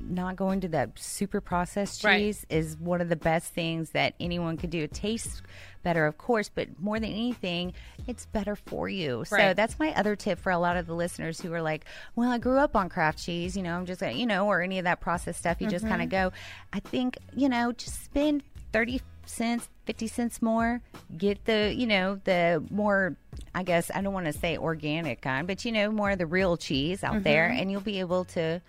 [0.00, 2.18] not going to that super processed Right.
[2.18, 4.82] cheese is one of the best things that anyone could do.
[4.82, 5.42] It tastes
[5.82, 7.72] better, of course, but more than anything,
[8.06, 9.24] it's better for you.
[9.24, 12.30] So that's my other tip for a lot of the listeners who are like, "Well,
[12.30, 14.78] I grew up on Kraft cheese, you know, I'm just, gonna, you know, or any
[14.78, 16.30] of that processed stuff." You just kind of mm-hmm.
[16.30, 16.36] go.
[16.72, 18.42] I think you know, just spend
[18.72, 20.80] thirty cents, fifty cents more.
[21.16, 23.16] Get the, you know, the more.
[23.54, 26.26] I guess I don't want to say organic kind, but you know, more of the
[26.26, 27.60] real cheese out there, mm-hmm.
[27.60, 28.60] and you'll be able to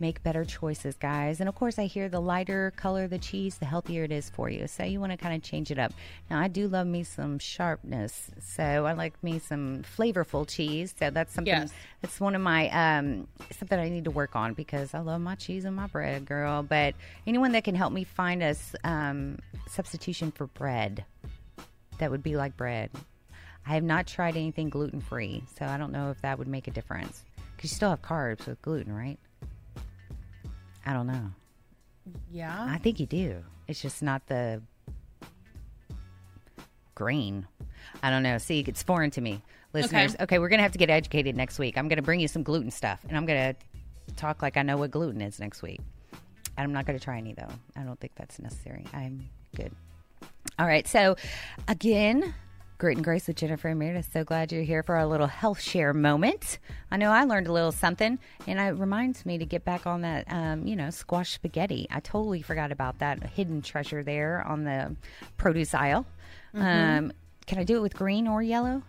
[0.00, 1.40] make better choices, guys.
[1.40, 4.48] And of course, I hear the lighter color the cheese, the healthier it is for
[4.48, 4.66] you.
[4.66, 5.92] So you want to kind of change it up.
[6.30, 10.94] Now, I do love me some sharpness, so I like me some flavorful cheese.
[10.98, 11.52] So that's something.
[11.52, 11.72] Yes.
[12.00, 15.34] That's one of my um something I need to work on because I love my
[15.34, 16.62] cheese and my bread, girl.
[16.62, 16.94] But
[17.26, 21.04] anyone that can help me find a um, substitution for bread
[21.98, 22.90] that would be like bread.
[23.66, 26.66] I have not tried anything gluten free, so I don't know if that would make
[26.66, 27.22] a difference.
[27.56, 29.18] Because you still have carbs with gluten, right?
[30.90, 31.30] I don't know.
[32.32, 32.66] Yeah.
[32.68, 33.44] I think you do.
[33.68, 34.60] It's just not the
[36.96, 37.46] green.
[38.02, 38.38] I don't know.
[38.38, 39.40] See, it's foreign to me.
[39.72, 41.78] Listeners, okay, we're going to have to get educated next week.
[41.78, 44.62] I'm going to bring you some gluten stuff, and I'm going to talk like I
[44.62, 45.80] know what gluten is next week.
[46.58, 47.52] I'm not going to try any, though.
[47.76, 48.84] I don't think that's necessary.
[48.92, 49.70] I'm good.
[50.58, 50.88] All right.
[50.88, 51.14] So,
[51.68, 52.34] again,
[52.80, 54.08] Grit and Grace with Jennifer and Meredith.
[54.10, 56.58] So glad you're here for our little health share moment.
[56.90, 60.00] I know I learned a little something, and it reminds me to get back on
[60.00, 61.86] that, um, you know, squash spaghetti.
[61.90, 64.96] I totally forgot about that hidden treasure there on the
[65.36, 66.06] produce aisle.
[66.54, 67.12] Um,
[67.46, 68.82] can I do it with green or yellow?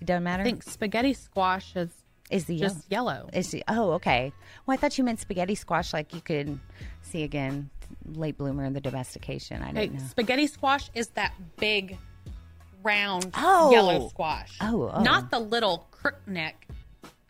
[0.00, 0.40] It doesn't matter.
[0.42, 1.90] I think spaghetti squash is
[2.30, 3.10] is the just yellow?
[3.10, 3.30] yellow.
[3.34, 4.32] Is the oh okay?
[4.64, 6.58] Well, I thought you meant spaghetti squash, like you could
[7.02, 7.68] see again,
[8.06, 9.62] late bloomer in the domestication.
[9.62, 10.06] I Hey, didn't know.
[10.08, 11.98] spaghetti squash is that big,
[12.82, 13.70] round Oh.
[13.70, 14.56] yellow squash.
[14.60, 15.02] Oh, oh.
[15.02, 16.66] not the little crook neck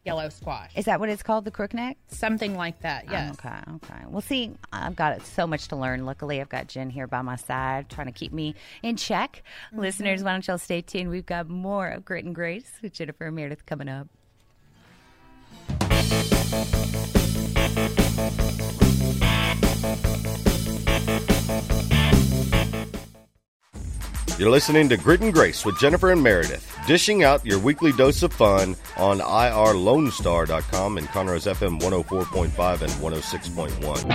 [0.04, 0.72] yellow squash.
[0.76, 1.96] Is that what it's called, the crook neck?
[2.08, 3.04] Something like that.
[3.08, 3.34] Oh, yes.
[3.34, 4.04] Okay, okay.
[4.08, 6.06] Well, see, I've got so much to learn.
[6.06, 9.42] Luckily, I've got Jen here by my side trying to keep me in check.
[9.68, 9.80] Mm-hmm.
[9.80, 11.10] Listeners, why don't y'all stay tuned?
[11.10, 14.08] We've got more of Grit and Grace with Jennifer and Meredith coming up.
[24.40, 28.22] You're listening to Grit and Grace with Jennifer and Meredith, dishing out your weekly dose
[28.22, 34.10] of fun on irlonestar.com and Conroe's FM 104.5 and 106.1.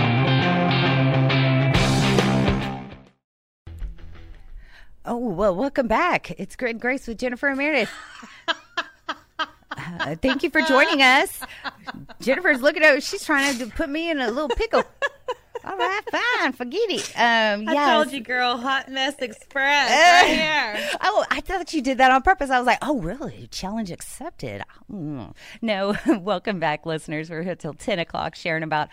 [5.04, 6.32] Oh, well, welcome back.
[6.40, 7.92] It's Grit and Grace with Jennifer and Meredith.
[9.78, 11.38] Uh, thank you for joining us.
[12.20, 14.82] Jennifer's looking at she's trying to put me in a little pickle.
[15.66, 17.08] All right, fine, forget it.
[17.16, 17.90] Um, I yes.
[17.90, 18.56] told you, girl.
[18.56, 20.90] Hot mess express right here.
[21.00, 22.50] Oh, I thought you did that on purpose.
[22.50, 23.48] I was like, oh, really?
[23.50, 24.62] Challenge accepted.
[24.90, 25.34] Mm.
[25.62, 27.30] No, welcome back, listeners.
[27.30, 28.88] We're here till 10 o'clock sharing about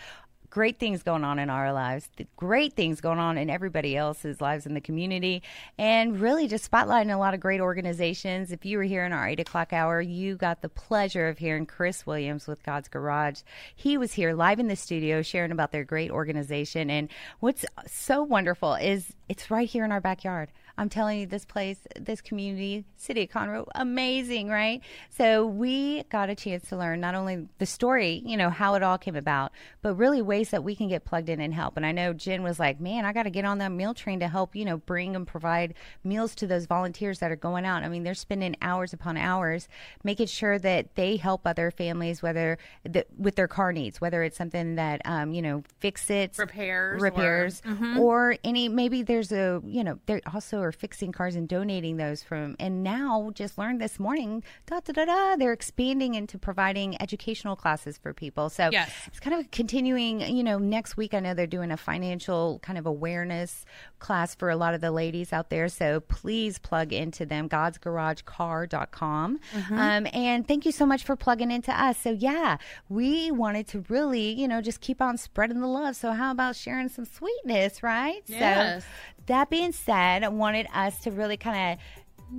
[0.54, 2.08] great things going on in our lives,
[2.38, 5.42] great things going on in everybody else's lives in the community,
[5.80, 8.52] and really just spotlighting a lot of great organizations.
[8.52, 11.66] If you were here in our 8 o'clock hour, you got the pleasure of hearing
[11.66, 13.42] Chris Williams with God's Garage.
[13.76, 16.92] He was here live in the studio sharing about their great organization.
[16.92, 17.10] And
[17.40, 20.52] what's so wonderful is it's right here in our backyard.
[20.76, 24.82] I'm telling you, this place, this community, City of Conroe, amazing, right?
[25.12, 28.82] So we got a chance to learn not only the story, you know, how it
[28.82, 29.52] all came about,
[29.84, 31.78] but really ways that we can get plugged in and help.
[31.78, 34.20] And I know Jen was like, man, I got to get on that meal train
[34.22, 37.84] to help, you know, bring and provide meals to those volunteers that are going out.
[37.84, 39.68] I mean, they're spending hours upon hours
[40.04, 44.38] making sure that they help other families, whether the, with their car needs, whether it's
[44.38, 48.00] something that, um, you know, fix it, Repairs or- repairs, Mhm.
[48.00, 52.24] or any, maybe there's a, you know, they're also are fixing cars and donating those
[52.24, 57.00] from, and now just learned this morning, da da da da, they're expanding into providing
[57.02, 58.50] educational classes for people.
[58.50, 58.92] So Yes.
[59.08, 62.78] it's kind of continuing, you know, next week I know they're doing a financial kind
[62.78, 63.66] of awareness
[64.00, 65.68] class for a lot of the ladies out there.
[65.70, 69.40] So please plug into them, godsgaragecar.com.
[69.72, 71.98] Um, and thank you so much for plugging into us.
[71.98, 72.58] So yeah,
[72.90, 75.96] we wanted to really, you know, just keep on spreading the love.
[75.96, 78.22] So how about sharing some sweetness, right?
[78.28, 78.84] Yes.
[78.84, 78.90] So
[79.28, 81.86] that being said, I wanted us to really kind of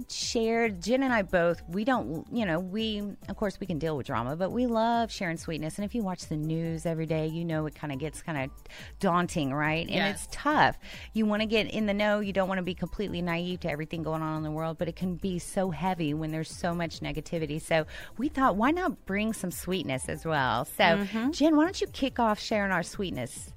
[0.09, 3.97] share jen and i both we don't you know we of course we can deal
[3.97, 5.77] with drama but we love sharing sweetness.
[5.77, 8.39] And if you watch the news every day you know it kind of gets kind
[8.44, 8.51] of
[8.98, 9.86] daunting right?
[9.86, 10.24] And Yes.
[10.27, 10.78] it's tough.
[11.12, 13.70] You want to get in the know you don't want to be completely naive to
[13.70, 16.74] everything going on in the world but it can be so heavy when there's so
[16.74, 17.61] much negativity.
[17.61, 17.86] So
[18.19, 20.65] we thought why not bring some sweetness as well?
[20.65, 21.31] So mm-hmm.
[21.31, 23.53] jen why don't you kick off sharing our sweetness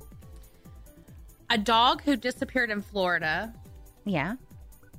[1.50, 3.54] A dog who disappeared in Florida
[4.06, 4.36] yeah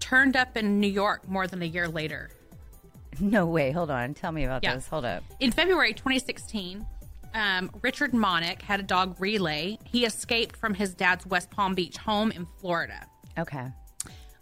[0.01, 2.31] turned up in New York more than a year later.
[3.21, 4.75] no way hold on tell me about Yeah.
[4.75, 6.87] this hold up In February 2016,
[7.35, 9.79] um, Richard Monick had a dog relay.
[9.85, 13.07] He escaped from his dad's West Palm Beach home in Florida.
[13.39, 13.67] okay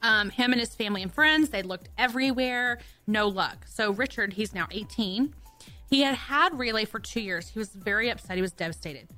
[0.02, 3.66] Um, him and his family and friends, they looked everywhere, no luck.
[3.68, 5.34] So Richard, he's now 18.
[5.88, 7.48] He had had relay for two years.
[7.48, 8.36] He was very upset.
[8.36, 9.08] He was devastated.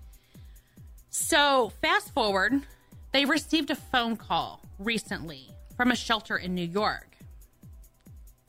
[1.11, 2.63] So fast forward,
[3.13, 7.17] they received a phone call recently from a shelter in New York.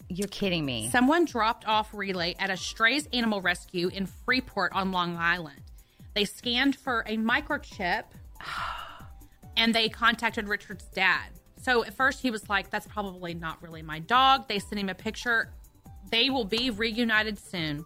[0.09, 4.91] you're kidding me Someone dropped off relay at a strays animal rescue in Freeport on
[4.91, 5.61] Long Island.
[6.15, 8.03] They scanned for a microchip
[9.57, 11.27] and they contacted Richard's dad.
[11.61, 14.47] So at first he was like, that's probably not really my dog.
[14.47, 15.51] They sent him a picture.
[16.09, 17.85] They will be reunited soon.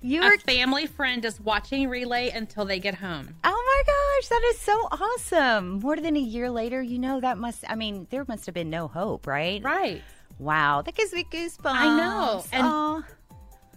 [0.00, 3.34] You're a family friend is watching relay until they get home.
[3.44, 5.80] Oh my gosh, that is so awesome.
[5.80, 8.70] More than a year later, you know, that must, I mean, there must have been
[8.70, 9.62] no hope, right?
[9.62, 10.02] Right.
[10.38, 11.58] Wow, that gives me goosebumps.
[11.64, 12.44] I know.
[12.52, 13.02] And- Aw.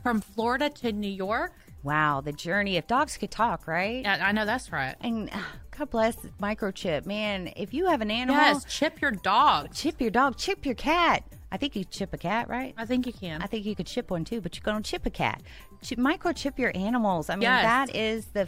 [0.04, 1.54] From Florida to New York.
[1.84, 2.78] wow, the journey.
[2.78, 4.02] If dogs could talk, right?
[4.04, 4.96] Yeah, I know that's right.
[5.02, 5.38] And uh,
[5.78, 7.06] God bless microchip.
[7.06, 9.74] Man, if you have an animal, Yes, chip your dog.
[9.74, 11.24] chip your dog, chip your cat.
[11.52, 12.74] I think you chip a cat, right?
[12.78, 13.42] I think you can.
[13.42, 15.42] I think you could chip one too, but you're going to chip a cat.
[15.82, 17.30] Chip, microchip your animals.
[17.30, 17.64] I mean, Yes.
[17.64, 18.48] that is the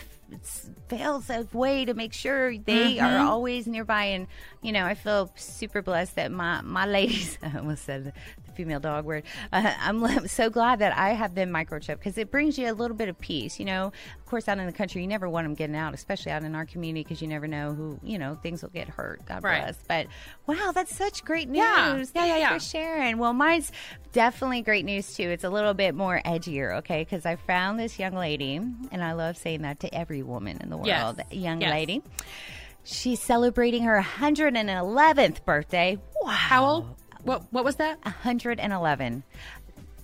[0.87, 3.27] fail-safe way to make sure they are mm-hmm.
[3.27, 4.05] always nearby.
[4.05, 4.27] And
[4.61, 7.37] you know, I feel super blessed that my my ladies.
[7.43, 8.13] I almost said
[8.53, 9.23] female dog word.
[9.51, 12.95] Uh, I'm so glad that I have them microchipped because it brings you a little
[12.97, 13.59] bit of peace.
[13.59, 13.85] You know,
[14.17, 16.55] of course, out in the country, you never want them getting out, especially out in
[16.55, 19.25] our community, because you never know who you know things will get hurt.
[19.25, 19.63] God Right.
[19.63, 19.77] bless.
[19.87, 20.07] But
[20.47, 21.57] wow, that's such great news.
[21.57, 22.03] Yeah.
[22.15, 22.53] Yeah, yeah, yeah.
[22.53, 23.17] for sharing.
[23.17, 23.71] Well, mine's
[24.11, 25.23] definitely great news too.
[25.29, 27.01] It's a little bit more edgier, okay?
[27.03, 30.69] Because I found this young lady, and I love saying that to every woman in
[30.69, 30.87] the world.
[30.87, 31.15] Yes.
[31.31, 31.71] Young Yes.
[31.71, 32.01] lady.
[32.85, 35.97] She's celebrating her 111th birthday.
[36.21, 36.29] Wow.
[36.31, 36.95] How old?
[37.23, 37.99] What What was that?
[38.03, 39.23] 111.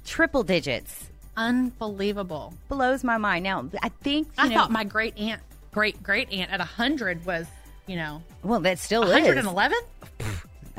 [0.05, 1.07] Triple digits.
[1.37, 2.53] Unbelievable.
[2.67, 3.43] Blows my mind.
[3.43, 5.41] Now, I think, you I know, thought my great aunt,
[5.71, 7.47] great great aunt at hundred was,
[7.87, 9.11] you know, well, that still is.
[9.11, 9.79] hundred and eleven.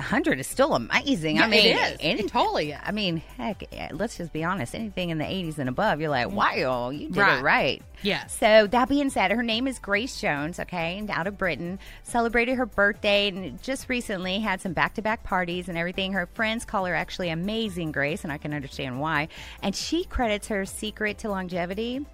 [0.00, 1.38] 100 is still amazing.
[1.40, 1.96] I mean, it is.
[2.00, 2.78] any- It totally is.
[2.84, 4.74] I mean, heck, eh, let's just be honest.
[4.74, 7.42] Anything in the 80s and above, you're like, wow, you did it Right.
[7.42, 7.82] right.
[8.02, 8.36] Yes.
[8.36, 10.58] So that being said, her name is Grace Jones.
[10.58, 15.68] Okay, and out of Britain, celebrated her birthday and just recently had some back-to-back parties
[15.68, 16.12] and everything.
[16.12, 19.28] Her friends call her actually Amazing Grace, and I can understand why.
[19.62, 22.04] And she credits her secret to longevity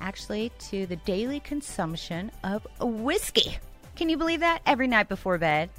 [0.00, 3.58] actually to the daily consumption of whiskey.
[3.96, 4.62] Can you believe that?
[4.64, 5.70] Every night before bed.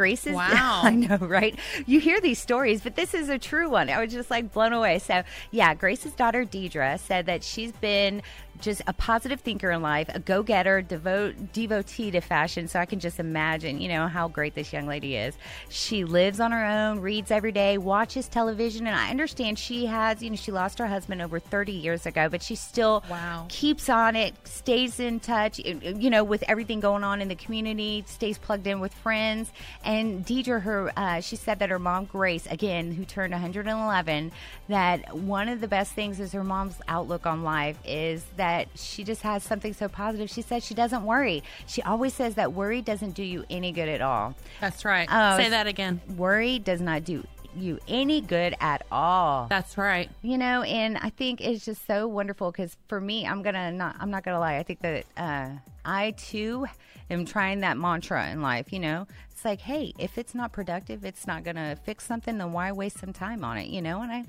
[0.00, 0.80] Grace is, Wow.
[0.82, 1.54] I know, right?
[1.84, 3.90] You hear these stories, but this is a true one.
[3.90, 4.98] I was just like blown away.
[4.98, 8.22] So, yeah, Grace's daughter, Deidre, said that she's been
[8.60, 12.68] just a positive thinker in life, a go getter, devote, devotee to fashion.
[12.68, 15.34] So, I can just imagine, you know, how great this young lady is.
[15.68, 20.22] She lives on her own, reads every day, watches television, and I understand she has,
[20.22, 23.46] you know, she lost her husband over 30 years ago, but she still Wow.
[23.48, 28.04] keeps on it, stays in touch, you know, with everything going on in the community,
[28.06, 29.52] stays plugged in with friends.
[29.84, 34.32] And Deidre, her, uh, she said that her mom, Grace, again, who turned 111,
[34.68, 38.68] that one of the best things is her mom's outlook on life is that that
[38.74, 40.28] she just has something so positive.
[40.28, 41.42] She says she doesn't worry.
[41.66, 44.34] She always says that worry doesn't do you any good at all.
[44.60, 45.08] That's right.
[45.10, 46.00] Oh, Say that again.
[46.16, 47.24] Worry does not do
[47.56, 49.46] you any good at all.
[49.48, 50.08] That's right.
[50.22, 53.96] you know and i think it's just so wonderful because for me i'm gonna not
[53.98, 55.48] i'm not gonna lie i think that uh,
[55.84, 56.64] i too
[57.10, 61.04] am trying that mantra in life you know it's like hey if it's not productive
[61.04, 64.12] it's not gonna fix something then why waste some time on it you know and
[64.12, 64.24] i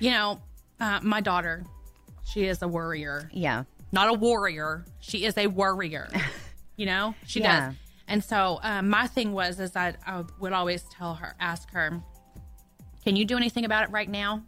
[0.00, 0.40] You know,
[0.80, 1.64] uh, my daughter,
[2.24, 3.30] she is a worrier.
[3.32, 4.84] yeah Not a warrior.
[5.00, 6.08] She is a worrier.
[6.76, 7.68] you know, she Yeah.
[7.68, 7.76] does.
[8.08, 12.02] And so um, my thing was is that I would always tell her, ask her,
[13.04, 14.42] can you do anything about it right now?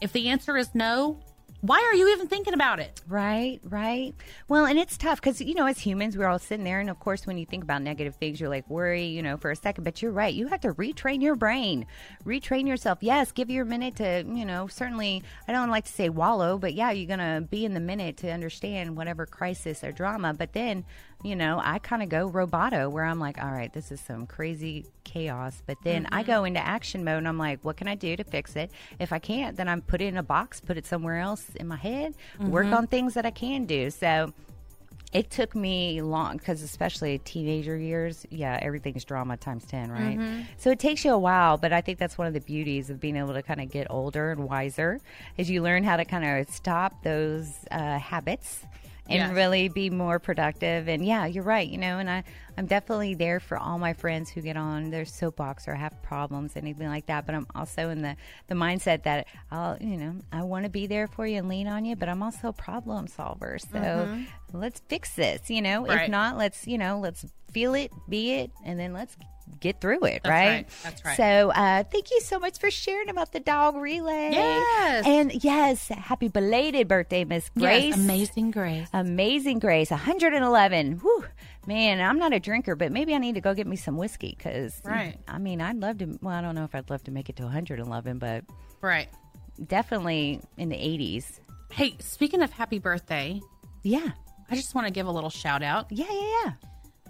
[0.00, 1.20] If the answer is no,
[1.62, 3.00] why are you even thinking about it?
[3.06, 4.14] Right, right.
[4.48, 6.80] Well, and it's tough because, you know, as humans, we're all sitting there.
[6.80, 9.52] And of course, when you think about negative things, you're like, worry, you know, for
[9.52, 9.84] a second.
[9.84, 10.34] But you're right.
[10.34, 11.86] You have to retrain your brain,
[12.26, 12.98] retrain yourself.
[13.00, 16.74] Yes, give your minute to, you know, certainly, I don't like to say wallow, but
[16.74, 20.34] yeah, you're going to be in the minute to understand whatever crisis or drama.
[20.34, 20.84] But then,
[21.22, 24.26] you know, I kind of go roboto where I'm like, all right, this is some
[24.26, 25.62] crazy chaos.
[25.66, 26.46] But then I go mm-hmm.
[26.46, 28.70] into action mode and I'm like, what can I do to fix it?
[28.98, 31.68] If I can't, then I'm put it in a box, put it somewhere else in
[31.68, 32.74] my head, work mm-hmm.
[32.74, 33.90] on things that I can do.
[33.90, 34.32] So
[35.12, 40.18] it took me long because, especially teenager years, yeah, everything's drama times 10, right?
[40.18, 40.42] Mm-hmm.
[40.56, 42.98] So it takes you a while, but I think that's one of the beauties of
[42.98, 45.00] being able to kind of get older and wiser
[45.38, 48.64] as you learn how to kind of stop those uh, habits
[49.08, 49.34] and Yes.
[49.34, 50.88] really be more productive.
[50.88, 51.68] And yeah, you're right.
[51.68, 52.24] You know, and I,
[52.56, 56.56] I'm definitely there for all my friends who get on their soapbox or have problems,
[56.56, 57.26] anything like that.
[57.26, 58.16] But I'm also in the,
[58.46, 61.66] the mindset that I'll, you know, I want to be there for you and lean
[61.66, 63.58] on you, but I'm also a problem solver.
[63.58, 64.08] So
[64.52, 66.10] let's fix this, you know, if Mm-hmm.
[66.10, 69.16] Not, let's, you know, let's feel it, be it, and then let's
[69.60, 70.22] get through it.
[70.24, 70.48] That's right.
[70.48, 70.68] right.
[70.82, 71.16] That's right.
[71.16, 74.30] So uh, thank you so much for sharing about the dog relay.
[74.32, 75.06] Yes.
[75.06, 77.84] And yes, happy belated birthday, Miss Grace.
[77.90, 78.88] Yes, amazing grace.
[78.92, 80.98] Amazing Grace, 111.
[80.98, 81.24] Whew.
[81.66, 84.34] Man, I'm not a drinker, but maybe I need to go get me some whiskey
[84.36, 85.16] because, Right.
[85.28, 86.18] I mean, I'd love to.
[86.20, 88.44] Well, I don't know if I'd love to make it to 111, but
[88.80, 89.08] Right.
[89.64, 91.40] definitely in the 80s.
[91.70, 93.40] Hey, speaking of happy birthday,
[93.84, 94.10] Yeah,
[94.50, 95.86] I just want to give a little shout out.
[95.90, 96.50] yeah, yeah, yeah.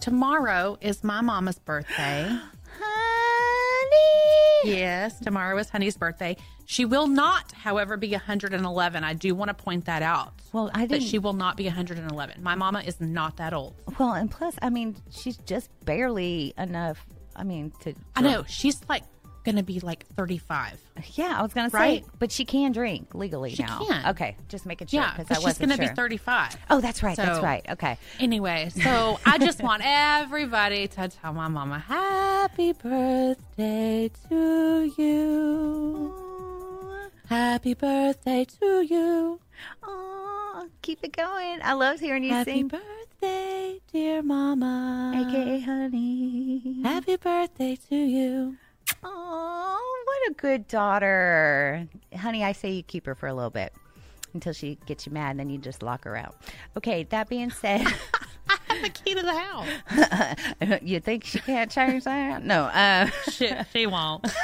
[0.02, 2.26] Tomorrow is my mama's birthday.
[2.80, 6.36] Honey, yes, tomorrow is Honey's birthday.
[6.66, 9.04] She will not, however, be 111.
[9.04, 10.32] I do want to point that out.
[10.52, 12.42] Well, I that didn't- she will not be 111.
[12.42, 13.74] My mama is not that old.
[13.98, 17.06] well, and plus, I mean, she's just barely enough.
[17.36, 19.04] I mean, to I know she's like
[19.42, 20.80] going to be like 35.
[21.14, 23.84] Yeah, I was gonna say, but she can drink legally She now.
[23.86, 24.06] can.
[24.10, 25.92] Okay, just making sure Yeah, because she's wasn't going to sure.
[25.92, 26.56] be 35.
[26.70, 27.16] Oh, that's right.
[27.16, 27.64] that's right.
[27.70, 27.96] Okay.
[28.20, 36.14] Anyway, so I just want everybody to tell my mama happy birthday to you.
[37.28, 39.40] Happy birthday to you.
[39.82, 41.60] Oh, keep it going.
[41.62, 42.68] I love hearing you Happy sing.
[42.70, 45.12] Happy birthday, dear mama.
[45.16, 46.82] AKA honey.
[46.82, 48.56] Happy birthday to you.
[49.02, 51.86] Oh, what a good daughter.
[52.16, 53.72] Honey, I say you keep her for a little bit
[54.34, 56.36] until she gets you mad and then you just lock her out.
[56.76, 57.86] Okay, that being said,
[58.48, 60.80] I have the key to the house.
[60.82, 62.44] you think she can't change that?
[62.44, 62.64] No.
[62.64, 64.26] Uh, she, she won't.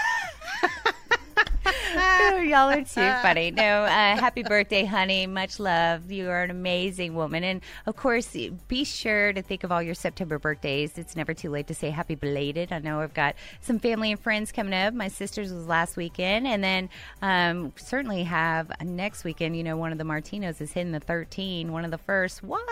[1.97, 2.85] Oh, y'all are too
[3.23, 3.51] funny.
[3.51, 5.27] No, uh, happy birthday, honey.
[5.27, 6.11] Much love.
[6.11, 7.45] You are an amazing woman.
[7.45, 8.37] And of course,
[8.69, 10.99] be sure to think of all your September birthdays.
[10.99, 12.73] It's never too late to say happy belated.
[12.73, 14.95] I know I've got some family and friends coming up.
[14.95, 16.47] My sister's was last weekend.
[16.47, 16.91] And then
[17.23, 19.57] um, certainly have next weekend.
[19.57, 22.43] You know, one of the Martinos is hitting the 13, one of the first.
[22.43, 22.63] What?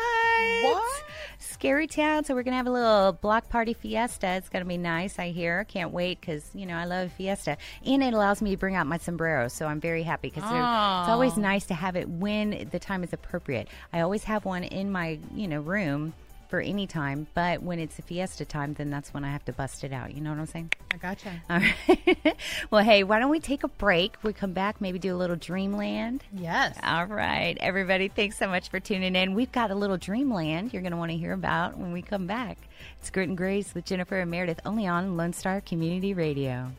[0.63, 1.03] What?
[1.39, 2.25] Scary Town.
[2.25, 4.29] So we're going to have a little block party fiesta.
[4.33, 5.65] It's going to be nice, I hear.
[5.65, 7.57] Can't wait because, you know, I love fiesta.
[7.85, 9.49] And it allows me to bring out my sombrero.
[9.49, 11.41] So I'm very happy because it's always ah.
[11.41, 13.69] nice to have it when the time is appropriate.
[13.93, 16.12] I always have one in my, you know, room
[16.49, 17.27] for any time.
[17.35, 20.15] But when it's a fiesta time, then that's when I have to bust it out.
[20.15, 20.73] You know what I'm saying?
[20.93, 21.33] I gotcha.
[21.51, 22.37] All right.
[22.70, 24.16] well, hey, why don't we take a break?
[24.23, 26.24] We come back, maybe do a little dreamland.
[26.33, 26.78] Yes.
[26.83, 29.35] All right, everybody, thanks so much for tuning in.
[29.35, 32.27] We've got a little dreamland you're going to want to hear about when we come
[32.27, 32.59] back.
[33.01, 36.73] It's Grit and Grace with Jennifer and Meredith, only on Lone Star Community Radio.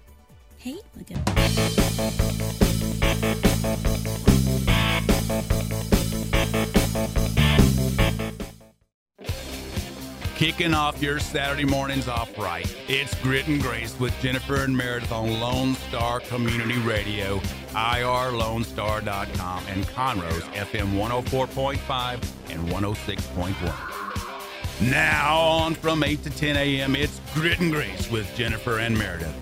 [10.36, 12.76] Kicking off your Saturday mornings off right.
[12.90, 17.40] It's Grit and Grace with Jennifer and Meredith on Lone Star Community Radio,
[17.70, 24.92] irlonestar.com, and Conroe's FM 104.5 and 106.1.
[24.92, 29.34] Now on from 8 to 10 a.m., it's Grit and Grace with Jennifer and Meredith.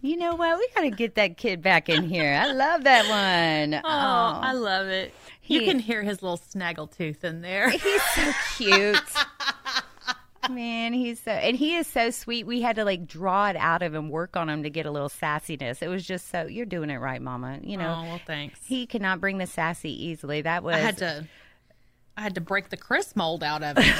[0.00, 0.58] You know what?
[0.58, 2.32] We got to get that kid back in here.
[2.40, 3.80] I love that one.
[3.84, 5.12] Oh, I love it.
[5.44, 7.68] you can hear his little snaggle tooth in there.
[7.70, 8.96] He's so cute.
[10.50, 12.46] Man, he's so and he is so sweet.
[12.46, 14.90] We had to like draw it out of him, work on him to get a
[14.90, 15.82] little sassiness.
[15.82, 17.58] It was just so you're doing it right, Mama.
[17.62, 18.58] You know, Oh, well, thanks.
[18.64, 20.40] he cannot bring the sassy easily.
[20.42, 21.26] That was I had to,
[22.16, 23.94] I had to break the Chris mold out of him.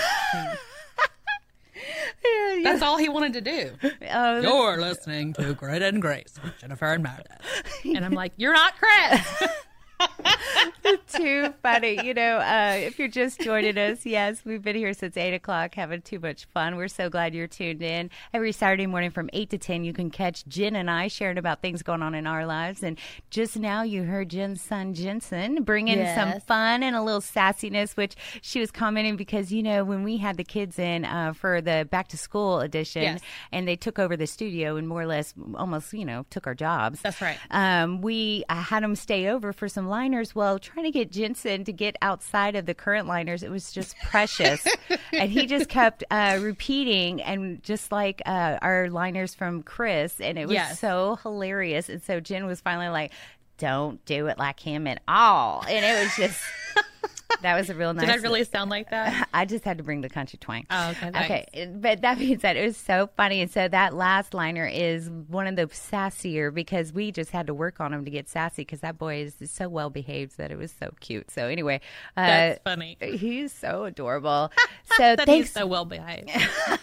[2.63, 3.71] That's all he wanted to do.
[4.11, 7.41] Oh, You're listening to Grit and Grace with Jennifer and Meredith,
[7.85, 9.43] and I'm like, you're not Chris.
[11.09, 11.99] too funny.
[12.05, 15.75] You know, uh, if you're just joining us, yes, we've been here since 8 o'clock
[15.75, 16.77] having too much fun.
[16.77, 18.11] We're so glad you're tuned in.
[18.33, 21.61] Every Saturday morning from 8 to 10, you can catch Jen and I sharing about
[21.63, 22.83] things going on in our lives.
[22.83, 22.99] And
[23.31, 27.97] just now, you heard Jen's son, Jensen, bring in some fun and a little sassiness,
[27.97, 31.61] which she was commenting because, you know, when we had the kids in uh, for
[31.61, 33.21] the back to school edition Yes.
[33.53, 36.55] and they took over the studio and more or less almost, you know, took our
[36.55, 37.01] jobs.
[37.03, 37.39] That's right.
[37.51, 40.35] Um, we I had them stay over for some liners.
[40.35, 43.97] Well, trying to get Jensen to get outside of the current liners, it was just
[43.99, 44.65] precious,
[45.13, 50.39] and he just kept uh, repeating, and just like uh, our liners from Chris, and
[50.39, 50.79] it was Yes.
[50.79, 51.89] so hilarious.
[51.89, 53.13] And so Jen was finally like,
[53.59, 56.41] "Don't do it like him at all," and it was just.
[57.43, 58.07] That was a real nice.
[58.07, 59.29] Did I really sound like that?
[59.35, 60.67] I just had to bring the country twang.
[60.71, 61.19] Oh, okay, thanks.
[61.19, 61.71] Okay.
[61.75, 63.41] But that being said, it was so funny.
[63.41, 67.55] And so that last liner is one of the sassier because we just had to
[67.55, 70.59] work on him to get sassy because that boy is so well behaved that it
[70.59, 71.31] was so cute.
[71.31, 71.81] So anyway,
[72.17, 72.97] uh, That's funny.
[73.01, 74.51] He's so adorable.
[74.97, 75.49] So That thanks.
[75.49, 76.31] he's so well behaved.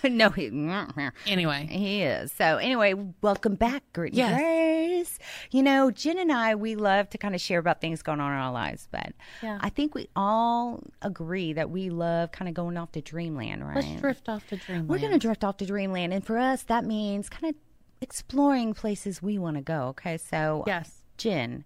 [0.03, 0.45] no, he,
[1.25, 2.31] Anyway, he is.
[2.31, 4.39] So anyway, welcome back, Grit Yes.
[4.39, 5.19] Grace.
[5.51, 8.31] You know, Jen and I, we love to kind of share about things going on
[8.31, 9.57] in our lives, but Yeah.
[9.59, 10.34] I think we all
[11.01, 13.75] agree that we love kind of going off to dreamland, right?
[13.77, 14.89] let's drift off to dreamland.
[14.89, 17.55] We're going to drift off to dreamland, and for us, that means kind of
[18.01, 19.87] exploring places we want to go.
[19.89, 21.03] Okay, so Yes.
[21.17, 21.63] Jen,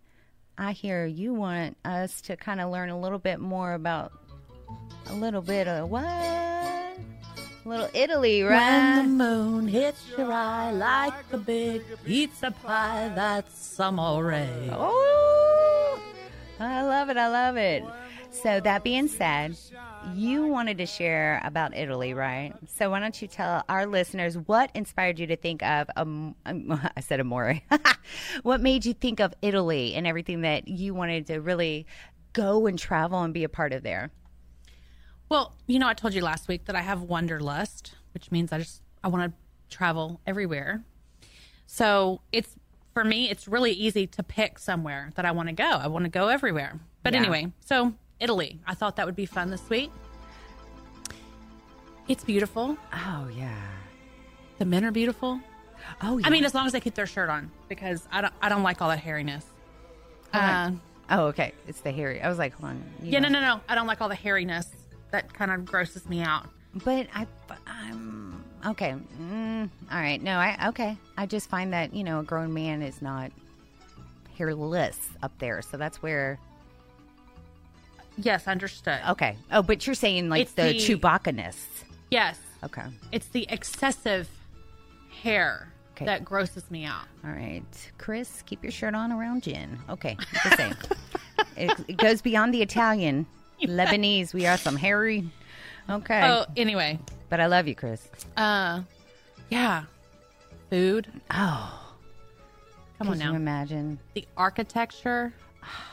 [0.58, 4.12] I hear you want us to kind of learn a little bit more about
[5.08, 6.04] a little bit of what?
[6.06, 6.98] A
[7.66, 8.98] little Italy, right?
[8.98, 14.46] When the moon hits your eye like a big pizza pie, that's some amore.
[14.72, 16.02] Oh,
[16.60, 17.18] I love it.
[17.18, 17.84] I love it.
[18.42, 19.58] So, that being said,
[20.16, 22.54] you wanted to share about Italy, right?
[22.68, 26.80] So, why don't you tell our listeners what inspired you to think of, um, um,
[26.98, 27.60] I said amore.
[28.44, 31.86] what made you think of Italy and everything that you wanted to really
[32.34, 34.12] go and travel and be a part of there?
[35.28, 38.60] Well, you know, I told you last week that I have wanderlust, which means I
[38.60, 40.84] just I want to travel everywhere.
[41.68, 42.56] So it's
[42.94, 45.70] for me, it's really easy to pick somewhere that I want to go.
[45.70, 46.80] I want to go everywhere.
[47.04, 47.20] But Yeah.
[47.20, 49.92] anyway, so Italy, I thought that would be fun this week.
[52.08, 52.78] It's beautiful.
[52.92, 53.56] Oh, yeah.
[54.58, 55.40] The men are beautiful.
[56.02, 56.28] Oh, yeah.
[56.28, 58.64] I mean, as long as they keep their shirt on, because I don't I don't
[58.64, 59.44] like all that hairiness.
[60.34, 60.72] Uh,
[61.10, 61.54] oh, okay.
[61.68, 62.22] It's the hairy.
[62.22, 62.84] I was like, hold on.
[63.02, 63.30] yeah, know.
[63.30, 63.62] no, no, no.
[63.70, 64.68] I don't like all the hairiness.
[65.12, 66.48] That kind of grosses me out.
[66.84, 67.26] But I,
[67.66, 68.96] I'm okay.
[69.20, 70.22] Mm, all right.
[70.22, 70.98] No, I okay.
[71.18, 73.32] I just find that you know a grown man is not
[74.38, 76.40] hairless up there, so that's where.
[78.22, 79.00] Yes, understood.
[79.10, 79.36] Okay.
[79.52, 81.84] Oh, but you're saying like It's the, the- Chewbacca-ness.
[82.12, 82.40] Yes.
[82.64, 82.84] Okay.
[83.12, 84.30] It's the excessive
[85.22, 86.06] hair Okay.
[86.06, 87.04] that grosses me out.
[87.26, 87.64] All right,
[87.98, 89.78] Chris, keep your shirt on around Jen.
[89.90, 90.74] Okay, just saying.
[91.58, 93.26] it, it goes beyond the Italian,
[93.64, 94.34] Lebanese.
[94.34, 95.30] We are some hairy.
[95.90, 97.00] Okay, Oh, anyway.
[97.30, 98.08] but I love you, Chris.
[98.38, 98.82] Uh
[99.50, 99.84] yeah.
[100.70, 101.08] Food.
[101.32, 101.92] Oh,
[103.00, 103.32] Come on now.
[103.32, 104.00] you imagine?
[104.14, 105.34] the architecture.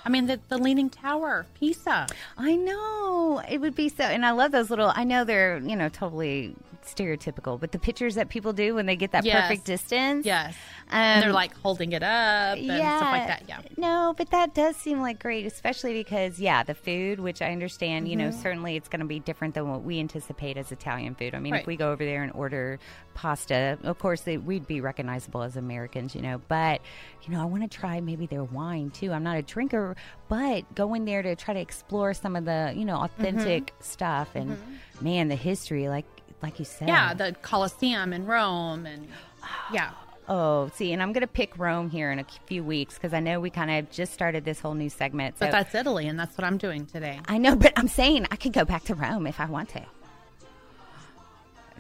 [0.05, 2.07] I mean the the leaning tower, Pisa.
[2.39, 4.93] I know it would be so, and I love those little.
[4.95, 8.95] I know they're you know totally stereotypical, but the pictures that people do when they
[8.95, 9.43] get that Yes.
[9.49, 10.25] perfect distance.
[10.25, 10.55] Yes.
[10.89, 13.43] um, and they're like holding it up and stuff like that.
[13.49, 13.59] Yeah.
[13.77, 18.07] No, but that does seem like great, especially because yeah, the food, which I understand,
[18.09, 21.35] you know, certainly it's going to be different than what we anticipate as Italian food.
[21.35, 22.79] I mean, if we go over there and order
[23.15, 26.41] pasta, of course it, we'd be recognizable as Americans, you know.
[26.47, 26.83] But
[27.23, 29.11] you know, I want to try maybe their wine too.
[29.11, 29.97] I'm not a drinker,
[30.29, 33.83] but going there to try to explore some of the you know authentic mm-hmm.
[33.83, 35.05] stuff and mm-hmm.
[35.05, 36.05] man, the history, like
[36.43, 39.09] like you said, Yeah, the Colosseum in Rome and
[39.73, 39.93] yeah.
[40.29, 43.21] Oh, see, and I'm going to pick Rome here in a few weeks because I
[43.21, 45.39] know we kind of just started this whole new segment.
[45.39, 47.21] So But that's Italy and that's what I'm doing today.
[47.27, 49.83] I know, but I'm saying I could go back to Rome if I want to.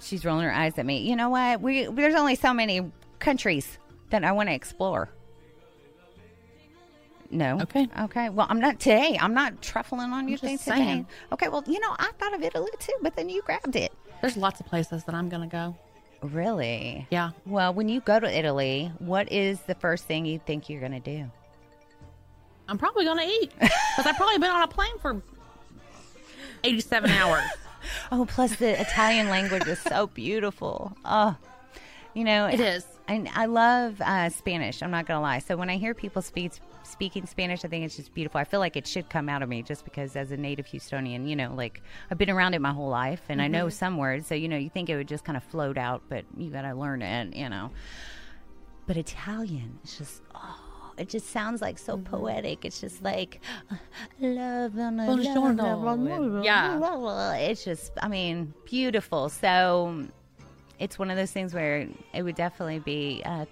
[0.00, 0.98] She's rolling her eyes at me.
[0.98, 1.60] You know what?
[1.60, 3.78] We there's only so many countries
[4.10, 5.10] that I want to explore.
[7.30, 7.60] No.
[7.62, 7.88] Okay.
[8.02, 8.28] Okay.
[8.28, 9.18] Well, I'm not today.
[9.20, 10.76] I'm not truffling on you just things today.
[10.76, 11.06] saying.
[11.32, 11.48] Okay.
[11.48, 13.92] Well, you know, I thought of Italy too, but then you grabbed it.
[14.20, 15.76] There's lots of places that I'm going to go.
[16.22, 17.06] Really?
[17.10, 17.30] Yeah.
[17.44, 20.92] Well, when you go to Italy, what is the first thing you think you're going
[20.92, 21.30] to do?
[22.68, 25.20] I'm probably going to eat because I've probably been on a plane for
[26.64, 27.44] 87 hours.
[28.10, 30.96] Oh, plus the Italian language is so beautiful.
[31.04, 31.36] Oh,
[32.14, 32.84] you know, It is.
[33.06, 34.82] And I love uh, Spanish.
[34.82, 35.38] I'm not gonna lie.
[35.38, 36.50] So when I hear people speak
[36.86, 38.40] speaking Spanish, I think it's just beautiful.
[38.40, 41.28] I feel like it should come out of me just because, as a native Houstonian,
[41.28, 44.26] you know, like I've been around it my whole life, and I know some words.
[44.26, 46.62] So you know, you think it would just kind of float out, but you got
[46.62, 47.34] to learn it.
[47.34, 47.70] You know.
[48.86, 50.60] But Italian, it's just oh.
[50.98, 52.64] It just sounds like so poetic.
[52.64, 53.42] It's just like
[54.18, 56.42] love and Buongiorno.
[56.42, 56.80] Yeah.
[57.34, 59.28] It's just, I mean, beautiful.
[59.28, 60.06] So
[60.78, 63.44] it's one of those things where it would definitely be uh,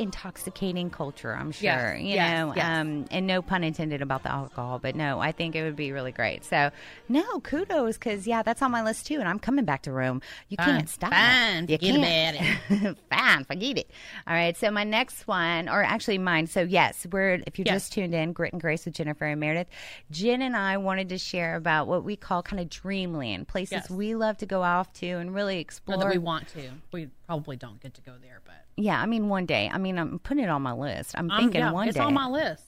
[0.00, 1.32] intoxicating culture.
[1.34, 1.62] I'm sure,
[1.94, 2.64] Yes, you yes, know, yes.
[2.64, 5.92] um, and no pun intended about the alcohol, but no, I think it would be
[5.92, 6.44] really great.
[6.44, 6.70] So
[7.08, 10.22] no, kudos, because yeah, that's on my list too, and I'm coming back to Rome.
[10.48, 11.12] You Fine, can't stop.
[11.12, 12.98] fine, you forget can't.
[13.10, 13.90] fine, forget it.
[14.26, 16.46] All right, so my next one, or actually mine.
[16.46, 19.68] So yes, we're if you just tuned in, Grit and Grace with Jennifer and Meredith.
[20.10, 24.14] Jen and I wanted to share about what we call kind of dreamland places we
[24.14, 25.98] love to go off to and really Or explore.
[25.98, 26.70] that we want to.
[26.92, 29.70] We probably don't get to go there, but Yeah, I mean, one day.
[29.72, 31.14] I mean, I'm putting it on my list.
[31.16, 32.02] I'm Um, thinking yeah, one it's day.
[32.02, 32.64] on my list.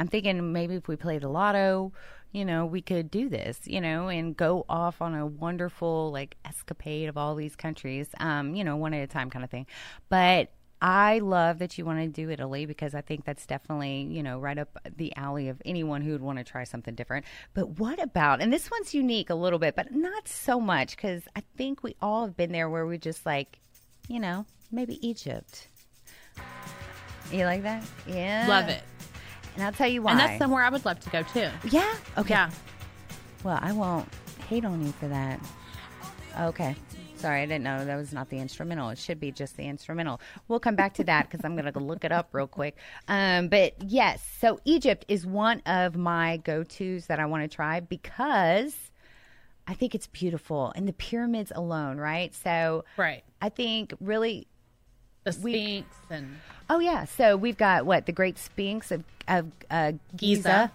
[0.00, 1.92] I'm thinking maybe if we play the lotto,
[2.32, 6.36] you know, we could do this, you know, and go off on a wonderful like
[6.44, 9.66] escapade of all these countries, um, you know, one at a time kind of thing.
[10.08, 10.50] But
[10.84, 14.40] I love that you want to do Italy because I think that's definitely, you know,
[14.40, 17.24] right up the alley of anyone who would want to try something different.
[17.54, 21.22] But what about, and this one's unique a little bit, but not so much because
[21.36, 23.60] I think we all have been there where we just like,
[24.08, 25.68] you know, maybe Egypt.
[27.30, 27.82] You like that?
[28.06, 28.46] Yeah.
[28.48, 28.82] Love it.
[29.54, 30.12] And I'll tell you why.
[30.12, 31.48] And that's somewhere I would love to go too.
[31.70, 31.94] Yeah.
[32.18, 32.34] Okay.
[32.34, 32.50] Yeah.
[33.42, 34.08] Well, I won't
[34.48, 35.40] hate on you for that.
[36.38, 36.76] Okay.
[37.16, 38.88] Sorry, I didn't know that was not the instrumental.
[38.88, 40.20] It should be just the instrumental.
[40.48, 42.76] We'll come back to that because I'm going to look it up real quick.
[43.06, 47.54] Um, but yes, so Egypt is one of my go tos that I want to
[47.54, 48.74] try because
[49.66, 52.34] I think it's beautiful and the pyramids alone, right?
[52.34, 53.22] So Right.
[53.40, 54.46] I think really
[55.24, 56.36] The Sphinx and
[56.70, 60.42] Oh yeah, so we've got what the Great Sphinx of, of uh, Giza.
[60.42, 60.72] Giza.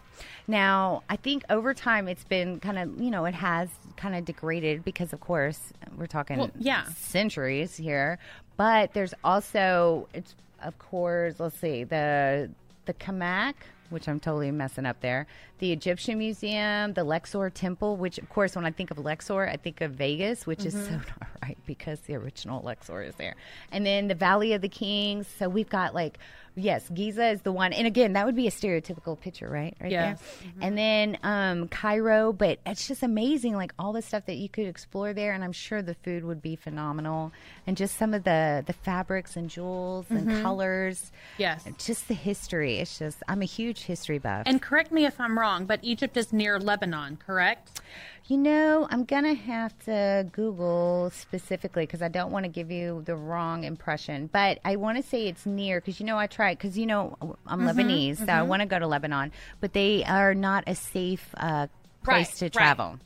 [0.48, 4.24] Now, I think over time it's been kind of you know it has kind of
[4.26, 5.60] degraded because of course
[5.98, 6.86] we're talking Well, yeah.
[6.96, 8.20] centuries here,
[8.58, 12.50] but there's also it's of course let's see the
[12.86, 13.56] the Kamak.
[13.90, 15.28] Which I'm totally messing up there.
[15.60, 19.58] The Egyptian Museum, the Luxor Temple, which, of course, when I think of Luxor, I
[19.58, 20.96] think of Vegas, which is so mm-hmm.
[21.22, 23.36] not right because the original Luxor is there.
[23.72, 25.28] And then the Valley of the Kings.
[25.40, 26.20] So we've got like,
[26.58, 27.72] yes, Giza is the one.
[27.72, 29.76] And again, that would be a stereotypical picture, right?
[29.80, 30.20] Right Yes.
[30.42, 30.52] there.
[30.62, 34.68] And then um, Cairo, but it's just amazing, like all the stuff that you could
[34.68, 35.32] explore there.
[35.34, 37.32] And I'm sure the food would be phenomenal.
[37.66, 41.12] And just some of the, the fabrics and jewels and colors.
[41.38, 41.66] Yes.
[41.78, 42.80] Just the history.
[42.80, 44.44] It's just, I'm a huge history buff.
[44.46, 47.80] and correct me if I'm wrong, but Egypt is near Lebanon, correct?
[48.28, 52.70] You know, I'm going to have to Google specifically because I don't want to give
[52.70, 54.30] you the wrong impression.
[54.32, 57.16] But I want to say it's near because, you know, I tried because, you know,
[57.46, 59.32] I'm Mm-hmm, Lebanese, so I want to go to Lebanon,
[59.62, 61.68] but they are not a safe uh,
[62.04, 62.52] place Right, to right.
[62.54, 63.00] travel.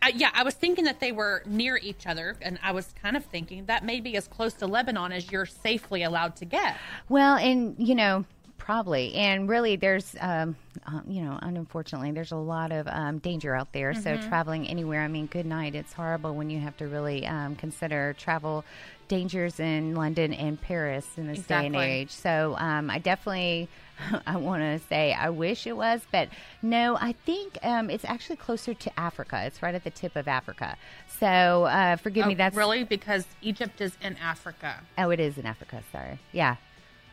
[0.00, 3.16] Uh, yeah, I was thinking that they were near each other, and I was kind
[3.16, 6.76] of thinking that may be as close to Lebanon as you're safely allowed to get.
[7.08, 8.24] Well, and you know,
[8.66, 10.56] probably, and really, there's, um,
[10.88, 13.94] uh, you know, unfortunately, there's a lot of um, danger out there.
[13.94, 15.76] So traveling anywhere, I mean, good night.
[15.76, 18.64] It's horrible when you have to really um, consider travel
[19.06, 22.10] dangers in London and Paris in this day and age.
[22.10, 23.68] So um, I definitely.
[24.26, 26.28] I want to say I wish it was, but
[26.60, 29.42] no, I think um, it's actually closer to Africa.
[29.46, 30.76] It's right at the tip of Africa.
[31.18, 32.34] So uh, forgive me.
[32.34, 34.82] Oh, That's really because Egypt is in Africa.
[34.98, 35.82] Oh, it is in Africa.
[35.92, 36.18] Sorry.
[36.32, 36.56] Yeah.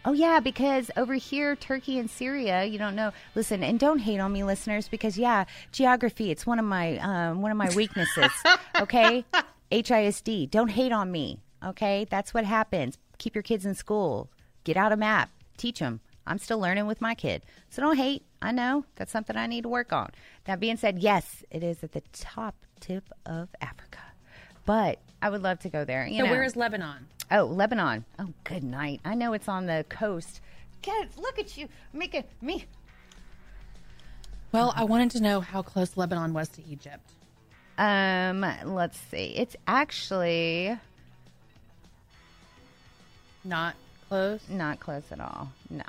[0.06, 3.12] Oh, yeah, because over here, Turkey and Syria, you don't know.
[3.36, 7.42] Listen, and don't hate on me, listeners, because yeah, geography, it's one of my um,
[7.42, 8.32] one of my weaknesses.
[8.82, 9.24] okay,
[9.72, 10.50] HISD.
[10.50, 11.40] Don't hate on me.
[11.64, 12.98] Okay, that's what happens.
[13.18, 14.30] Keep your kids in school.
[14.66, 15.30] Get out a map.
[15.56, 16.02] Teach them.
[16.28, 18.24] I'm still learning with my kid, so don't hate.
[18.42, 20.10] I know that's something I need to work on.
[20.46, 24.00] That being said, yes, it is at the top tip of Africa,
[24.66, 26.06] but I would love to go there.
[26.06, 26.32] You So know.
[26.32, 27.08] where is Lebanon?
[27.32, 28.04] Oh, Lebanon.
[28.20, 29.00] Oh, good night.
[29.06, 30.42] I know it's on the coast.
[30.82, 32.66] Get look at you, making me.
[34.52, 37.10] Well, I wanted to know how close Lebanon was to Egypt.
[37.78, 39.34] Um, let's see.
[39.38, 40.78] It's actually
[43.46, 43.76] Not
[44.10, 44.42] close.
[44.50, 45.52] not close at all.
[45.70, 45.84] No.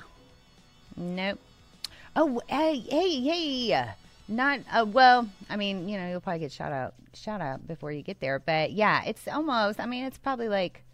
[0.97, 1.41] Nope.
[2.17, 3.91] Oh, hey, hey, hey.
[4.27, 5.29] Not uh, well.
[5.51, 8.39] I mean, you know, you'll probably get shout out, shout out before you get there.
[8.39, 9.81] But yeah, it's almost.
[9.81, 10.85] I mean, it's probably like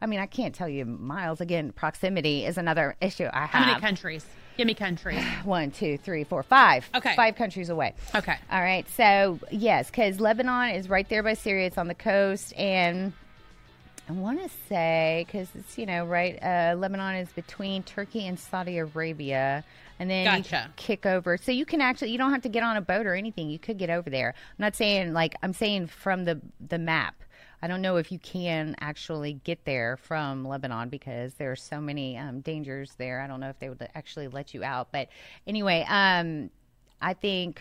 [0.00, 1.40] I mean, I can't tell you miles.
[1.40, 3.50] Again, proximity is another issue I have.
[3.50, 4.24] How many countries?
[4.56, 5.22] Give me countries.
[5.44, 6.88] One, two, three, four, five.
[6.94, 7.16] Okay.
[7.16, 7.94] Five countries away.
[8.14, 8.36] Okay.
[8.50, 8.88] All right.
[8.90, 11.66] So, yes, because Lebanon is right there by Syria.
[11.66, 12.54] It's on the coast.
[12.56, 13.12] And
[14.08, 18.38] I want to say, because it's, you know, right, uh, Lebanon is between Turkey and
[18.38, 19.64] Saudi Arabia.
[19.98, 20.70] And then you Gotcha.
[20.76, 21.36] kick over.
[21.36, 23.50] So you can actually, you don't have to get on a boat or anything.
[23.50, 24.34] You could get over there.
[24.36, 27.22] I'm not saying, like, I'm saying from the, the map.
[27.60, 31.80] I don't know if you can actually get there from Lebanon because there are so
[31.80, 33.20] many um, dangers there.
[33.20, 34.92] I don't know if they would actually let you out.
[34.92, 35.08] But
[35.46, 36.50] anyway, um,
[37.00, 37.60] I think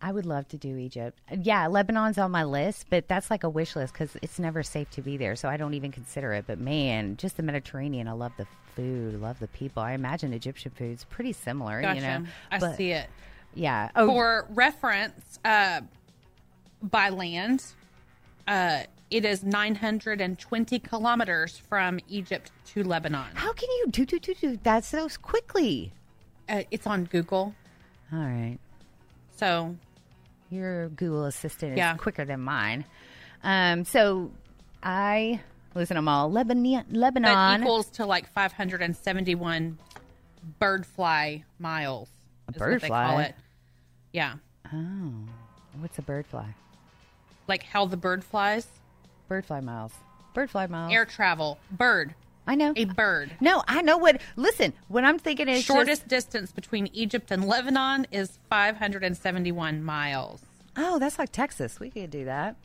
[0.00, 1.18] I would love to do Egypt.
[1.42, 4.88] Yeah, Lebanon's on my list, but that's like a wish list because it's never safe
[4.92, 5.34] to be there.
[5.34, 6.44] So I don't even consider it.
[6.46, 8.06] But man, just the Mediterranean.
[8.06, 8.46] I love the
[8.76, 9.82] food, love the people.
[9.82, 11.80] I imagine Egyptian food's pretty similar.
[11.82, 11.96] Gotcha.
[11.96, 13.08] You know, I But, see it.
[13.54, 13.90] Yeah.
[13.96, 15.80] Oh, For reference, uh,
[16.80, 17.64] by land,
[18.46, 23.26] uh, it is 920 kilometers from Egypt to Lebanon.
[23.34, 25.92] how can you do do do do that so quickly?
[26.48, 27.54] Uh, it's on Google.
[28.12, 28.58] All right.
[29.36, 29.76] So
[30.50, 31.96] Your Google Assistant is Yeah.
[31.96, 32.84] quicker than mine.
[33.42, 34.30] Um, so
[34.82, 35.40] I
[35.74, 35.96] listen.
[35.96, 36.84] I'm all Lebanon.
[36.88, 37.60] that Lebanon.
[37.62, 39.78] equals to like 571
[40.58, 42.08] bird fly miles.
[42.48, 43.22] A is bird what they call fly?
[43.24, 43.34] it.
[44.12, 44.34] Yeah.
[44.72, 45.12] oh,
[45.80, 46.54] what's a bird fly?
[47.46, 48.66] Like how the bird flies.
[49.28, 49.92] Bird fly miles.
[50.34, 50.92] Bird fly miles.
[50.92, 51.58] Air travel.
[51.70, 52.14] Bird.
[52.48, 52.72] I know.
[52.74, 53.30] A bird.
[53.40, 54.20] no, I know what.
[54.36, 60.40] Listen, what I'm thinking is Shortest Just, distance between Egypt and Lebanon is 571 miles.
[60.76, 61.78] oh, that's like Texas.
[61.78, 62.56] We could do that.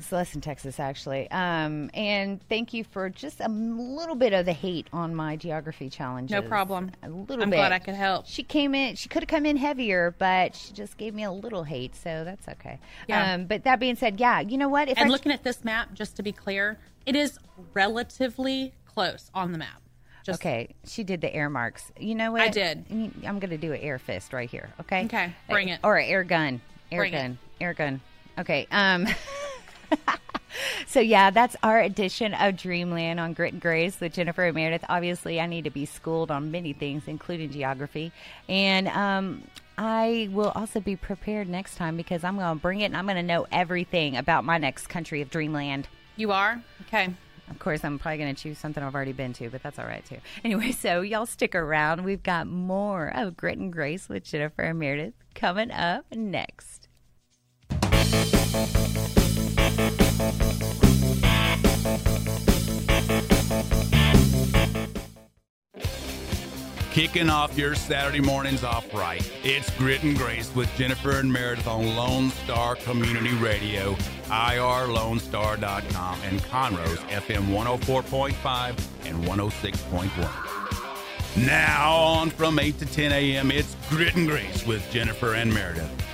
[0.00, 1.30] It's less than Texas, actually.
[1.30, 5.90] Um, and thank you for just a little bit of the hate on my geography
[5.90, 6.32] challenges.
[6.32, 6.90] No problem.
[7.02, 7.42] A little bit.
[7.42, 7.56] I'm bit.
[7.56, 8.26] glad I could help.
[8.26, 8.96] She came in.
[8.96, 12.24] She could have come in heavier, but she just gave me a little hate, so
[12.24, 12.78] that's okay.
[13.08, 13.34] Yeah.
[13.34, 14.88] Um, but that being said, yeah, you know what?
[14.88, 17.38] If And I, looking at this map, just to be clear, it is
[17.74, 19.80] relatively close on the map.
[20.24, 21.90] Just okay, she did the air marks.
[21.98, 22.42] You know what?
[22.42, 22.84] I did.
[22.90, 24.68] I'm going to do an air fist right here.
[24.80, 25.06] Okay.
[25.06, 25.80] Okay, bring it.
[25.82, 26.60] Or an air gun.
[26.92, 27.18] Air Bring it.
[27.18, 27.38] gun.
[27.60, 28.00] Air gun.
[28.38, 28.66] Okay.
[28.70, 29.06] Um.
[30.86, 34.84] so yeah, that's our edition of Dreamland on Grit and Grace with Jennifer and Meredith.
[34.88, 38.12] Obviously, I need to be schooled on many things, including geography,
[38.48, 39.42] and um.
[39.82, 43.06] I will also be prepared next time because I'm going to bring it and I'm
[43.06, 45.88] going to know everything about my next country of dreamland.
[46.20, 46.62] You are?
[46.82, 47.14] Okay.
[47.48, 49.86] Of course, I'm probably going to choose something I've already been to, but that's all
[49.86, 50.18] right too.
[50.44, 52.04] Anyway, so y'all stick around.
[52.04, 56.88] We've got more of Grit and Grace with Jennifer and Meredith coming up next.
[67.00, 69.26] Kicking off your Saturday mornings off right.
[69.42, 73.94] It's Grit and Grace with Jennifer and Meredith on Lone Star Community Radio,
[74.28, 81.46] irlonestar.com, and Conroe's FM 104.5 and 106.1.
[81.46, 86.09] Now on from 8 to 10 a.m., it's Grit and Grace with Jennifer and Meredith.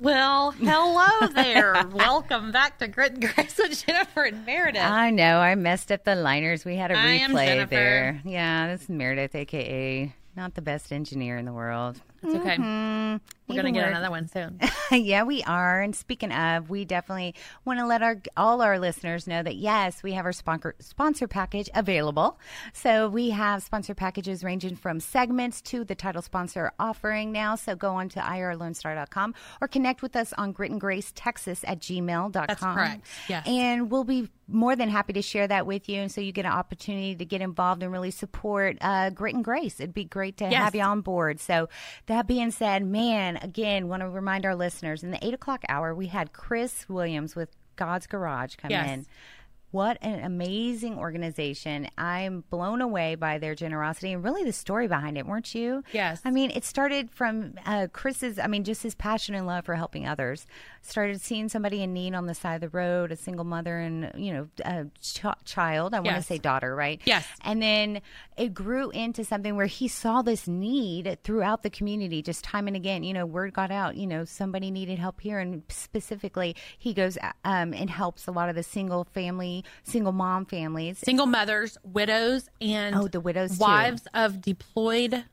[0.00, 1.74] Well, hello there.
[1.92, 4.80] Welcome back to Grit and Grace with Jennifer and Meredith.
[4.80, 6.64] I know I messed up the liners.
[6.64, 8.22] We had a I replay there.
[8.24, 12.00] Yeah, this is Meredith, aka not the best engineer in the world.
[12.22, 12.56] It's okay.
[12.56, 13.90] Mm, We're going to get work.
[13.96, 14.60] another one soon.
[14.92, 15.80] yeah, we are.
[15.80, 17.34] And speaking of, we definitely
[17.64, 21.26] want to let our all our listeners know that yes, we have our sponsor sponsor
[21.26, 22.38] package available.
[22.72, 27.54] So we have sponsor packages ranging from segments to the title sponsor offering now.
[27.56, 31.80] So go on to irlonestar.com or connect with us on grit and grace texas at
[31.80, 32.32] gmail.com.
[32.32, 33.06] That's correct.
[33.28, 33.46] Yes.
[33.46, 36.00] And we'll be more than happy to share that with you.
[36.00, 39.44] And so you get an opportunity to get involved and really support uh, Grit and
[39.44, 39.78] Grace.
[39.78, 40.54] It'd be great to Yes.
[40.64, 41.38] have you on board.
[41.38, 41.68] So
[42.10, 45.94] that being said, man, again, want to remind our listeners in the eight o'clock hour,
[45.94, 48.90] we had Chris Williams with God's Garage come Yes.
[48.90, 49.06] in.
[49.70, 51.88] What an amazing organization.
[51.96, 55.84] I'm blown away by their generosity and really the story behind it, weren't you?
[55.92, 56.20] Yes.
[56.24, 59.74] I mean, it started from uh, Chris's, I mean, just his passion and love for
[59.74, 60.46] helping others.
[60.82, 64.10] Started seeing somebody in need on the side of the road, a single mother and,
[64.16, 65.94] you know, a ch- child.
[65.94, 67.00] I want to say daughter, right?
[67.04, 67.26] Yes.
[67.42, 68.00] And then
[68.36, 72.74] it grew into something where he saw this need throughout the community, just time and
[72.74, 73.04] again.
[73.04, 73.96] You know, word got out.
[73.96, 78.48] You know, somebody needed help here, and specifically, he goes um, and helps a lot
[78.48, 80.98] of the single family, single mom families.
[80.98, 83.64] Single mothers, widows, and Oh, the widows, too.
[83.64, 85.24] wives of deployed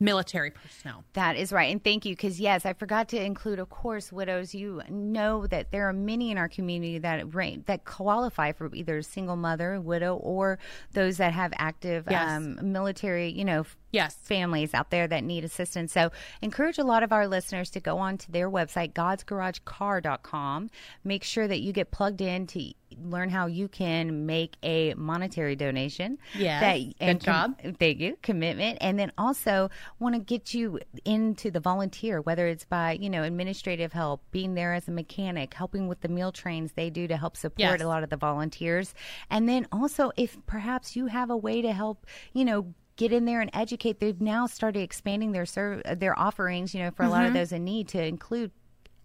[0.00, 1.04] military personnel.
[1.12, 1.70] That is right.
[1.70, 2.16] And thank you.
[2.16, 4.52] Because, yes, I forgot to include, of course, widows.
[4.52, 7.30] You know that there are many in our community that
[7.66, 10.58] that qualify for either a single mother, widow, or
[10.92, 12.32] those that have active Yes.
[12.32, 14.16] um, military, you know, Yes.
[14.16, 15.92] families out there that need assistance.
[15.92, 16.10] So,
[16.40, 20.70] encourage a lot of our listeners to go on to their website, godsgaragecar.com.
[21.04, 25.56] Make sure that you get plugged in to learn how you can make a monetary
[25.56, 26.18] donation.
[26.34, 26.60] Yeah.
[26.60, 27.60] That, Good job.
[27.78, 28.16] Thank you.
[28.22, 28.78] Commitment.
[28.80, 33.22] And then also want to get you into the volunteer, whether it's by, you know,
[33.22, 37.16] administrative help, being there as a mechanic, helping with the meal trains they do to
[37.16, 37.80] help support Yes.
[37.80, 38.94] a lot of the volunteers.
[39.30, 43.24] And then also if perhaps you have a way to help, you know, get in
[43.24, 44.00] there and educate.
[44.00, 47.38] They've now started expanding their serv- their offerings, you know, for a lot of mm-hmm.
[47.38, 48.50] those in need to include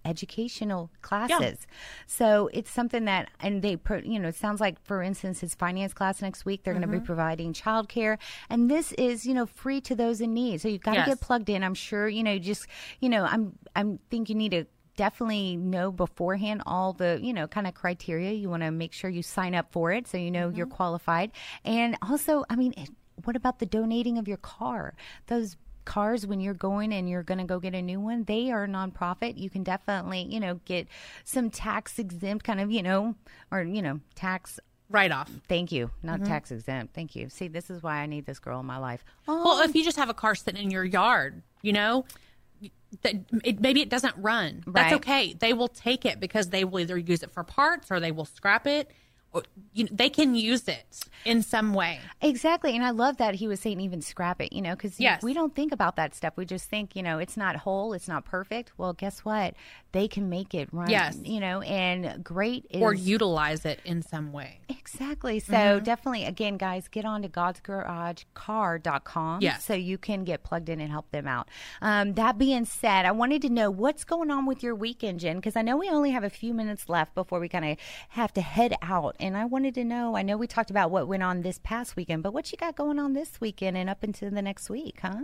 [0.07, 1.67] educational classes.
[2.05, 5.93] So it's something that, and they, you know, it sounds like, for instance, his finance
[5.93, 7.05] class next week, they're going to be mm-hmm.
[7.05, 8.17] providing childcare.
[8.49, 10.61] And this is, you know, free to those in need.
[10.61, 11.07] So you've got to Yes.
[11.07, 11.63] get plugged in.
[11.63, 12.67] I'm sure, you know, just,
[12.99, 14.65] you know, I'm, I'm think you need to
[14.95, 19.11] definitely know beforehand all the you know kind of criteria you want to make sure
[19.11, 20.75] you sign up for it so you know you're mm-hmm.
[20.75, 21.31] qualified
[21.63, 22.73] and also i mean
[23.23, 24.95] what about the donating of your car
[25.27, 25.55] those
[25.87, 28.65] cars when you're going and you're going to go get a new one they are
[28.65, 30.87] a nonprofit you can definitely you know get
[31.23, 33.15] some tax exempt kind of you know
[33.51, 34.59] or you know tax
[34.89, 35.29] Right off.
[35.49, 36.29] thank you not mm-hmm.
[36.29, 39.03] tax exempt thank you see this is why i need this girl in my life
[39.27, 42.05] oh Well, if um, you just have a car sitting in your yard, you know,
[43.01, 44.63] that it, maybe it doesn't run.
[44.67, 45.33] That's okay.
[45.33, 48.25] They will take it because they will either use it for parts or they will
[48.25, 48.91] scrap it.
[49.73, 50.85] You know, they can use it
[51.25, 51.99] in some way.
[52.21, 52.75] Exactly.
[52.75, 55.21] And I love that he was saying even scrap it, you know, because Yes.
[55.21, 56.33] we don't think about that stuff.
[56.35, 58.71] We just think, you know, it's not whole, it's not perfect.
[58.77, 59.53] Well, guess what?
[59.91, 61.17] They can make it run, Yes.
[61.23, 62.81] you know, and great is.
[62.81, 64.59] or utilize it in some way.
[64.69, 65.39] Exactly.
[65.39, 65.83] So Mm-hmm.
[65.83, 67.29] definitely, again, guys, get on to
[68.35, 69.63] godsgaragecar.com Yes.
[69.65, 71.47] so you can get plugged in and help them out.
[71.81, 75.37] Um, that being said, I wanted to know what's going on with your weekend, Jen,
[75.37, 77.77] because I know we only have a few minutes left before we kind of
[78.09, 79.15] have to head out.
[79.19, 81.95] And I wanted to know, I know we talked about what went on this past
[81.95, 84.99] weekend, but what you got going on this weekend and up into the next week,
[85.01, 85.21] huh?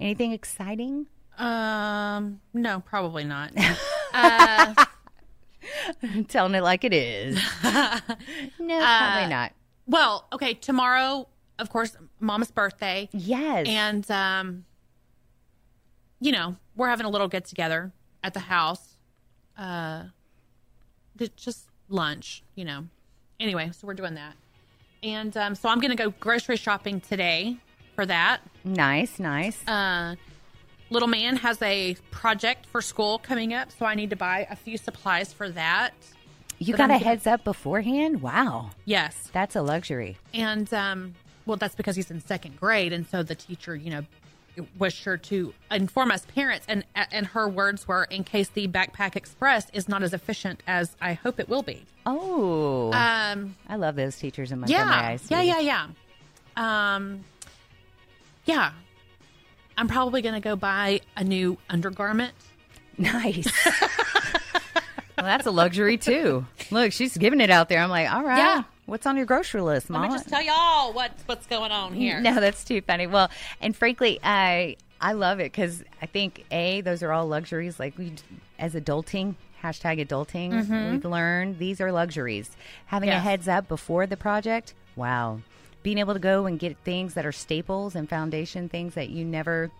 [0.00, 1.06] Anything exciting?
[1.38, 3.52] Um, no, probably not.
[4.12, 4.74] I'm
[6.28, 7.34] telling it like it is.
[7.64, 9.52] no, Uh, probably not.
[9.86, 11.26] well, okay, tomorrow,
[11.58, 13.08] of course, Mama's birthday.
[13.12, 13.66] Yes.
[13.68, 14.64] And um
[16.20, 17.92] you know, we're having a little get together
[18.22, 18.96] at the house.
[19.58, 20.04] Uh
[21.36, 22.86] just lunch, you know.
[23.38, 24.34] Anyway, so we're doing that.
[25.02, 27.56] And um so I'm going to go grocery shopping today
[27.94, 28.40] for that.
[28.64, 29.66] nice, nice.
[29.68, 30.16] Uh
[30.90, 34.54] little man has a project for school coming up, so I need to buy a
[34.56, 35.92] few supplies for that.
[36.58, 38.22] you but got I'm a gonna- heads up beforehand?
[38.22, 38.70] Wow.
[38.84, 39.28] Yes.
[39.32, 40.16] That's a luxury.
[40.32, 41.14] And um,
[41.44, 44.02] well, that's because he's in second grade, and so the teacher, you know,
[44.78, 46.66] was sure to inform us parents.
[46.68, 50.96] And and her words were, in case the backpack express is not as efficient as
[51.00, 51.84] I hope it will be.
[52.04, 55.18] Oh, Um, I love those teachers in Montgomery.
[55.28, 55.86] yeah, yeah, yeah,
[56.56, 56.94] yeah.
[56.94, 57.24] Um,
[58.44, 58.72] yeah.
[59.78, 62.32] I'm probably going to go buy a new undergarment.
[62.96, 63.46] Nice.
[65.18, 66.46] well, that's a luxury too.
[66.70, 67.80] Look, she's giving it out there.
[67.80, 68.38] I'm like, all right.
[68.38, 68.62] Yeah.
[68.86, 70.02] What's on your grocery list, Mom?
[70.02, 72.20] Let me just tell y'all what's what's going on here.
[72.20, 73.06] No, that's too funny.
[73.06, 73.30] Well,
[73.60, 77.78] and frankly, I I love it because I think a those are all luxuries.
[77.80, 78.12] Like we,
[78.58, 82.50] as adulting, hashtag adulting, we've learned these are luxuries.
[82.86, 83.22] Having a Mm-hmm.
[83.24, 85.40] Heads up before the project, wow.
[85.82, 89.24] Being able to go and get things that are staples and foundation things that you
[89.24, 89.70] never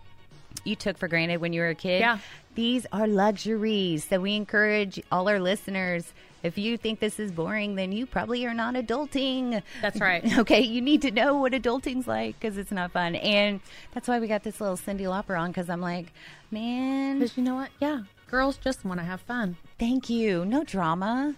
[0.64, 2.00] you took for granted when you were a kid.
[2.00, 2.18] Yeah.
[2.54, 4.04] These are luxuries.
[4.04, 6.12] So we encourage all our listeners.
[6.46, 9.62] If you think this is boring, then you probably are not adulting.
[9.82, 10.24] That's right.
[10.38, 13.14] Okay, you need to know what adulting's like because it's not fun.
[13.16, 13.60] And
[13.92, 16.12] that's why we got this little Cyndi Lauper on because I'm like,
[16.50, 17.70] man, Because you know what?
[17.80, 19.56] Yeah, girls just want to have fun.
[19.78, 20.44] thank you.
[20.44, 21.34] No drama,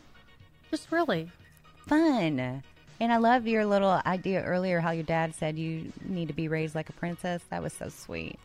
[0.70, 1.30] Just really.
[1.86, 2.62] fun.
[3.01, 6.48] And I love your little idea earlier how your dad said you need to be
[6.48, 7.43] raised like a princess.
[7.51, 8.39] That was so sweet.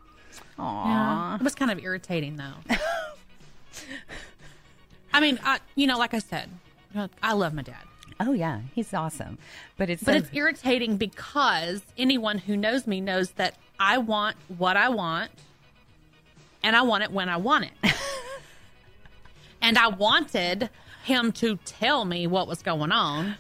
[0.59, 0.85] Aww.
[0.85, 1.35] Yeah.
[1.35, 2.75] It was kind of irritating, though.
[5.13, 6.49] I mean, I, you know, like I said,
[7.21, 7.83] I love my dad.
[8.19, 9.37] Oh, yeah, he's awesome.
[9.77, 14.37] But it's But so- it's irritating because anyone who knows me knows that I want
[14.57, 15.31] what I want
[16.63, 17.93] and I want it when I want it.
[19.61, 20.69] and I wanted
[21.03, 23.35] him to tell me what was going on.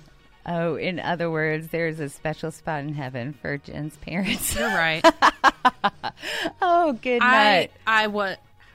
[0.45, 4.53] Oh, in other words, there's a special spot in heaven for Jen's parents.
[4.55, 5.05] You're right.
[6.61, 7.71] oh, good night.
[7.87, 8.07] I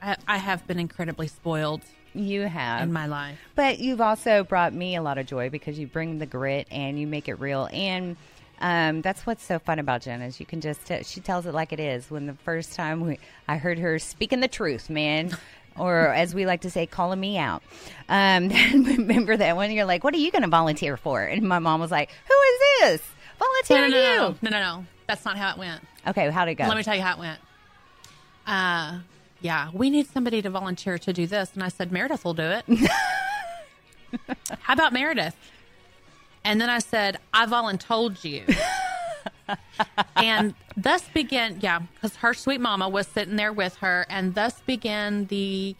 [0.01, 1.81] I, I have been incredibly spoiled
[2.23, 2.83] You have.
[2.83, 3.37] in my life.
[3.55, 6.99] But you've also brought me a lot of joy because you bring the grit and
[6.99, 7.67] you make it real.
[7.71, 8.17] And
[8.61, 11.53] Um, that's what's so fun about Jen is you can just t- she tells it
[11.53, 12.11] like it is.
[12.11, 13.17] When the first time we,
[13.47, 15.35] I heard her speaking the truth, man.
[15.77, 17.63] Or as we like to say, calling me out.
[18.09, 19.71] Um, remember that one?
[19.71, 22.33] You're like, "What are you going to volunteer for?" And my mom was like, "Who
[22.33, 22.59] is
[22.99, 23.01] this?
[23.37, 24.85] Volunteer no, no, you?" no, no, no, no.
[25.07, 25.81] That's not how it went.
[26.05, 26.65] Okay, how'd it go?
[26.65, 27.39] Let me tell you how it went.
[28.45, 28.99] Uh,
[29.41, 32.43] yeah, we need somebody to volunteer to do this, and I said Meredith will do
[32.43, 32.65] it.
[34.59, 35.35] how about Meredith?
[36.43, 38.43] And then I said I voluntold you.
[40.15, 44.59] and thus began, yeah, because her sweet mama was sitting there with her, and thus
[44.61, 45.75] began the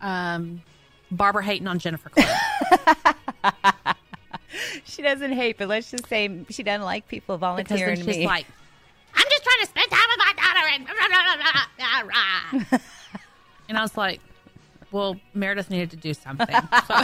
[0.00, 0.62] um,
[1.10, 2.10] Barbara hating on Jennifer
[4.84, 8.16] she doesn't hate, but let's just say she doesn't like people because volunteering then she's
[8.18, 8.26] me.
[8.26, 8.46] like,
[9.14, 10.32] I'm just trying to spend time with my
[10.74, 12.78] and blah, blah, blah, blah, blah."
[13.68, 14.20] and I was like,
[14.92, 16.46] well, Meredith needed to do something.
[16.88, 17.02] So-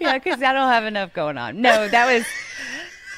[0.00, 1.60] yeah, because I don't have enough going on.
[1.60, 2.26] No, that was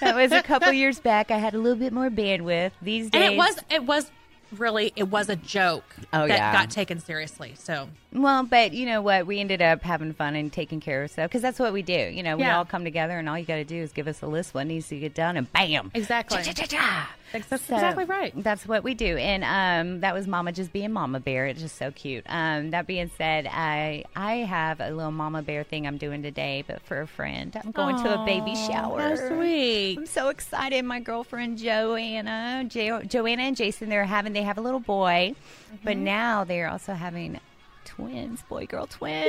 [0.00, 1.30] that was a couple years back.
[1.30, 2.72] I had a little bit more bandwidth.
[2.82, 4.10] These days, and it was it was
[4.56, 6.52] really it was a joke Oh, that yeah.
[6.52, 7.54] got taken seriously.
[7.58, 9.26] So well, but you know what?
[9.26, 11.92] We ended up having fun and taking care of stuff because that's what we do.
[11.92, 12.56] You know, we Yeah.
[12.58, 14.66] all come together, and all you got to do is give us a list what
[14.66, 16.42] needs to get done, and bam, Exactly.
[16.42, 17.10] Cha-cha-cha-cha.
[17.32, 18.32] That's- So, exactly right.
[18.42, 21.46] That's what we do, and um, that was Mama just being Mama Bear.
[21.46, 22.24] It's just so cute.
[22.26, 26.64] Um, that being said, I I have a little Mama Bear thing I'm doing today,
[26.66, 29.00] but for a friend, I'm going to a baby shower.
[29.02, 29.98] How sweet.
[29.98, 30.82] I'm so excited.
[30.86, 35.34] My girlfriend Joanna, jo- Joanna and Jason, they're having they have a little boy,
[35.84, 36.04] but Mm-hmm.
[36.04, 37.38] now they're also having
[37.98, 39.26] twins, boy girl twins.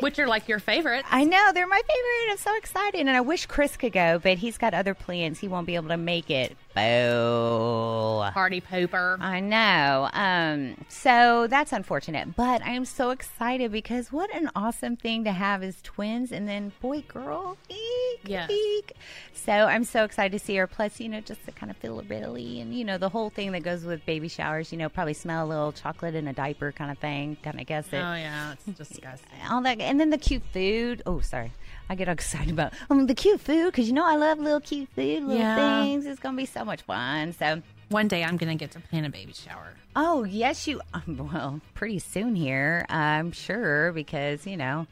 [0.00, 1.04] Which are like your favorite.
[1.10, 2.30] I know they're my favorite.
[2.32, 5.40] I'm so excited, and I wish Chris could go, but he's got other plans.
[5.40, 6.56] He won't be able to make it.
[6.78, 8.30] Boo.
[8.32, 9.16] Party pooper.
[9.20, 10.08] I know.
[10.12, 15.32] Um, so that's unfortunate, but I am so excited because what an awesome thing to
[15.32, 17.56] have is twins and then boy girl.
[17.68, 18.50] Eek, Yes.
[18.50, 18.92] eek.
[19.32, 20.66] So I'm so excited to see her.
[20.66, 23.52] Plus, you know, just to kind of feel really and you know the whole thing
[23.52, 24.72] that goes with baby showers.
[24.72, 27.36] You know, probably smell a little chocolate in a diaper kind of thing.
[27.42, 27.96] Kind of guess it.
[28.04, 29.38] Oh yeah, it's disgusting.
[29.50, 31.02] All that, and then the cute food.
[31.06, 31.52] Oh, sorry.
[31.90, 34.88] I get excited about um, the cute food because you know I love little cute
[34.94, 35.54] food, little Yeah.
[35.84, 36.04] things.
[36.06, 37.32] It's gonna be so much fun.
[37.32, 39.72] So One day I'm gonna get to plan a baby shower.
[39.96, 40.80] Oh, yes, you.
[40.94, 44.86] Um, well, pretty soon here, I'm sure, because you know,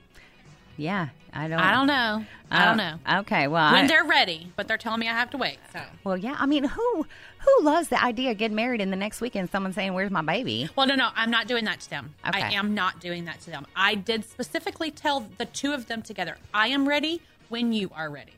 [0.77, 1.59] yeah, I don't.
[1.61, 2.25] I don't know.
[2.51, 5.13] I don't Uh, know Okay, well, when I, they're ready, but they're telling me I
[5.13, 5.59] have to wait.
[5.73, 5.81] So.
[6.05, 6.37] well, yeah.
[6.39, 7.07] I mean, who
[7.39, 10.23] who loves the idea of getting married and the next weekend someone saying, "Where's my
[10.23, 12.15] baby?" Well, no, no, I'm not doing that to them.
[12.27, 12.41] Okay.
[12.43, 13.67] I am not doing that to them.
[13.77, 18.11] I did specifically tell the two of them together, I am ready when you are
[18.11, 18.33] ready.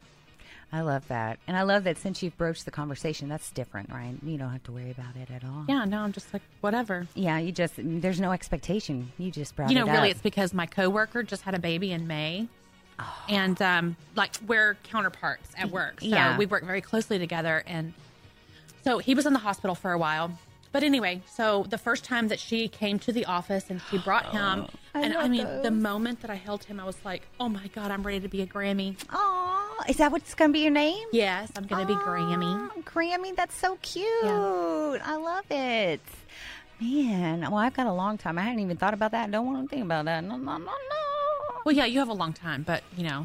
[0.71, 4.15] I love that, and I love that since you've broached the conversation, that's different, right?
[4.23, 5.65] You don't have to worry about it at all.
[5.67, 7.07] Yeah, no, I'm just like, whatever.
[7.15, 9.11] Yeah, you just there's no expectation.
[9.17, 9.71] You just brought up.
[9.73, 10.17] You know, it really, up.
[10.17, 12.49] it's because my coworker just had a baby in May.
[13.01, 13.25] Oh.
[13.31, 16.37] And um, like we're counterparts at work, so Yeah.
[16.37, 17.63] we work very closely together.
[17.67, 17.95] And
[18.85, 20.39] so he was in the hospital for a while,
[20.73, 24.27] but anyway, so the first time that she came to the office and she brought
[24.33, 25.63] him, I and I love mean, those.
[25.63, 28.29] the moment that I held him, I was like, "Oh my god, I'm ready to
[28.29, 31.07] be a Grammy." Oh, is that what's gonna be your name?
[31.13, 32.71] Yes, I'm gonna be Grammy.
[32.77, 34.05] Oh, Grammy, that's so cute.
[34.25, 36.01] I love it.
[36.81, 38.39] Man, well, I've got a long time.
[38.39, 39.31] I hadn't even thought about that.
[39.31, 40.23] Don't want to think about that.
[40.23, 40.73] No, no, no, no.
[41.65, 43.25] Well, yeah, you have a long time, but you know,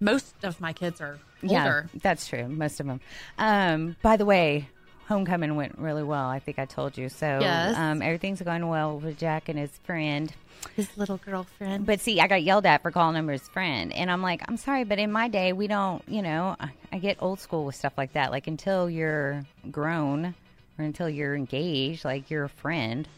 [0.00, 1.88] most of my kids are older.
[1.92, 2.46] Yeah, that's true.
[2.48, 3.00] Most of them.
[3.38, 4.68] Um, by the way,
[5.10, 6.26] homecoming went really well.
[6.28, 7.08] I think I told you.
[7.08, 7.76] So Yes.
[7.76, 10.32] um, everything's going well with Jack and his friend.
[10.76, 11.84] His little girlfriend.
[11.84, 14.56] But see, I got yelled at for calling him his friend, and I'm like, I'm
[14.56, 16.02] sorry, but in my day, we don't.
[16.06, 18.30] You know, I, I get old school with stuff like that.
[18.30, 20.34] Like until you're grown
[20.78, 23.08] or until you're engaged, like you're a friend.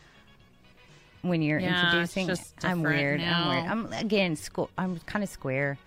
[1.23, 3.21] When you're Yeah, it's introducing, just I'm weird.
[3.21, 3.49] now.
[3.51, 3.95] I'm weird.
[3.97, 4.71] I'm again school.
[4.79, 5.79] I'm kind of square.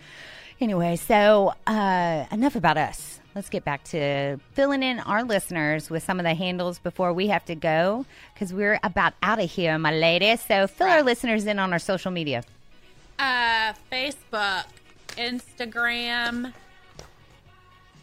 [0.61, 3.19] Anyway, so uh, enough about us.
[3.35, 7.27] Let's get back to filling in our listeners with some of the handles before we
[7.27, 10.37] have to go because we're about out of here, my lady.
[10.37, 12.43] So fill our listeners in on our social media.
[13.19, 14.63] Uh, Facebook,
[15.17, 16.53] Instagram,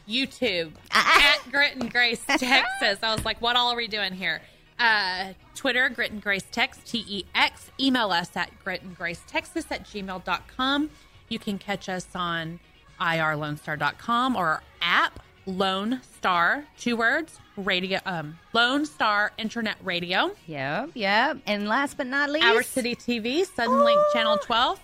[0.06, 2.98] YouTube, at Grit and Grace, Texas.
[3.02, 4.42] I was like, what all are we doing here?
[4.78, 7.70] Uh, Twitter, Grit and Grace Tex, T E X.
[7.80, 10.90] Email us at Grit and Grace Texas at gmail.com.
[11.30, 12.60] You can catch us on
[13.02, 20.30] irlonestar.com or our app, Lone Star, two words, radio, um, Lone Star Internet Radio.
[20.46, 21.38] Yep, yep.
[21.46, 24.80] And last but not least, Our City TV, Suddenlink Channel 12,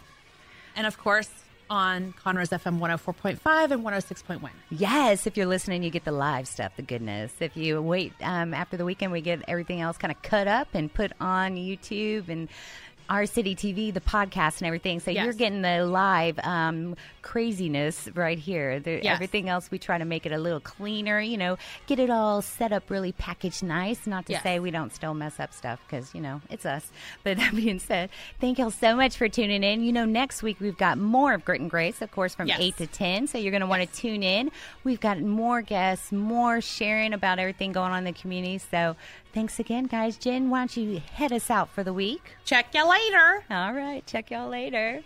[0.77, 1.31] and of course
[1.71, 4.51] on Conroe's FM 104.5 and 106.1.
[4.71, 7.33] Yes, if you're listening, you get the live stuff, the goodness.
[7.41, 10.69] If you wait um, after the weekend, we get everything else kind of cut up
[10.73, 12.49] and put on YouTube and
[13.09, 15.01] our city TV, the podcast, and everything.
[15.01, 15.25] So Yes.
[15.25, 18.81] you're getting the live um, craziness right here.
[18.81, 19.15] The, Yes.
[19.15, 21.21] Everything else, we try to make it a little cleaner.
[21.21, 21.57] You know,
[21.87, 24.07] get it all set up really packaged nice.
[24.07, 24.43] Not to Yes.
[24.43, 26.91] say we don't still mess up stuff because you know it's us.
[27.25, 28.11] But that being said,
[28.41, 29.83] thank y'all so much for tuning in.
[29.83, 32.77] You know, next week we've got more of Grit and Grace, of course, from eight
[32.79, 33.27] to ten.
[33.27, 34.51] So you're going to want to tune in.
[34.85, 38.59] We've got more guests, more sharing about everything going on in the community.
[38.59, 38.97] So
[39.33, 40.17] thanks again, guys.
[40.17, 42.33] Jen, why don't you head us out for the week?
[42.45, 43.45] Check you later.
[43.51, 44.05] All right.
[44.07, 45.03] Check y'all later.